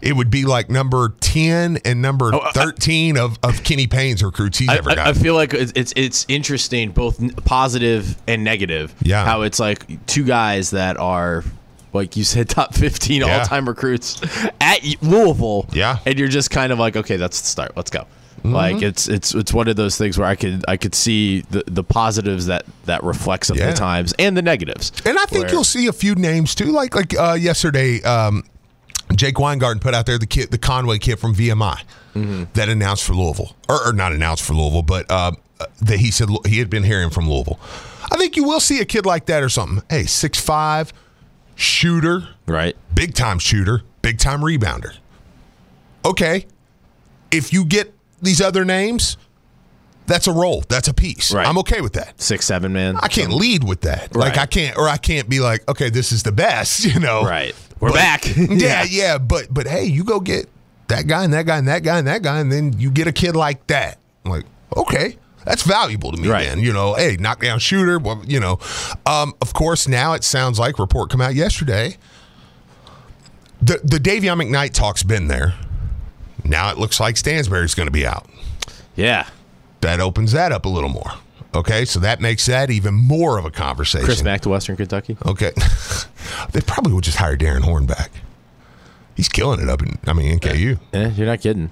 It 0.00 0.14
would 0.16 0.30
be 0.30 0.44
like 0.44 0.70
number 0.70 1.14
ten 1.20 1.78
and 1.84 2.00
number 2.00 2.34
Oh, 2.34 2.40
I- 2.40 2.52
thirteen 2.52 3.16
of, 3.18 3.38
of 3.42 3.64
Kenny 3.64 3.86
Payne's 3.86 4.22
recruits 4.22 4.58
he's 4.58 4.68
I, 4.68 4.76
ever 4.76 4.90
I- 4.90 5.10
I 5.10 5.12
feel 5.12 5.34
like 5.34 5.54
it's 5.54 5.72
it's, 5.74 5.92
it's 5.96 6.26
interesting, 6.28 6.90
both 6.90 7.44
positive 7.44 8.16
and 8.26 8.44
negative. 8.44 8.94
Yeah. 9.02 9.24
How 9.24 9.42
it's 9.42 9.58
like 9.58 10.06
two 10.06 10.24
guys 10.24 10.70
that 10.70 10.96
are, 10.98 11.42
like 11.92 12.16
you 12.16 12.24
said, 12.24 12.48
top 12.48 12.74
fifteen 12.74 13.22
Yeah. 13.22 13.38
all 13.40 13.44
time 13.44 13.68
recruits 13.68 14.20
at 14.60 14.80
Louisville. 15.02 15.66
Yeah. 15.72 15.94
Mm-hmm. 15.96 16.08
And 16.10 16.18
you're 16.18 16.28
just 16.28 16.50
kind 16.50 16.72
of 16.72 16.78
like, 16.78 16.96
okay, 16.96 17.16
that's 17.16 17.40
the 17.40 17.46
start. 17.48 17.72
Let's 17.76 17.90
go. 17.90 18.06
Like 18.44 18.82
it's 18.82 19.08
it's 19.08 19.34
it's 19.34 19.52
one 19.52 19.66
of 19.66 19.74
those 19.74 19.98
things 19.98 20.16
where 20.16 20.26
I 20.28 20.36
could 20.36 20.64
I 20.68 20.76
could 20.76 20.94
see 20.94 21.40
the, 21.50 21.64
the 21.66 21.82
positives 21.82 22.46
that 22.46 22.64
that 22.84 23.02
reflects 23.02 23.50
of 23.50 23.56
Yeah. 23.56 23.70
the 23.70 23.76
times 23.76 24.14
and 24.18 24.36
the 24.36 24.42
negatives. 24.42 24.92
And 25.04 25.18
I 25.18 25.24
think 25.24 25.46
Where- 25.46 25.54
you'll 25.54 25.64
see 25.64 25.88
a 25.88 25.92
few 25.92 26.14
names 26.14 26.54
too. 26.54 26.66
Like 26.66 26.94
like 26.94 27.18
uh, 27.18 27.36
yesterday, 27.38 28.00
um, 28.04 28.44
Jake 29.14 29.38
Weingarten 29.38 29.80
put 29.80 29.94
out 29.94 30.06
there 30.06 30.18
the 30.18 30.26
kid, 30.26 30.50
the 30.50 30.58
Conway 30.58 30.98
kid 30.98 31.18
from 31.18 31.34
VMI 31.34 31.82
that 32.54 32.68
announced 32.68 33.04
for 33.04 33.14
Louisville, 33.14 33.56
or, 33.68 33.88
or 33.88 33.92
not 33.92 34.12
announced 34.12 34.42
for 34.44 34.52
Louisville, 34.54 34.82
but 34.82 35.06
uh, 35.08 35.32
that 35.80 36.00
he 36.00 36.10
said 36.10 36.28
he 36.46 36.58
had 36.58 36.68
been 36.68 36.82
hearing 36.82 37.10
from 37.10 37.30
Louisville. 37.30 37.60
I 38.10 38.16
think 38.16 38.36
you 38.36 38.44
will 38.44 38.60
see 38.60 38.80
a 38.80 38.84
kid 38.84 39.06
like 39.06 39.26
that 39.26 39.42
or 39.42 39.48
something. 39.48 39.84
Hey, 39.88 40.04
six 40.04 40.40
five, 40.40 40.92
shooter, 41.54 42.28
right. 42.46 42.76
big 42.94 43.14
time 43.14 43.38
shooter, 43.38 43.82
big 44.02 44.18
time 44.18 44.40
rebounder. 44.40 44.96
Okay, 46.04 46.46
if 47.30 47.52
you 47.52 47.64
get 47.64 47.94
these 48.20 48.40
other 48.40 48.64
names, 48.64 49.16
that's 50.06 50.26
a 50.26 50.32
role. 50.32 50.64
That's 50.68 50.88
a 50.88 50.94
piece. 50.94 51.32
Right. 51.32 51.46
I'm 51.46 51.58
okay 51.58 51.80
with 51.80 51.92
that. 51.92 52.20
Six 52.20 52.46
seven 52.46 52.72
man. 52.72 52.96
I 52.96 53.08
can't 53.08 53.32
lead 53.32 53.62
with 53.62 53.82
that. 53.82 54.16
Like 54.16 54.38
I 54.38 54.46
can't, 54.46 54.76
or 54.76 54.88
I 54.88 54.96
can't 54.96 55.28
be 55.28 55.38
like, 55.38 55.68
okay, 55.68 55.90
this 55.90 56.12
is 56.12 56.22
the 56.22 56.32
best. 56.32 56.84
You 56.88 57.00
know, 57.00 57.22
Right. 57.24 57.54
We're 57.80 57.90
But- 57.90 57.94
back. 57.96 58.24
yeah, 58.36 58.84
yeah. 58.88 59.18
But 59.18 59.46
but 59.52 59.66
hey, 59.66 59.84
you 59.84 60.04
go 60.04 60.20
get 60.20 60.48
that 60.88 61.06
guy 61.06 61.24
and 61.24 61.32
that 61.34 61.46
guy 61.46 61.58
and 61.58 61.68
that 61.68 61.82
guy 61.82 61.98
and 61.98 62.06
that 62.06 62.22
guy, 62.22 62.38
and 62.40 62.50
then 62.50 62.74
you 62.78 62.90
get 62.90 63.06
a 63.06 63.12
kid 63.12 63.36
like 63.36 63.66
that. 63.68 63.98
I'm 64.24 64.30
like, 64.32 64.44
okay. 64.76 65.16
That's 65.44 65.62
valuable 65.62 66.12
to 66.12 66.20
me, 66.20 66.28
Right. 66.28 66.46
man. 66.46 66.58
You 66.60 66.72
know, 66.74 66.94
hey, 66.94 67.16
knockdown 67.18 67.58
shooter. 67.58 67.98
Well, 67.98 68.22
you 68.26 68.38
know, 68.38 68.58
um, 69.06 69.34
of 69.40 69.54
course. 69.54 69.88
Now 69.88 70.12
it 70.12 70.22
sounds 70.24 70.58
like 70.58 70.78
report 70.78 71.08
come 71.10 71.22
out 71.22 71.34
yesterday. 71.34 71.96
The 73.62 73.80
the 73.82 73.98
Dayvion 73.98 74.40
McKnight 74.42 74.72
talk's 74.72 75.02
been 75.02 75.28
there. 75.28 75.54
Now 76.44 76.70
it 76.70 76.78
looks 76.78 77.00
like 77.00 77.16
Stansbury's 77.16 77.74
going 77.74 77.86
to 77.86 77.92
be 77.92 78.06
out 78.06 78.26
Yeah. 78.96 79.26
that 79.80 80.00
opens 80.00 80.32
that 80.32 80.52
up 80.52 80.64
a 80.64 80.68
little 80.68 80.88
more. 80.90 81.12
Okay, 81.54 81.84
so 81.84 81.98
that 82.00 82.20
makes 82.20 82.46
that 82.46 82.70
even 82.70 82.94
more 82.94 83.38
of 83.38 83.44
a 83.44 83.50
conversation. 83.50 84.04
Chris 84.04 84.22
Mack 84.22 84.42
to 84.42 84.50
Western 84.50 84.76
Kentucky. 84.76 85.16
Okay, 85.24 85.52
they 86.52 86.60
probably 86.60 86.92
would 86.92 87.04
just 87.04 87.16
hire 87.18 87.36
Darrin 87.36 87.62
Horn 87.62 87.86
back. 87.86 88.10
He's 89.16 89.28
killing 89.28 89.60
it 89.60 89.68
up 89.68 89.82
in, 89.82 89.98
I 90.06 90.12
mean, 90.12 90.32
in 90.32 90.38
KU. 90.40 90.76
Yeah, 90.92 91.08
you're 91.08 91.26
not 91.26 91.40
kidding. 91.40 91.70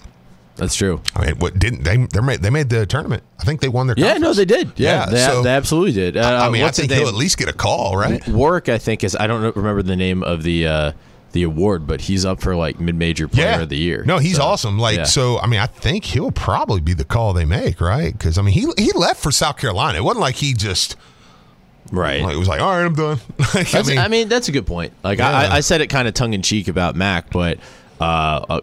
That's 0.57 0.75
true. 0.75 1.03
I 1.15 1.27
mean, 1.27 1.37
what 1.39 1.59
didn't 1.59 1.85
they? 1.85 1.97
They 1.99 2.21
made, 2.21 2.41
they 2.41 2.49
made 2.51 2.71
the 2.71 2.87
tournament. 2.87 3.23
I 3.39 3.45
think 3.45 3.61
they 3.61 3.69
won 3.69 3.87
their. 3.87 3.95
Yeah, 3.99 4.15
no, 4.17 4.33
they 4.33 4.47
did. 4.47 4.73
Yeah, 4.77 5.01
Yeah, 5.05 5.07
they, 5.11 5.25
so- 5.27 5.43
they 5.43 5.51
absolutely 5.51 5.93
did. 5.93 6.17
Uh, 6.17 6.47
I 6.47 6.49
mean, 6.51 6.63
I 6.65 6.71
think 6.71 6.91
he'll 6.91 7.09
at 7.09 7.15
least 7.15 7.37
get 7.37 7.49
a 7.49 7.53
call, 7.53 7.97
right? 7.97 8.27
Warrick, 8.27 8.71
I 8.71 8.79
think 8.79 9.05
is. 9.05 9.15
I 9.15 9.27
don't 9.27 9.55
remember 9.55 9.83
the 9.83 9.97
name 9.97 10.23
of 10.23 10.43
the 10.43 10.67
uh, 10.67 10.93
the 11.37 11.43
award, 11.45 11.87
but 11.87 12.01
he's 12.01 12.25
up 12.25 12.41
for 12.41 12.57
like 12.57 12.81
mid 12.81 12.95
major 12.97 13.29
player 13.29 13.61
of 13.61 13.69
the 13.69 13.77
year. 13.77 14.03
No, 14.07 14.19
he's 14.19 14.37
So, 14.37 14.43
awesome. 14.43 14.79
Like 14.79 14.97
yeah. 14.97 15.05
so, 15.05 15.39
I 15.39 15.47
mean, 15.47 15.61
I 15.61 15.67
think 15.67 16.05
he'll 16.05 16.33
probably 16.33 16.81
be 16.81 16.95
the 16.95 17.05
call 17.05 17.33
they 17.35 17.45
make, 17.45 17.81
right? 17.81 18.13
Because 18.13 18.39
I 18.39 18.43
mean, 18.43 18.55
he 18.55 18.67
he 18.83 18.91
left 18.93 19.23
for 19.23 19.31
South 19.31 19.59
Carolina. 19.59 19.99
It 19.99 20.03
wasn't 20.05 20.23
like 20.23 20.37
he 20.37 20.55
just 20.55 20.97
right. 21.93 22.23
like, 22.23 22.35
it 22.35 22.39
was 22.39 22.49
like, 22.49 22.61
all 22.61 22.71
right, 22.73 22.85
I'm 22.85 22.95
done. 22.95 23.19
like, 23.55 23.71
That's- 23.71 23.97
I 23.97 24.09
mean, 24.09 24.29
that's 24.29 24.49
a 24.49 24.53
good 24.53 24.67
point. 24.67 24.93
Like 25.05 25.19
Yeah. 25.19 25.31
I, 25.31 25.57
I 25.57 25.61
said 25.61 25.81
it 25.81 25.89
kind 25.89 26.09
of 26.09 26.15
tongue 26.15 26.33
in 26.35 26.43
cheek 26.43 26.69
about 26.69 26.97
Mack, 26.97 27.31
but 27.31 27.59
uh, 28.01 28.61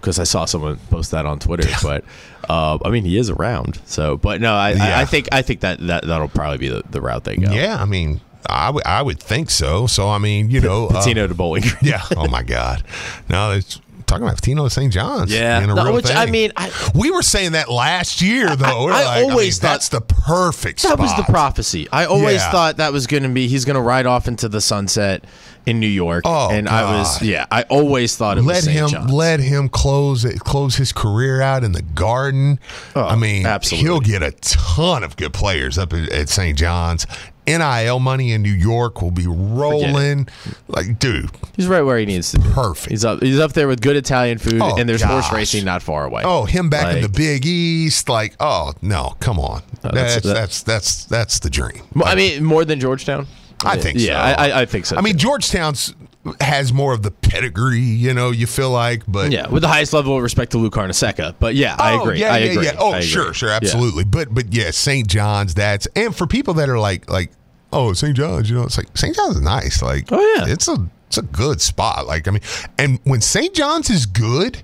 because 0.00 0.18
I 0.18 0.24
saw 0.24 0.44
someone 0.44 0.76
post 0.90 1.10
that 1.12 1.26
on 1.26 1.38
Twitter. 1.38 1.68
But 1.82 2.04
uh, 2.48 2.78
I 2.84 2.90
mean, 2.90 3.04
he 3.04 3.16
is 3.18 3.30
around. 3.30 3.80
So, 3.86 4.16
but 4.16 4.40
no, 4.40 4.54
I, 4.54 4.72
Yeah. 4.72 4.98
I, 4.98 5.00
I 5.02 5.04
think 5.04 5.28
I 5.32 5.42
think 5.42 5.60
that, 5.60 5.78
that 5.86 6.06
that'll 6.06 6.28
probably 6.28 6.58
be 6.58 6.68
the, 6.68 6.82
the 6.90 7.00
route 7.00 7.24
they 7.24 7.36
go. 7.36 7.50
yeah, 7.52 7.80
I 7.80 7.84
mean, 7.86 8.20
I 8.48 8.70
would 8.70 8.84
I 8.86 9.02
would 9.02 9.20
think 9.20 9.50
so. 9.50 9.86
So 9.86 10.08
I 10.08 10.18
mean, 10.18 10.50
you 10.50 10.60
know, 10.60 10.86
uh, 10.86 11.02
Pitino 11.02 11.28
to 11.28 11.34
Bowling 11.34 11.62
Green. 11.62 11.76
yeah. 11.82 12.02
Oh 12.16 12.28
my 12.28 12.42
God, 12.42 12.82
no, 13.28 13.52
it's 13.52 13.80
talking 14.06 14.24
about 14.24 14.40
Pitino 14.40 14.62
to 14.64 14.70
St. 14.70 14.92
John's. 14.92 15.32
Yeah. 15.32 15.58
a 15.60 15.66
No, 15.66 15.74
real 15.82 15.92
which, 15.94 16.08
I 16.08 16.26
mean, 16.26 16.52
I- 16.56 16.70
we 16.94 17.10
were 17.10 17.22
saying 17.22 17.52
that 17.52 17.68
last 17.68 18.22
year 18.22 18.54
though. 18.54 18.84
We're 18.84 18.92
I 18.92 19.04
like, 19.04 19.24
always 19.30 19.56
mean, 19.56 19.62
thought- 19.68 19.72
that's 19.74 19.88
the 19.88 20.00
perfect. 20.00 20.82
That 20.84 20.98
was 20.98 21.14
the 21.16 21.24
prophecy. 21.24 21.88
I 21.90 22.04
always 22.04 22.36
Yeah. 22.36 22.52
thought 22.52 22.76
that 22.76 22.92
was 22.92 23.08
going 23.08 23.24
to 23.24 23.28
be 23.28 23.48
he's 23.48 23.64
going 23.64 23.74
to 23.74 23.82
ride 23.82 24.06
off 24.06 24.28
into 24.28 24.48
the 24.48 24.60
sunset 24.60 25.24
in 25.66 25.80
New 25.80 25.88
York. 25.88 26.22
Oh, 26.24 26.50
and 26.52 26.68
I 26.68 26.98
was 26.98 27.20
yeah. 27.20 27.46
I 27.50 27.62
always 27.62 28.16
thought 28.16 28.38
it 28.38 28.42
was 28.42 28.46
let 28.46 28.62
St. 28.62 28.76
him 28.76 28.88
John's. 28.90 29.12
let 29.12 29.40
him 29.40 29.68
close 29.68 30.24
it, 30.24 30.38
close 30.38 30.76
his 30.76 30.92
career 30.92 31.40
out 31.40 31.64
in 31.64 31.72
the 31.72 31.82
Garden. 31.82 32.60
I 32.94 33.16
mean, 33.16 33.44
Oh, 33.44 33.48
absolutely. 33.50 33.88
he'll 33.88 34.00
get 34.00 34.22
a 34.22 34.30
ton 34.30 35.02
of 35.02 35.16
good 35.16 35.32
players 35.32 35.78
up 35.78 35.92
at, 35.92 36.08
at 36.10 36.28
St. 36.28 36.56
John's. 36.56 37.08
NIL 37.46 37.98
money 38.00 38.32
in 38.32 38.42
New 38.42 38.52
York 38.52 39.00
will 39.02 39.10
be 39.10 39.26
rolling. 39.26 40.28
Like, 40.68 40.98
dude, 40.98 41.30
He's 41.56 41.66
right 41.68 41.82
where 41.82 41.98
he 41.98 42.06
needs 42.06 42.30
to 42.32 42.38
be. 42.40 42.48
Perfect. 42.50 42.90
He's 42.90 43.04
up. 43.04 43.22
He's 43.22 43.38
up 43.40 43.52
there 43.52 43.68
with 43.68 43.80
good 43.80 43.96
Italian 43.96 44.38
food, 44.38 44.60
Oh, 44.60 44.76
and 44.78 44.88
there's 44.88 45.02
horse 45.02 45.32
racing 45.32 45.64
not 45.64 45.82
far 45.82 46.04
away. 46.04 46.22
oh, 46.24 46.44
him 46.44 46.68
back 46.70 46.94
in 46.96 47.02
the 47.02 47.08
Big 47.08 47.46
East. 47.46 48.08
Like, 48.08 48.34
oh 48.40 48.72
no, 48.82 49.14
come 49.20 49.38
on, 49.38 49.62
that's- 49.82 50.14
that's, 50.22 50.24
that's 50.26 50.62
that's 50.62 51.04
that's 51.04 51.38
the 51.40 51.50
dream. 51.50 51.82
Well, 51.94 52.06
I 52.08 52.14
mean, 52.14 52.44
more 52.44 52.64
than 52.64 52.80
Georgetown. 52.80 53.26
I 53.64 53.78
think 53.78 53.98
yeah, 53.98 54.34
so. 54.34 54.42
I, 54.42 54.48
I, 54.48 54.60
I 54.62 54.66
think 54.66 54.84
so. 54.86 54.96
I 54.96 55.00
mean, 55.00 55.14
too. 55.14 55.20
Georgetown's 55.20 55.94
has 56.40 56.72
more 56.72 56.92
of 56.92 57.02
the 57.02 57.10
pedigree. 57.10 57.78
You 57.80 58.12
know, 58.12 58.30
you 58.32 58.46
feel 58.46 58.70
like, 58.70 59.02
but 59.08 59.30
yeah, 59.32 59.48
with 59.48 59.62
the 59.62 59.68
highest 59.68 59.92
level 59.94 60.14
of 60.16 60.22
respect 60.22 60.52
to 60.52 60.58
Lou 60.58 60.70
Carnesecca. 60.70 61.36
But 61.38 61.54
yeah, 61.54 61.74
I 61.78 61.94
Oh, 61.94 62.02
agree. 62.02 62.20
Yeah, 62.20 62.34
I 62.34 62.38
yeah, 62.38 62.50
agree. 62.52 62.64
yeah. 62.66 62.76
Oh, 62.78 62.92
I 62.92 63.00
sure, 63.00 63.32
sure, 63.32 63.48
Yeah. 63.48 63.56
absolutely. 63.56 64.04
But 64.04 64.34
but 64.34 64.52
yeah, 64.52 64.72
St. 64.72 65.06
John's. 65.08 65.54
That's 65.54 65.86
and 65.96 66.14
for 66.14 66.26
people 66.26 66.54
that 66.54 66.68
are 66.68 66.78
like 66.78 67.08
like 67.10 67.30
oh 67.72 67.92
St. 67.92 68.16
John's, 68.16 68.48
you 68.50 68.56
know, 68.56 68.64
it's 68.64 68.76
like 68.78 68.88
St. 68.96 69.14
John's 69.14 69.36
is 69.36 69.42
nice. 69.42 69.82
Like 69.82 70.08
Oh, 70.12 70.34
yeah. 70.38 70.52
it's 70.52 70.68
a 70.68 70.76
it's 71.08 71.18
a 71.18 71.22
good 71.22 71.60
spot. 71.60 72.06
Like 72.06 72.26
I 72.28 72.30
mean, 72.32 72.42
and 72.78 72.98
when 73.04 73.20
St. 73.20 73.54
John's 73.54 73.90
is 73.90 74.06
good, 74.06 74.62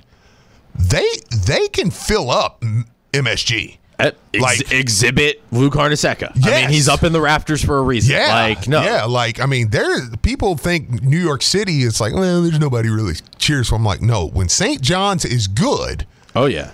they 0.78 1.06
they 1.46 1.68
can 1.68 1.90
fill 1.90 2.30
up 2.30 2.62
MSG. 3.12 3.78
At 3.98 4.16
ex- 4.34 4.42
Like- 4.42 4.72
exhibit 4.72 5.42
Lou 5.52 5.70
Carnesecca. 5.70 6.32
I 6.44 6.60
mean, 6.62 6.70
he's 6.70 6.88
up 6.88 7.04
in 7.04 7.12
the 7.12 7.20
rafters 7.20 7.62
for 7.64 7.78
a 7.78 7.82
reason. 7.82 8.16
Yeah, 8.16 8.34
like 8.34 8.66
no, 8.66 8.82
yeah, 8.82 9.04
like 9.04 9.38
I 9.38 9.46
mean, 9.46 9.70
there 9.70 10.08
people 10.22 10.56
think 10.56 11.02
New 11.02 11.18
York 11.20 11.42
City. 11.42 11.82
It's 11.84 12.00
like, 12.00 12.12
well, 12.12 12.42
there's 12.42 12.58
nobody 12.58 12.88
really 12.88 13.14
cheers 13.38 13.68
for. 13.68 13.76
I'm 13.76 13.84
like, 13.84 14.00
no, 14.02 14.26
when 14.28 14.48
St. 14.48 14.80
John's 14.80 15.24
is 15.24 15.46
good, 15.46 16.06
Oh 16.34 16.46
yeah. 16.46 16.70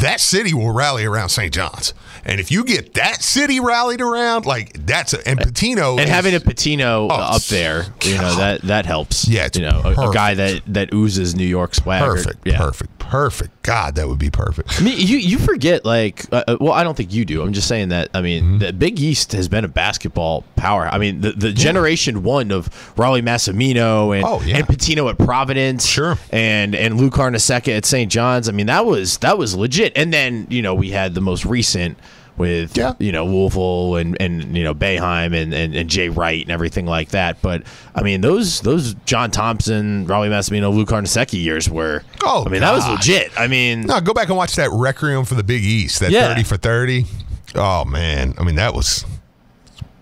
That 0.00 0.20
city 0.20 0.52
will 0.54 0.72
rally 0.72 1.04
around 1.04 1.28
St. 1.28 1.52
John's. 1.52 1.94
And 2.24 2.38
if 2.40 2.50
you 2.52 2.64
get 2.64 2.94
that 2.94 3.22
city 3.22 3.58
rallied 3.60 4.00
around, 4.00 4.46
like 4.46 4.86
that's 4.86 5.12
a 5.12 5.26
and 5.28 5.38
Pitino 5.40 5.92
And 5.92 6.02
is- 6.02 6.08
having 6.10 6.34
a 6.34 6.40
Pitino 6.40 7.08
Oh, 7.10 7.14
up 7.14 7.42
there, 7.44 7.86
you 8.04 8.16
know 8.16 8.36
that 8.36 8.62
that 8.62 8.86
helps. 8.86 9.26
Yeah, 9.28 9.46
it's 9.46 9.58
you 9.58 9.68
know, 9.68 9.82
a, 9.84 10.08
a 10.10 10.12
guy 10.12 10.34
that 10.34 10.62
that 10.68 10.94
oozes 10.94 11.34
New 11.34 11.44
York 11.46 11.74
swagger. 11.74 12.14
perfect, 12.14 12.46
Yeah. 12.46 12.58
perfect, 12.58 12.98
perfect. 13.12 13.62
God, 13.62 13.94
that 13.96 14.08
would 14.08 14.18
be 14.18 14.30
perfect. 14.30 14.80
I 14.80 14.84
mean, 14.84 14.96
you 14.98 15.18
you 15.18 15.38
forget 15.38 15.84
like 15.84 16.24
uh, 16.32 16.42
uh, 16.48 16.56
well, 16.60 16.72
I 16.72 16.82
don't 16.82 16.96
think 16.96 17.12
you 17.12 17.24
do. 17.26 17.42
I'm 17.42 17.52
just 17.52 17.68
saying 17.68 17.90
that. 17.90 18.08
I 18.14 18.22
mean, 18.22 18.42
Mm-hmm. 18.42 18.58
the 18.58 18.72
Big 18.72 18.98
East 18.98 19.32
has 19.32 19.48
been 19.48 19.64
a 19.64 19.68
basketball 19.68 20.42
power. 20.56 20.86
I 20.86 20.96
mean, 20.98 21.20
the, 21.20 21.32
the 21.32 21.52
generation 21.52 22.22
one 22.22 22.50
of 22.50 22.70
Rollie 22.96 23.22
Massimino 23.22 24.16
and 24.16 24.24
Oh, 24.26 24.40
yeah. 24.40 24.56
and 24.56 24.66
Pitino 24.66 25.10
at 25.10 25.18
Providence, 25.18 25.86
Sure. 25.86 26.16
and 26.30 26.74
and 26.74 26.98
Lou 26.98 27.10
Carnesecca 27.10 27.76
at 27.76 27.84
St. 27.84 28.10
John's. 28.10 28.48
I 28.48 28.52
mean, 28.52 28.66
that 28.66 28.86
was 28.86 29.18
that 29.18 29.36
was 29.36 29.54
legit. 29.54 29.92
And 29.94 30.12
then 30.12 30.46
you 30.48 30.62
know 30.62 30.74
we 30.74 30.90
had 30.90 31.14
the 31.14 31.20
most 31.20 31.44
recent 31.44 31.98
with 32.42 32.76
Yeah. 32.76 32.94
you 32.98 33.12
know 33.12 33.24
Wolfel 33.26 34.00
and 34.00 34.16
and 34.20 34.56
you 34.56 34.64
know 34.64 34.74
Boeheim 34.74 35.34
and, 35.40 35.54
and 35.54 35.74
and 35.74 35.88
Jay 35.88 36.08
Wright 36.08 36.42
and 36.42 36.50
everything 36.50 36.84
like 36.86 37.10
that. 37.10 37.40
But 37.40 37.62
I 37.94 38.02
mean, 38.02 38.20
those 38.20 38.60
those 38.62 38.94
John 39.06 39.30
Thompson, 39.30 40.06
Rollie 40.06 40.28
Massimino, 40.28 40.74
Lou 40.74 40.84
Carnesecca 40.84 41.40
years 41.40 41.70
were. 41.70 42.02
Oh, 42.24 42.44
I 42.44 42.48
mean, 42.50 42.60
that 42.60 42.72
was 42.72 42.86
legit. 42.88 43.30
I 43.38 43.46
mean, 43.46 43.82
No, 43.82 44.00
go 44.00 44.12
back 44.12 44.28
and 44.28 44.36
watch 44.36 44.56
that 44.56 44.70
Requiem 44.72 45.24
for 45.24 45.34
the 45.34 45.44
Big 45.44 45.62
East. 45.62 46.00
That 46.00 46.10
Yeah. 46.10 46.28
thirty 46.28 46.42
for 46.42 46.56
thirty. 46.56 47.06
Oh 47.54 47.84
man, 47.84 48.34
I 48.38 48.42
mean 48.44 48.56
that 48.56 48.74
was 48.74 49.04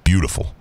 beautiful. 0.04 0.54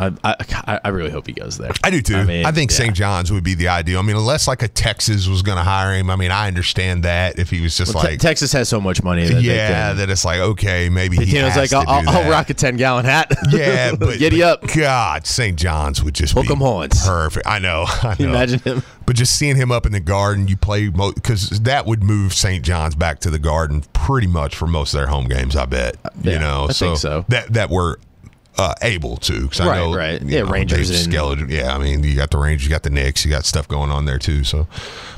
I, 0.00 0.12
I, 0.24 0.80
I 0.84 0.88
really 0.88 1.10
hope 1.10 1.26
he 1.26 1.32
goes 1.32 1.58
there. 1.58 1.72
I 1.84 1.90
do 1.90 2.00
too. 2.00 2.16
I, 2.16 2.24
mean, 2.24 2.52
think 2.52 2.70
yeah. 2.70 2.76
St. 2.76 2.94
John's 2.94 3.30
would 3.30 3.44
be 3.44 3.54
the 3.54 3.68
ideal. 3.68 3.98
I 3.98 4.02
mean, 4.02 4.16
unless 4.16 4.48
like 4.48 4.62
a 4.62 4.68
Texas 4.68 5.28
was 5.28 5.42
going 5.42 5.58
to 5.58 5.64
hire 5.64 5.94
him. 5.94 6.10
I 6.10 6.16
mean, 6.16 6.30
I 6.30 6.48
understand 6.48 7.02
that 7.04 7.38
if 7.38 7.50
he 7.50 7.60
was 7.60 7.76
just 7.76 7.92
Te- 7.92 7.98
like, 7.98 8.18
Texas 8.18 8.52
has 8.52 8.68
so 8.68 8.80
much 8.80 9.02
money. 9.02 9.26
That 9.26 9.42
yeah, 9.42 9.92
that 9.92 10.08
it's 10.08 10.24
like 10.24 10.40
okay, 10.40 10.88
maybe 10.88 11.16
he 11.18 11.36
has 11.36 11.56
like, 11.56 11.72
I'll, 11.72 12.08
I'll, 12.08 12.30
rock 12.30 12.50
a 12.50 12.54
ten 12.54 12.76
gallon 12.76 13.04
hat. 13.04 13.30
Yeah, 13.50 13.94
but 13.98 14.18
giddy 14.18 14.42
up. 14.42 14.66
God, 14.74 15.26
St. 15.26 15.58
John's 15.58 16.02
would 16.04 16.14
just 16.14 16.34
Hook 16.34 16.46
be 16.46 16.52
'em 16.52 16.58
horns. 16.58 17.04
perfect. 17.04 17.46
I 17.46 17.58
know. 17.58 17.84
I 17.88 18.16
know. 18.18 18.28
imagine 18.28 18.60
him? 18.60 18.82
But 19.06 19.16
just 19.16 19.36
seeing 19.36 19.56
him 19.56 19.72
up 19.72 19.86
in 19.86 19.92
the 19.92 20.00
garden, 20.00 20.46
you 20.46 20.56
play 20.56 20.88
because 20.88 21.50
that 21.60 21.86
would 21.86 22.04
move 22.04 22.32
St. 22.32 22.64
John's 22.64 22.94
back 22.94 23.18
to 23.20 23.30
the 23.30 23.38
garden 23.38 23.82
pretty 23.92 24.28
much 24.28 24.54
for 24.54 24.66
most 24.66 24.94
of 24.94 24.98
their 24.98 25.08
home 25.08 25.26
games. 25.26 25.56
I 25.56 25.66
bet. 25.66 25.96
Yeah, 26.22 26.34
you 26.34 26.38
know, 26.38 26.66
I 26.68 26.72
so, 26.72 26.86
think 26.86 26.98
so. 26.98 27.24
that 27.28 27.52
that 27.54 27.70
we're 27.70 27.96
uh, 28.60 28.74
able 28.82 29.16
to. 29.18 29.48
'cause 29.48 29.60
I 29.60 29.66
Right, 29.66 29.76
know, 29.78 29.94
right. 29.94 30.22
Yeah, 30.22 30.42
know, 30.42 30.50
Rangers 30.50 30.90
and- 30.90 30.98
Skeleton. 30.98 31.48
Yeah, 31.48 31.74
I 31.74 31.78
mean, 31.78 32.04
you 32.04 32.14
got 32.14 32.30
the 32.30 32.38
Rangers, 32.38 32.64
you 32.64 32.70
got 32.70 32.82
the 32.82 32.90
Knicks, 32.90 33.24
you 33.24 33.30
got 33.30 33.44
stuff 33.44 33.66
going 33.68 33.90
on 33.90 34.04
there 34.04 34.18
too. 34.18 34.44
So, 34.44 34.66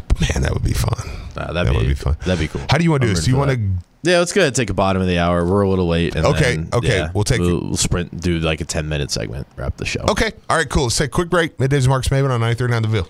but 0.08 0.20
man, 0.20 0.42
that 0.42 0.52
would 0.52 0.62
be 0.64 0.72
fun. 0.74 0.94
Uh, 1.36 1.52
that'd 1.52 1.66
that 1.66 1.70
be, 1.72 1.76
would 1.78 1.88
be 1.88 1.94
fun. 1.94 2.16
That'd 2.24 2.38
be 2.38 2.48
cool. 2.48 2.62
How 2.70 2.78
do 2.78 2.84
you 2.84 2.90
want 2.90 3.02
to 3.02 3.06
do 3.06 3.10
I'm 3.10 3.14
this? 3.16 3.24
Do 3.24 3.30
you 3.30 3.36
want 3.36 3.50
to? 3.50 3.58
Yeah, 4.04 4.18
let's 4.18 4.32
go 4.32 4.40
ahead 4.40 4.48
and 4.48 4.56
take 4.56 4.68
a 4.70 4.74
bottom 4.74 5.00
of 5.00 5.06
the 5.06 5.18
hour. 5.18 5.44
We're 5.44 5.62
a 5.62 5.68
little 5.68 5.86
late. 5.86 6.16
And 6.16 6.26
Okay, 6.26 6.56
then, 6.56 6.68
okay, 6.72 6.98
yeah, 6.98 7.10
we'll 7.14 7.22
take- 7.24 7.40
We'll, 7.40 7.60
we'll 7.60 7.76
sprint. 7.76 8.20
Do 8.20 8.38
like 8.40 8.60
a 8.60 8.64
ten 8.64 8.88
minute 8.88 9.10
segment. 9.12 9.46
Wrap 9.56 9.76
the 9.76 9.84
show. 9.86 10.00
Okay, 10.08 10.32
all 10.50 10.56
right, 10.56 10.68
cool. 10.68 10.84
Let's 10.84 10.96
take 10.96 11.08
a 11.08 11.10
quick 11.10 11.30
break. 11.30 11.56
Middays, 11.58 11.86
Marks 11.88 12.08
Maben 12.08 12.30
on 12.30 12.40
939 12.40 12.82
The 12.82 12.88
Ville. 12.88 13.08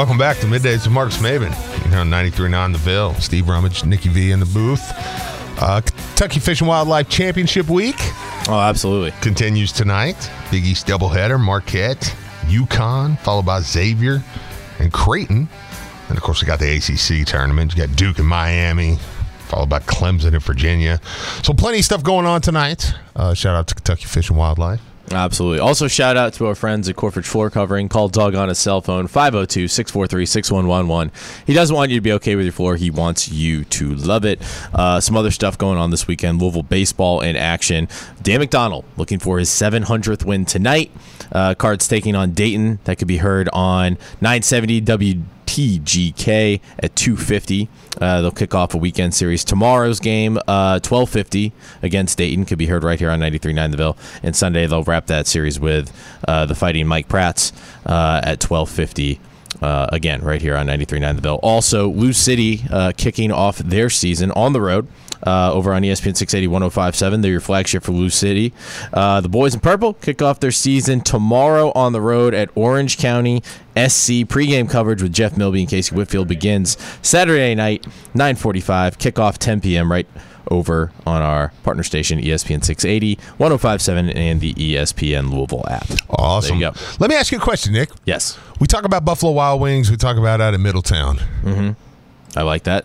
Welcome 0.00 0.16
back 0.16 0.38
to 0.38 0.46
Middays 0.46 0.84
with 0.84 0.92
Marks 0.92 1.18
Maben. 1.18 1.52
Here 1.90 1.98
on 1.98 2.08
93.9 2.08 2.72
The 2.72 2.78
Ville. 2.78 3.14
Steve 3.16 3.46
Rummage, 3.50 3.84
Nikki 3.84 4.08
V 4.08 4.30
in 4.30 4.40
the 4.40 4.46
booth. 4.46 4.80
Uh, 5.60 5.82
Kentucky 5.82 6.40
Fish 6.40 6.62
and 6.62 6.68
Wildlife 6.68 7.10
Championship 7.10 7.68
Week 7.68 7.96
Oh, 8.48 8.58
absolutely. 8.58 9.10
continues 9.20 9.72
tonight. 9.72 10.30
Big 10.50 10.64
East 10.64 10.86
doubleheader, 10.86 11.38
Marquette, 11.38 12.16
UConn, 12.46 13.18
followed 13.18 13.44
by 13.44 13.60
Xavier 13.60 14.24
and 14.78 14.90
Creighton. 14.90 15.50
And 16.08 16.16
of 16.16 16.24
course, 16.24 16.40
we 16.40 16.46
got 16.46 16.60
the 16.60 16.76
ACC 16.78 17.26
tournament. 17.26 17.76
You 17.76 17.86
got 17.86 17.94
Duke 17.94 18.18
and 18.18 18.26
Miami, 18.26 18.96
followed 19.48 19.68
by 19.68 19.80
Clemson 19.80 20.32
and 20.32 20.42
Virginia. 20.42 20.98
So, 21.42 21.52
plenty 21.52 21.80
of 21.80 21.84
stuff 21.84 22.02
going 22.02 22.24
on 22.24 22.40
tonight. 22.40 22.94
Uh, 23.14 23.34
shout 23.34 23.54
out 23.54 23.66
to 23.66 23.74
Kentucky 23.74 24.06
Fish 24.06 24.30
and 24.30 24.38
Wildlife. 24.38 24.80
Absolutely. 25.12 25.58
Also, 25.58 25.88
shout 25.88 26.16
out 26.16 26.34
to 26.34 26.46
our 26.46 26.54
friends 26.54 26.88
at 26.88 26.94
Corford 26.94 27.26
Floor 27.26 27.50
Covering. 27.50 27.88
Call 27.88 28.08
Doug 28.08 28.36
on 28.36 28.48
his 28.48 28.58
cell 28.58 28.80
phone, 28.80 29.08
502 29.08 29.66
643 29.66 30.24
6111. 30.24 31.12
He 31.46 31.52
doesn't 31.52 31.74
want 31.74 31.90
you 31.90 31.96
to 31.96 32.00
be 32.00 32.12
okay 32.12 32.36
with 32.36 32.44
your 32.44 32.52
floor, 32.52 32.76
he 32.76 32.90
wants 32.90 33.28
you 33.28 33.64
to 33.64 33.94
love 33.96 34.24
it. 34.24 34.40
Uh, 34.72 35.00
some 35.00 35.16
other 35.16 35.32
stuff 35.32 35.58
going 35.58 35.78
on 35.78 35.90
this 35.90 36.06
weekend 36.06 36.40
Louisville 36.40 36.62
baseball 36.62 37.20
in 37.22 37.34
action. 37.34 37.88
Dan 38.22 38.40
McDonnell 38.40 38.84
looking 38.96 39.18
for 39.18 39.40
his 39.40 39.50
700th 39.50 40.24
win 40.24 40.44
tonight. 40.44 40.92
Uh, 41.32 41.54
cards 41.54 41.88
taking 41.88 42.14
on 42.14 42.30
Dayton. 42.30 42.78
That 42.84 42.98
could 42.98 43.08
be 43.08 43.16
heard 43.16 43.48
on 43.52 43.98
970 44.20 44.80
WGTK 45.50 46.60
at 46.78 46.94
250. 46.96 47.68
Uh, 48.00 48.20
they'll 48.20 48.30
kick 48.30 48.54
off 48.54 48.74
a 48.74 48.78
weekend 48.78 49.14
series. 49.14 49.44
Tomorrow's 49.44 50.00
game, 50.00 50.36
uh, 50.46 50.78
1250 50.80 51.52
against 51.82 52.18
Dayton, 52.18 52.44
could 52.44 52.58
be 52.58 52.66
heard 52.66 52.84
right 52.84 52.98
here 52.98 53.10
on 53.10 53.20
93.9 53.20 53.70
The 53.70 53.76
Ville. 53.76 53.96
And 54.22 54.34
Sunday, 54.36 54.66
they'll 54.66 54.84
wrap 54.84 55.06
that 55.06 55.26
series 55.26 55.58
with 55.58 55.92
uh, 56.26 56.46
the 56.46 56.54
fighting 56.54 56.86
Mike 56.86 57.08
Prats 57.08 57.52
uh, 57.86 58.20
at 58.22 58.42
1250. 58.42 59.20
Uh, 59.60 59.88
again, 59.92 60.22
right 60.22 60.40
here 60.40 60.56
on 60.56 60.66
93.9 60.66 61.16
The 61.16 61.22
Ville. 61.22 61.40
Also, 61.42 61.88
Lou 61.88 62.12
City 62.12 62.62
uh, 62.70 62.92
kicking 62.96 63.32
off 63.32 63.58
their 63.58 63.90
season 63.90 64.30
on 64.32 64.52
the 64.52 64.60
road 64.60 64.86
uh, 65.26 65.52
over 65.52 65.72
on 65.72 65.82
ESPN 65.82 66.16
680 66.16 66.46
1057. 66.48 67.20
They're 67.20 67.30
your 67.30 67.40
flagship 67.40 67.82
for 67.82 67.92
Lou 67.92 68.08
City. 68.10 68.52
Uh, 68.92 69.20
the 69.20 69.28
Boys 69.28 69.54
in 69.54 69.60
Purple 69.60 69.94
kick 69.94 70.22
off 70.22 70.40
their 70.40 70.50
season 70.52 71.00
tomorrow 71.00 71.72
on 71.74 71.92
the 71.92 72.00
road 72.00 72.34
at 72.34 72.50
Orange 72.54 72.98
County 72.98 73.42
SC. 73.76 74.24
Pregame 74.26 74.68
coverage 74.68 75.02
with 75.02 75.12
Jeff 75.12 75.36
Milby 75.36 75.60
and 75.60 75.68
Casey 75.70 75.94
Whitfield 75.94 76.28
begins 76.28 76.76
Saturday 77.02 77.54
night, 77.54 77.84
945. 78.14 78.98
Kickoff 78.98 79.38
10 79.38 79.60
p.m. 79.60 79.90
right 79.90 80.06
over 80.50 80.90
on 81.06 81.22
our 81.22 81.52
partner 81.62 81.82
station, 81.84 82.18
ESPN 82.18 82.64
680, 82.64 83.16
1057, 83.36 84.10
and 84.10 84.40
the 84.40 84.52
ESPN 84.54 85.30
Louisville 85.32 85.64
app. 85.68 85.86
Awesome. 86.08 86.58
There 86.58 86.68
you 86.70 86.74
go. 86.74 86.80
Let 86.98 87.08
me 87.10 87.14
ask 87.16 87.30
you 87.30 87.38
a 87.38 87.40
question, 87.40 87.72
Nick. 87.72 87.90
Yes, 88.04 88.36
We 88.58 88.66
talk 88.66 88.84
about 88.84 89.04
Buffalo 89.04 89.32
Wild 89.32 89.60
Wings. 89.60 89.90
We 89.90 89.96
talk 89.96 90.16
about 90.16 90.40
out 90.40 90.54
in 90.54 90.62
Middletown. 90.62 91.18
I 92.36 92.42
like 92.42 92.64
that. 92.64 92.84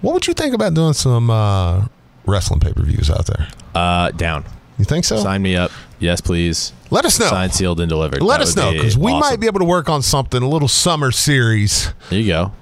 What 0.00 0.14
would 0.14 0.26
you 0.26 0.34
think 0.34 0.54
about 0.54 0.74
doing 0.74 0.92
some 0.94 1.30
uh, 1.30 1.86
wrestling 2.26 2.60
pay 2.60 2.72
per 2.72 2.82
views 2.82 3.10
out 3.10 3.26
there? 3.26 3.48
Uh, 3.74 4.10
down. 4.12 4.44
You 4.78 4.84
think 4.84 5.04
so? 5.04 5.18
Sign 5.18 5.42
me 5.42 5.56
up. 5.56 5.70
Yes, 5.98 6.20
please. 6.22 6.72
Let 6.90 7.04
us 7.04 7.20
know. 7.20 7.26
Signed, 7.28 7.52
sealed, 7.52 7.80
and 7.80 7.88
delivered. 7.88 8.22
Let 8.22 8.38
That 8.38 8.42
us 8.48 8.56
know 8.56 8.72
because 8.72 8.96
we 8.96 9.12
awesome. 9.12 9.20
might 9.20 9.40
be 9.40 9.46
able 9.46 9.58
to 9.60 9.66
work 9.66 9.90
on 9.90 10.00
something, 10.00 10.42
a 10.42 10.48
little 10.48 10.68
summer 10.68 11.10
series. 11.10 11.92
There 12.08 12.18
you 12.18 12.26
go. 12.28 12.52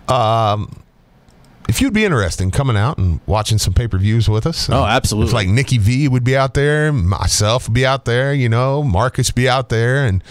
If 1.69 1.83
you'd 1.83 1.93
be 1.93 2.05
interested 2.07 2.43
in 2.45 2.51
coming 2.51 2.77
out 2.79 2.97
and 2.97 3.21
watching 3.27 3.59
some 3.59 3.75
pay 3.75 3.87
per 3.87 3.99
views 3.99 4.29
with 4.29 4.47
us. 4.47 4.71
Oh, 4.71 4.85
absolutely. 4.85 5.29
If 5.29 5.35
like 5.35 5.49
Nikki 5.49 5.77
V 5.79 6.09
would 6.09 6.25
be 6.25 6.35
out 6.37 6.55
there, 6.55 6.93
myself 6.93 7.69
would 7.69 7.75
be 7.75 7.85
out 7.85 8.07
there, 8.07 8.33
you 8.33 8.49
know, 8.49 8.83
Marcus 8.83 9.31
be 9.31 9.49
out 9.49 9.69
there, 9.69 10.05
and 10.07 10.25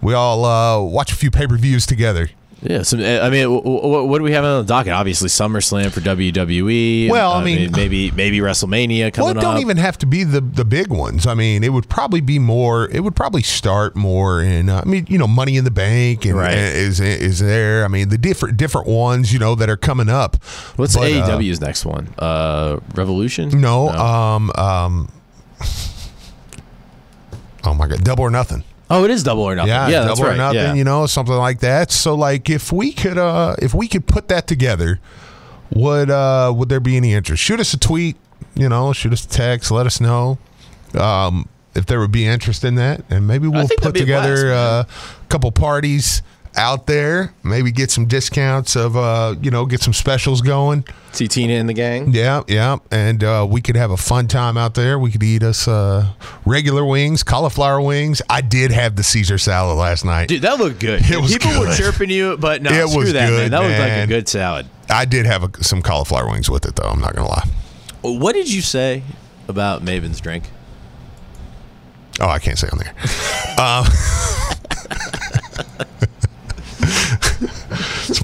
we 0.00 0.14
all 0.14 0.44
uh, 0.44 0.80
watch 0.80 1.10
a 1.12 1.16
few 1.16 1.30
pay 1.30 1.46
per 1.48 1.56
views 1.56 1.86
together. 1.86 2.30
Yeah, 2.68 2.82
so, 2.82 2.98
uh, 2.98 3.20
I 3.24 3.30
mean, 3.30 3.44
w- 3.44 3.62
w- 3.62 4.04
what 4.06 4.18
do 4.18 4.24
we 4.24 4.32
have 4.32 4.44
on 4.44 4.64
the 4.66 4.66
docket? 4.66 4.92
Obviously, 4.92 5.28
SummerSlam 5.28 5.92
for 5.92 6.00
WWE. 6.00 7.08
Well, 7.08 7.32
I 7.32 7.44
mean- 7.44 7.70
maybe 7.70 8.10
maybe 8.10 8.38
WrestleMania 8.40 9.12
coming 9.12 9.26
Well, 9.28 9.38
it 9.38 9.40
don't 9.40 9.54
up. 9.56 9.60
even 9.60 9.76
have 9.76 9.96
to 9.98 10.06
be 10.06 10.24
the 10.24 10.40
the 10.40 10.64
big 10.64 10.88
ones. 10.88 11.26
I 11.28 11.34
mean, 11.34 11.62
it 11.62 11.72
would 11.72 11.88
probably 11.88 12.20
be 12.20 12.40
more. 12.40 12.88
It 12.90 13.00
would 13.04 13.14
probably 13.14 13.42
start 13.42 13.94
more 13.94 14.42
in. 14.42 14.68
Uh, 14.68 14.82
I 14.84 14.88
mean, 14.88 15.06
you 15.08 15.16
know, 15.16 15.28
Money 15.28 15.56
in 15.56 15.64
the 15.64 15.70
Bank 15.70 16.24
and, 16.24 16.34
Right. 16.36 16.54
and 16.54 16.76
is 16.76 16.98
is 16.98 17.38
there. 17.38 17.84
I 17.84 17.88
mean, 17.88 18.08
the 18.08 18.18
different 18.18 18.56
different 18.56 18.88
ones, 18.88 19.32
you 19.32 19.38
know, 19.38 19.54
that 19.54 19.70
are 19.70 19.76
coming 19.76 20.08
up. 20.08 20.42
What's 20.74 20.96
But, 20.96 21.12
uh, 21.12 21.28
AEW's 21.38 21.60
next 21.60 21.84
one? 21.86 22.08
Uh, 22.18 22.78
Revolution? 22.96 23.60
no, 23.60 23.90
um, 23.90 24.50
um. 24.56 25.08
Oh 27.64 27.74
my 27.74 27.88
God! 27.88 28.04
Double 28.04 28.22
or 28.24 28.30
nothing. 28.30 28.62
Oh, 28.88 29.04
it 29.04 29.10
is 29.10 29.22
Double 29.24 29.42
or 29.42 29.54
Nothing. 29.54 29.68
Yeah, 29.70 29.88
Yeah, 29.88 30.00
that's 30.02 30.18
double 30.20 30.30
right. 30.30 30.34
or 30.34 30.38
nothing. 30.38 30.56
yeah. 30.60 30.74
You 30.74 30.84
know, 30.84 31.06
something 31.06 31.34
like 31.34 31.60
that. 31.60 31.90
So, 31.90 32.14
like, 32.14 32.48
if 32.48 32.70
we 32.72 32.92
could, 32.92 33.18
uh, 33.18 33.56
if 33.60 33.74
we 33.74 33.88
could 33.88 34.06
put 34.06 34.28
that 34.28 34.46
together, 34.46 35.00
would 35.70 36.10
uh, 36.10 36.52
would 36.54 36.68
there 36.68 36.78
be 36.80 36.96
any 36.96 37.12
interest? 37.12 37.42
Shoot 37.42 37.58
us 37.60 37.74
a 37.74 37.78
tweet. 37.78 38.16
You 38.54 38.68
know, 38.68 38.92
shoot 38.92 39.12
us 39.12 39.24
a 39.24 39.28
text. 39.28 39.70
Let 39.72 39.86
us 39.86 40.00
know 40.00 40.38
um, 40.94 41.48
if 41.74 41.86
there 41.86 41.98
would 42.00 42.12
be 42.12 42.26
interest 42.26 42.64
in 42.64 42.76
that, 42.76 43.02
and 43.10 43.26
maybe 43.26 43.48
we'll 43.48 43.66
put 43.68 43.80
that'd 43.80 43.96
a 43.96 43.98
together 43.98 44.46
blast, 44.46 44.88
uh, 44.88 44.92
a 45.22 45.26
couple 45.28 45.50
parties 45.52 46.22
out 46.56 46.86
there. 46.86 47.32
Maybe 47.42 47.70
get 47.72 47.90
some 47.90 48.06
discounts 48.06 48.76
of, 48.76 48.96
uh, 48.96 49.34
you 49.40 49.50
know, 49.50 49.66
get 49.66 49.80
some 49.82 49.92
specials 49.92 50.40
going. 50.40 50.84
See 51.12 51.28
Tina 51.28 51.54
and 51.54 51.68
the 51.68 51.72
gang. 51.74 52.12
Yeah, 52.12 52.42
yeah, 52.48 52.76
and 52.90 53.22
uh, 53.24 53.46
we 53.48 53.60
could 53.60 53.76
have 53.76 53.90
a 53.90 53.96
fun 53.96 54.28
time 54.28 54.56
out 54.56 54.74
there. 54.74 54.98
We 54.98 55.10
could 55.10 55.22
eat 55.22 55.42
us 55.42 55.66
uh, 55.68 56.12
regular 56.44 56.84
wings, 56.84 57.22
cauliflower 57.22 57.80
wings. 57.80 58.20
I 58.28 58.40
did 58.40 58.70
have 58.72 58.96
the 58.96 59.02
Caesar 59.02 59.38
salad 59.38 59.78
last 59.78 60.04
night. 60.04 60.28
Dude, 60.28 60.42
that 60.42 60.58
looked 60.58 60.80
good. 60.80 61.02
It 61.10 61.20
was 61.20 61.32
People 61.32 61.58
were 61.60 61.74
chirping 61.74 62.10
you, 62.10 62.36
but 62.36 62.60
no, 62.62 62.70
It 62.70 62.88
screw 62.88 63.00
was 63.02 63.12
that, 63.12 63.30
man. 63.30 63.44
good, 63.44 63.52
That 63.52 63.62
looked 63.62 63.78
like 63.78 63.92
a 63.92 64.06
good 64.06 64.28
salad. 64.28 64.66
I 64.90 65.04
did 65.04 65.24
have 65.26 65.42
a, 65.42 65.64
some 65.64 65.82
cauliflower 65.82 66.28
wings 66.30 66.50
with 66.50 66.66
it, 66.66 66.76
though. 66.76 66.88
I'm 66.88 67.00
not 67.00 67.14
gonna 67.14 67.28
lie. 67.28 67.48
What 68.02 68.34
did 68.34 68.52
you 68.52 68.60
say 68.62 69.02
about 69.48 69.82
Maben's 69.82 70.20
drink? 70.20 70.50
Oh, 72.20 72.28
I 72.28 72.38
can't 72.38 72.58
say 72.58 72.68
on 72.72 72.78
there. 72.78 72.94
Said, 73.06 73.84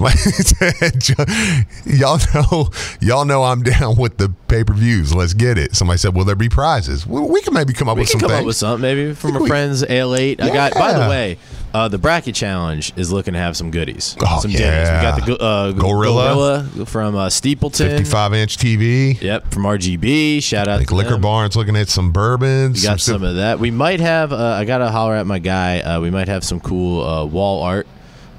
y'all 1.85 2.19
know, 2.33 2.69
y'all 3.01 3.25
know 3.25 3.43
I'm 3.43 3.63
down 3.63 3.95
with 3.97 4.17
the 4.17 4.33
pay 4.47 4.63
per 4.63 4.73
views. 4.73 5.13
Let's 5.13 5.33
get 5.33 5.57
it. 5.57 5.75
Somebody 5.75 5.97
said, 5.97 6.15
"Will 6.15 6.25
there 6.25 6.35
be 6.35 6.49
prizes?" 6.49 7.05
We, 7.07 7.21
we 7.21 7.41
can 7.41 7.53
maybe 7.53 7.73
come 7.73 7.87
up 7.89 7.95
We 7.95 8.01
with 8.01 8.11
can 8.11 8.19
some 8.19 8.29
come 8.29 8.35
things. 8.37 8.41
up 8.41 8.45
with 8.47 8.55
something, 8.55 8.81
maybe 8.81 9.13
from 9.13 9.37
our 9.37 9.47
friends 9.47 9.83
Ale8. 9.83 10.41
I 10.41 10.53
got. 10.53 10.73
By 10.73 10.93
the 10.93 11.09
way, 11.09 11.37
uh, 11.73 11.87
the 11.87 11.97
bracket 11.97 12.35
challenge 12.35 12.93
is 12.95 13.11
looking 13.11 13.33
to 13.33 13.39
have 13.39 13.57
some 13.57 13.71
goodies. 13.71 14.15
Oh, 14.21 14.39
some 14.41 14.51
ditties. 14.51 14.89
We 14.89 15.01
got 15.01 15.25
the 15.25 15.37
uh, 15.41 15.71
Gorilla. 15.71 16.63
Gorilla 16.67 16.85
from 16.85 17.15
uh, 17.15 17.29
Steepleton. 17.29 17.89
55 17.89 18.33
inch 18.33 18.57
TV. 18.57 19.19
Yep, 19.21 19.51
from 19.51 19.63
RGB. 19.63 20.41
Shout 20.43 20.67
out 20.67 20.77
think 20.77 20.89
to 20.89 20.95
Liquor 20.95 21.11
them. 21.11 21.21
Barn's 21.21 21.55
looking 21.55 21.75
at 21.75 21.89
some 21.89 22.11
bourbons. 22.11 22.81
We 22.81 22.87
got 22.87 22.99
some 22.99 23.23
of 23.23 23.35
that. 23.35 23.59
We 23.59 23.71
might 23.71 23.99
have. 23.99 24.31
Uh, 24.33 24.37
I 24.59 24.65
gotta 24.65 24.91
holler 24.91 25.15
at 25.15 25.25
my 25.25 25.39
guy. 25.39 25.79
Uh, 25.79 25.99
we 26.01 26.09
might 26.11 26.27
have 26.27 26.43
some 26.43 26.59
cool 26.59 27.03
uh, 27.03 27.25
wall 27.25 27.63
art. 27.63 27.87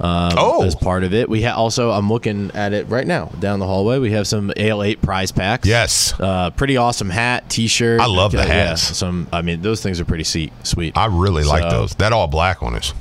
Um, 0.01 0.33
Oh. 0.37 0.65
as 0.65 0.75
part 0.75 1.05
of 1.05 1.15
it, 1.15 1.29
we 1.29 1.43
ha- 1.43 1.55
also. 1.55 1.91
I'm 1.93 2.11
looking 2.11 2.51
at 2.55 2.73
it 2.73 2.89
right 2.89 3.07
now 3.07 3.31
down 3.39 3.61
the 3.61 3.67
hallway. 3.67 3.99
We 3.99 4.11
have 4.13 4.27
some 4.27 4.51
AL8 4.57 5.01
prize 5.01 5.31
packs. 5.33 5.69
Yes. 5.69 6.13
uh, 6.19 6.51
pretty 6.51 6.77
awesome 6.77 7.11
hat, 7.11 7.49
T-shirt. 7.49 8.01
I 8.01 8.07
love 8.07 8.33
the 8.33 8.43
Uh, 8.43 8.47
yeah, 8.47 8.53
hats. 8.71 8.97
some. 8.97 9.29
I 9.33 9.43
mean, 9.43 9.63
those 9.63 9.81
things 9.83 10.01
are 10.01 10.05
pretty 10.05 10.25
se- 10.25 10.51
sweet. 10.65 10.97
I 10.97 11.07
really 11.07 11.45
like 11.45 11.69
those. 11.71 11.95
That 11.97 12.13
all 12.13 12.27
black 12.27 12.61
one 12.61 12.75
is 12.75 12.93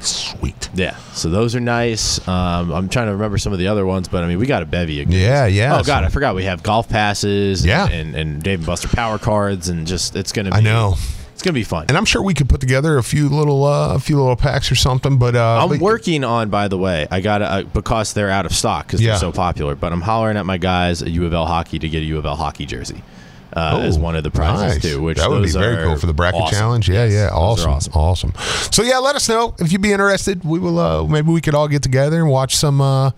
sweet. 0.00 0.68
Yeah, 0.74 0.94
so 1.14 1.30
those 1.30 1.54
are 1.56 1.60
nice. 1.60 2.18
Um, 2.28 2.70
I'm 2.72 2.88
trying 2.88 3.06
to 3.06 3.12
remember 3.12 3.38
some 3.38 3.52
of 3.52 3.58
the 3.58 3.68
other 3.68 3.86
ones, 3.86 4.08
but 4.08 4.22
I 4.22 4.26
mean, 4.26 4.38
we 4.38 4.46
got 4.46 4.62
a 4.62 4.66
bevy. 4.66 5.00
Of 5.02 5.10
Yeah, 5.12 5.46
yeah. 5.46 5.78
Oh 5.78 5.82
god, 5.82 6.04
I 6.04 6.08
forgot 6.10 6.34
we 6.34 6.44
have 6.44 6.62
golf 6.62 6.88
passes. 6.88 7.62
and- 7.62 7.68
Yeah. 7.68 7.88
and, 7.88 8.14
and 8.14 8.42
Dave 8.42 8.58
and 8.58 8.66
Buster 8.66 8.88
power 8.88 9.18
cards, 9.18 9.68
and 9.68 9.86
just 9.86 10.14
it's 10.14 10.32
gonna. 10.32 10.50
Be, 10.50 10.56
I 10.56 10.60
know. 10.60 10.96
It's 11.36 11.42
gonna 11.42 11.52
be 11.54 11.64
fun. 11.64 11.84
And 11.90 11.98
I'm 11.98 12.06
sure 12.06 12.22
we 12.22 12.32
could 12.32 12.48
put 12.48 12.60
together 12.60 12.96
a 12.96 13.02
few 13.02 13.28
little 13.28 13.62
uh, 13.64 13.94
a 13.94 13.98
few 13.98 14.16
little 14.16 14.36
packs 14.36 14.72
or 14.72 14.74
something. 14.74 15.18
But 15.18 15.36
uh, 15.36 15.60
I'm 15.62 15.68
but- 15.68 15.80
working 15.80 16.24
on, 16.24 16.48
by 16.48 16.66
the 16.68 16.78
way, 16.78 17.06
I 17.10 17.20
got 17.20 17.42
uh, 17.42 17.62
because 17.64 18.14
they're 18.14 18.30
out 18.30 18.46
of 18.46 18.52
stock 18.54 18.86
because 18.86 19.00
Yeah. 19.02 19.10
they're 19.12 19.20
so 19.20 19.32
popular. 19.32 19.74
But 19.76 19.92
I'm 19.92 20.00
hollering 20.00 20.38
at 20.38 20.46
my 20.46 20.56
guys 20.56 21.02
at 21.02 21.08
U 21.08 21.26
of 21.26 21.34
L 21.34 21.44
hockey 21.46 21.78
to 21.78 21.88
get 21.88 21.98
a 22.02 22.06
U 22.06 22.18
of 22.18 22.24
L 22.24 22.36
hockey 22.36 22.64
jersey 22.64 23.02
uh, 23.52 23.72
Oh, 23.74 23.80
as 23.82 23.98
one 23.98 24.16
of 24.16 24.22
the 24.24 24.30
prizes 24.30 24.74
nice. 24.76 24.82
too. 24.82 25.02
Which 25.02 25.18
that 25.18 25.28
would 25.28 25.42
be 25.42 25.50
very 25.50 25.84
cool 25.84 25.96
for 25.98 26.06
the 26.06 26.14
bracket 26.14 26.40
awesome. 26.40 26.56
challenge. 26.58 26.88
Yeah, 26.88 27.04
Yes, 27.04 27.12
yeah, 27.12 27.28
are 27.28 27.32
awesome, 27.68 27.92
awesome, 27.94 28.32
So 28.72 28.82
yeah, 28.82 28.96
let 28.98 29.14
us 29.14 29.28
know 29.28 29.54
if 29.58 29.70
you'd 29.72 29.82
be 29.82 29.92
interested. 29.92 30.42
We 30.44 30.58
will. 30.58 30.78
Uh, 30.78 31.04
maybe 31.04 31.30
we 31.30 31.42
could 31.42 31.54
all 31.54 31.68
get 31.68 31.82
together 31.82 32.18
and 32.22 32.30
watch 32.30 32.56
some 32.56 32.80
uh, 32.80 33.10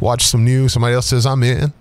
watch 0.00 0.24
some 0.24 0.44
new. 0.46 0.68
Somebody 0.70 0.94
else 0.94 1.06
says 1.06 1.26
I'm 1.26 1.42
in. 1.42 1.72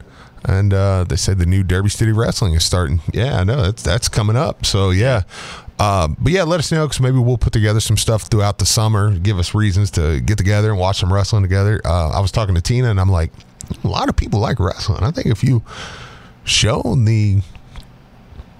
And 0.48 0.74
uh, 0.74 1.06
they 1.06 1.16
said 1.16 1.40
the 1.40 1.46
new 1.46 1.64
Derby 1.64 1.90
City 1.90 2.12
Wrestling 2.12 2.54
is 2.54 2.66
starting. 2.66 3.02
Yeah, 3.14 3.40
I 3.40 3.44
know 3.44 3.62
that's 3.64 3.84
that's 3.84 4.08
coming 4.08 4.36
up. 4.36 4.66
So 4.66 4.92
yeah, 4.92 5.24
uh, 5.80 6.08
but 6.20 6.32
yeah, 6.32 6.44
let 6.44 6.60
us 6.60 6.72
know 6.72 6.86
because 6.86 7.02
maybe 7.02 7.18
we'll 7.18 7.38
put 7.38 7.54
together 7.54 7.80
some 7.80 7.98
stuff 7.98 8.24
throughout 8.24 8.60
the 8.60 8.66
summer. 8.66 9.18
Give 9.18 9.40
us 9.40 9.54
reasons 9.54 9.92
to 9.92 10.22
get 10.22 10.38
together 10.38 10.70
and 10.70 10.80
watch 10.80 11.00
some 11.00 11.12
wrestling 11.12 11.42
together. 11.42 11.82
Uh, 11.84 12.12
I 12.12 12.20
was 12.20 12.32
talking 12.32 12.56
to 12.56 12.62
Tina 12.62 12.90
and 12.90 13.00
I'm 13.00 13.10
like, 13.10 13.32
a 13.84 13.88
lot 13.88 14.08
of 14.08 14.16
people 14.16 14.40
like 14.40 14.60
wrestling. 14.60 15.04
I 15.04 15.12
think 15.12 15.28
if 15.28 15.44
you 15.44 15.64
show 16.44 16.82
the 16.82 17.42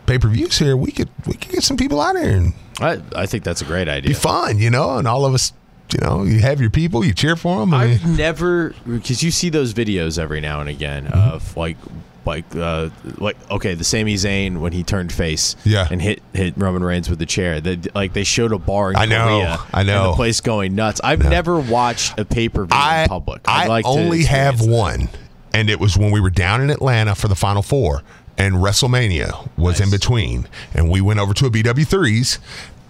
pay 0.06 0.20
per 0.20 0.28
views 0.28 0.58
here, 0.58 0.76
we 0.76 0.92
could 0.92 1.10
we 1.26 1.34
could 1.34 1.52
get 1.52 1.64
some 1.64 1.78
people 1.78 2.02
out 2.02 2.18
here 2.18 2.36
and 2.36 2.54
I, 2.80 3.02
I 3.16 3.26
think 3.26 3.44
that's 3.44 3.62
a 3.62 3.66
great 3.66 3.88
idea. 3.88 4.10
be 4.10 4.14
fun, 4.14 4.60
you 4.60 4.70
know. 4.70 4.98
And 4.98 5.08
all 5.08 5.26
of 5.26 5.34
us, 5.34 5.54
you 5.94 6.00
know, 6.02 6.24
you 6.24 6.40
have 6.40 6.60
your 6.60 6.70
people, 6.70 7.06
you 7.06 7.14
cheer 7.14 7.36
for 7.36 7.60
them. 7.60 7.74
I 7.74 7.84
I've 7.94 8.18
never 8.18 8.74
because 8.86 9.24
you 9.24 9.32
see 9.32 9.50
those 9.50 9.74
videos 9.74 10.18
every 10.20 10.42
now 10.42 10.60
and 10.60 10.70
again 10.70 11.06
Mm-hmm. 11.06 11.18
of 11.36 11.56
like 11.58 11.78
like 12.26 12.56
uh, 12.56 12.90
like 13.20 13.38
okay, 13.52 13.76
the 13.76 13.84
Sami 13.84 14.16
Zayn 14.16 14.58
when 14.58 14.74
he 14.74 14.82
turned 14.84 15.14
face, 15.14 15.56
Yeah. 15.64 15.88
and 15.92 16.02
hit 16.02 16.24
hit 16.34 16.56
Roman 16.58 16.84
Reigns 16.84 17.08
with 17.08 17.20
the 17.20 17.26
chair. 17.28 17.62
They, 17.62 17.78
like 17.94 18.14
they 18.14 18.24
showed 18.24 18.52
a 18.52 18.58
bar 18.58 18.90
in 18.90 18.96
I 18.96 19.06
know, 19.06 19.26
Korea, 19.28 19.60
I 19.72 19.84
know. 19.84 20.10
the 20.10 20.16
place 20.16 20.42
going 20.42 20.74
nuts. 20.74 21.00
I've 21.04 21.20
never 21.24 21.60
watched 21.60 22.18
a 22.20 22.26
pay 22.26 22.50
per 22.50 22.66
view 22.66 22.76
in 22.78 23.08
public. 23.08 23.42
I 23.48 23.64
I'd 23.66 23.68
like 23.70 23.86
to 23.86 23.92
only 23.92 24.24
have 24.24 24.58
that. 24.58 24.68
one, 24.68 25.10
and 25.54 25.70
it 25.70 25.80
was 25.80 25.98
when 26.00 26.10
we 26.12 26.20
were 26.20 26.32
down 26.32 26.62
in 26.62 26.72
Atlanta 26.72 27.14
for 27.14 27.28
the 27.28 27.36
Final 27.36 27.62
Four, 27.62 28.02
and 28.40 28.56
WrestleMania 28.56 29.48
was 29.56 29.80
in 29.80 29.92
between, 29.92 30.48
and 30.74 30.90
we 30.90 31.02
went 31.02 31.20
over 31.20 31.34
to 31.36 31.46
a 31.46 31.50
BW 31.52 31.86
threes, 31.88 32.40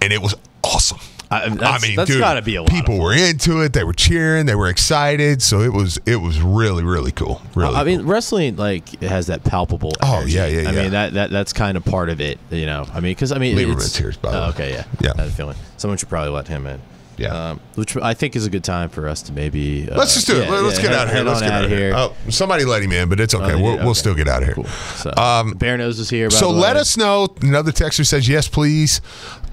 and 0.01 0.13
it 0.13 0.21
was 0.21 0.33
awesome. 0.63 0.99
I, 1.31 1.43
I 1.45 1.79
mean, 1.79 1.95
that's 1.95 2.09
dude, 2.09 2.19
got 2.19 2.35
to 2.35 2.41
be 2.41 2.55
a 2.55 2.61
lot. 2.61 2.69
people 2.71 2.99
were 2.99 3.13
into 3.13 3.61
it. 3.61 3.73
They 3.73 3.83
were 3.83 3.93
cheering. 3.93 4.45
They 4.45 4.55
were 4.55 4.67
excited. 4.67 5.41
So 5.41 5.61
it 5.61 5.73
was 5.73 5.99
it 6.05 6.17
was 6.17 6.41
really 6.41 6.83
really 6.83 7.11
cool. 7.11 7.41
Really, 7.55 7.75
I 7.75 7.83
mean, 7.83 7.99
cool. 7.99 8.07
wrestling 8.07 8.55
like 8.57 8.93
it 8.95 9.09
has 9.09 9.27
that 9.27 9.43
palpable. 9.43 9.91
Oh, 10.01 10.17
energy. 10.17 10.33
yeah, 10.33 10.45
yeah, 10.47 10.69
I 10.69 10.71
yeah. 10.71 10.81
mean 10.83 10.91
that 10.91 11.13
that 11.13 11.31
that's 11.31 11.53
kind 11.53 11.77
of 11.77 11.85
part 11.85 12.09
of 12.09 12.21
it. 12.21 12.37
You 12.51 12.65
know, 12.65 12.85
I 12.93 12.95
mean, 12.99 13.11
because 13.11 13.31
I 13.31 13.37
mean, 13.39 13.55
Leave 13.55 13.67
him 13.67 13.73
in 13.73 13.79
it's, 13.79 13.93
tears, 13.93 14.17
by 14.17 14.31
the 14.31 14.37
oh, 14.37 14.41
way. 14.43 14.49
okay, 14.49 14.71
yeah, 14.71 14.83
Yeah. 15.01 15.11
I 15.17 15.21
had 15.21 15.29
a 15.29 15.31
feeling 15.31 15.57
someone 15.77 15.97
should 15.97 16.09
probably 16.09 16.31
let 16.31 16.47
him 16.47 16.67
in. 16.67 16.81
Yeah. 17.17 17.51
um, 17.51 17.61
which 17.75 17.95
I 17.95 18.13
think 18.13 18.35
is 18.35 18.45
a 18.45 18.49
good 18.49 18.65
time 18.65 18.89
for 18.89 19.07
us 19.07 19.21
to 19.23 19.31
maybe. 19.31 19.89
Uh, 19.89 19.95
Let's 19.97 20.15
just 20.15 20.27
do 20.27 20.35
it. 20.35 20.49
yeah, 20.49 20.59
Let's 20.59 20.77
yeah, 20.77 20.81
get 20.83 20.93
out 20.93 21.07
of 21.07 21.13
here. 21.13 21.23
Let's 21.23 21.39
get 21.41 21.51
out 21.51 21.63
of 21.63 21.71
here. 21.71 21.93
Oh, 21.95 22.13
somebody 22.29 22.65
let 22.65 22.83
him 22.83 22.91
in, 22.91 23.07
but 23.07 23.21
it's 23.21 23.33
okay. 23.33 23.53
they 23.53 23.61
we'll, 23.61 23.77
did? 23.77 23.85
we'll 23.85 23.93
still 23.95 24.15
get 24.15 24.27
out 24.27 24.41
of 24.41 24.47
here. 24.49 24.55
Cool. 24.55 24.65
So, 24.65 25.11
Um, 25.11 25.53
Bearno's 25.53 25.97
is 25.97 26.09
here. 26.09 26.29
So 26.29 26.51
let 26.51 26.75
us 26.75 26.97
know. 26.97 27.29
Another 27.41 27.71
texter 27.71 28.05
says 28.05 28.27
yes, 28.27 28.49
please. 28.49 28.99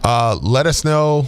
Uh, 0.02 0.36
let 0.42 0.66
us 0.66 0.84
know, 0.84 1.26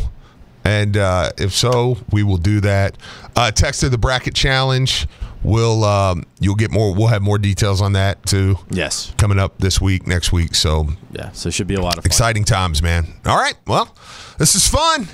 and 0.65 0.97
uh, 0.97 1.31
if 1.39 1.53
so, 1.53 1.99
we 2.11 2.23
will 2.23 2.37
do 2.39 2.61
that. 2.61 2.97
Uh, 3.37 3.51
text 3.51 3.81
to 3.81 3.89
the 3.89 3.99
bracket 3.99 4.35
challenge. 4.35 5.07
We'll 5.43 5.85
um, 5.85 6.25
you'll 6.41 6.55
get 6.55 6.71
more. 6.71 6.95
We'll 6.95 7.09
have 7.09 7.21
more 7.21 7.37
details 7.39 7.83
on 7.83 7.93
that 7.93 8.25
too 8.25 8.57
Yes. 8.71 9.13
coming 9.19 9.39
up 9.39 9.59
this 9.59 9.79
week, 9.81 10.07
next 10.07 10.33
week. 10.33 10.55
So 10.55 10.87
Yeah. 11.13 11.33
So 11.33 11.49
it 11.49 11.53
should 11.53 11.67
be 11.67 11.75
a 11.75 11.83
lot 11.83 11.99
of 11.99 12.05
fun. 12.05 12.07
exciting 12.07 12.45
times, 12.45 12.83
man. 12.83 13.07
All 13.27 13.37
right. 13.37 13.55
Well, 13.67 13.95
this 14.39 14.55
is 14.55 14.67
fun. 14.67 15.07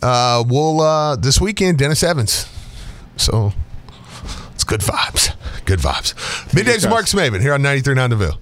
Uh, 0.00 0.44
we'll 0.46 0.80
uh, 0.80 1.16
this 1.16 1.40
weekend, 1.40 1.78
Dennis 1.78 2.04
Evans. 2.04 2.46
So 3.16 3.52
it's 4.54 4.62
good 4.62 4.80
vibes. 4.82 5.34
Good 5.64 5.80
vibes. 5.80 6.14
Middays 6.50 6.82
with 6.82 6.90
Mark 6.90 7.06
crossed. 7.08 7.14
Smaven 7.16 7.40
here 7.40 7.52
on 7.54 7.60
93.9 7.62 8.10
The 8.10 8.16
Ville. 8.16 8.40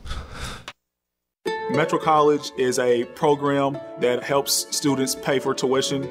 Metro 1.70 1.99
College 1.99 2.51
is 2.59 2.78
a 2.78 3.05
program 3.16 3.78
that 4.01 4.22
helps 4.22 4.66
students 4.76 5.14
pay 5.14 5.38
for 5.38 5.55
tuition, 5.55 6.11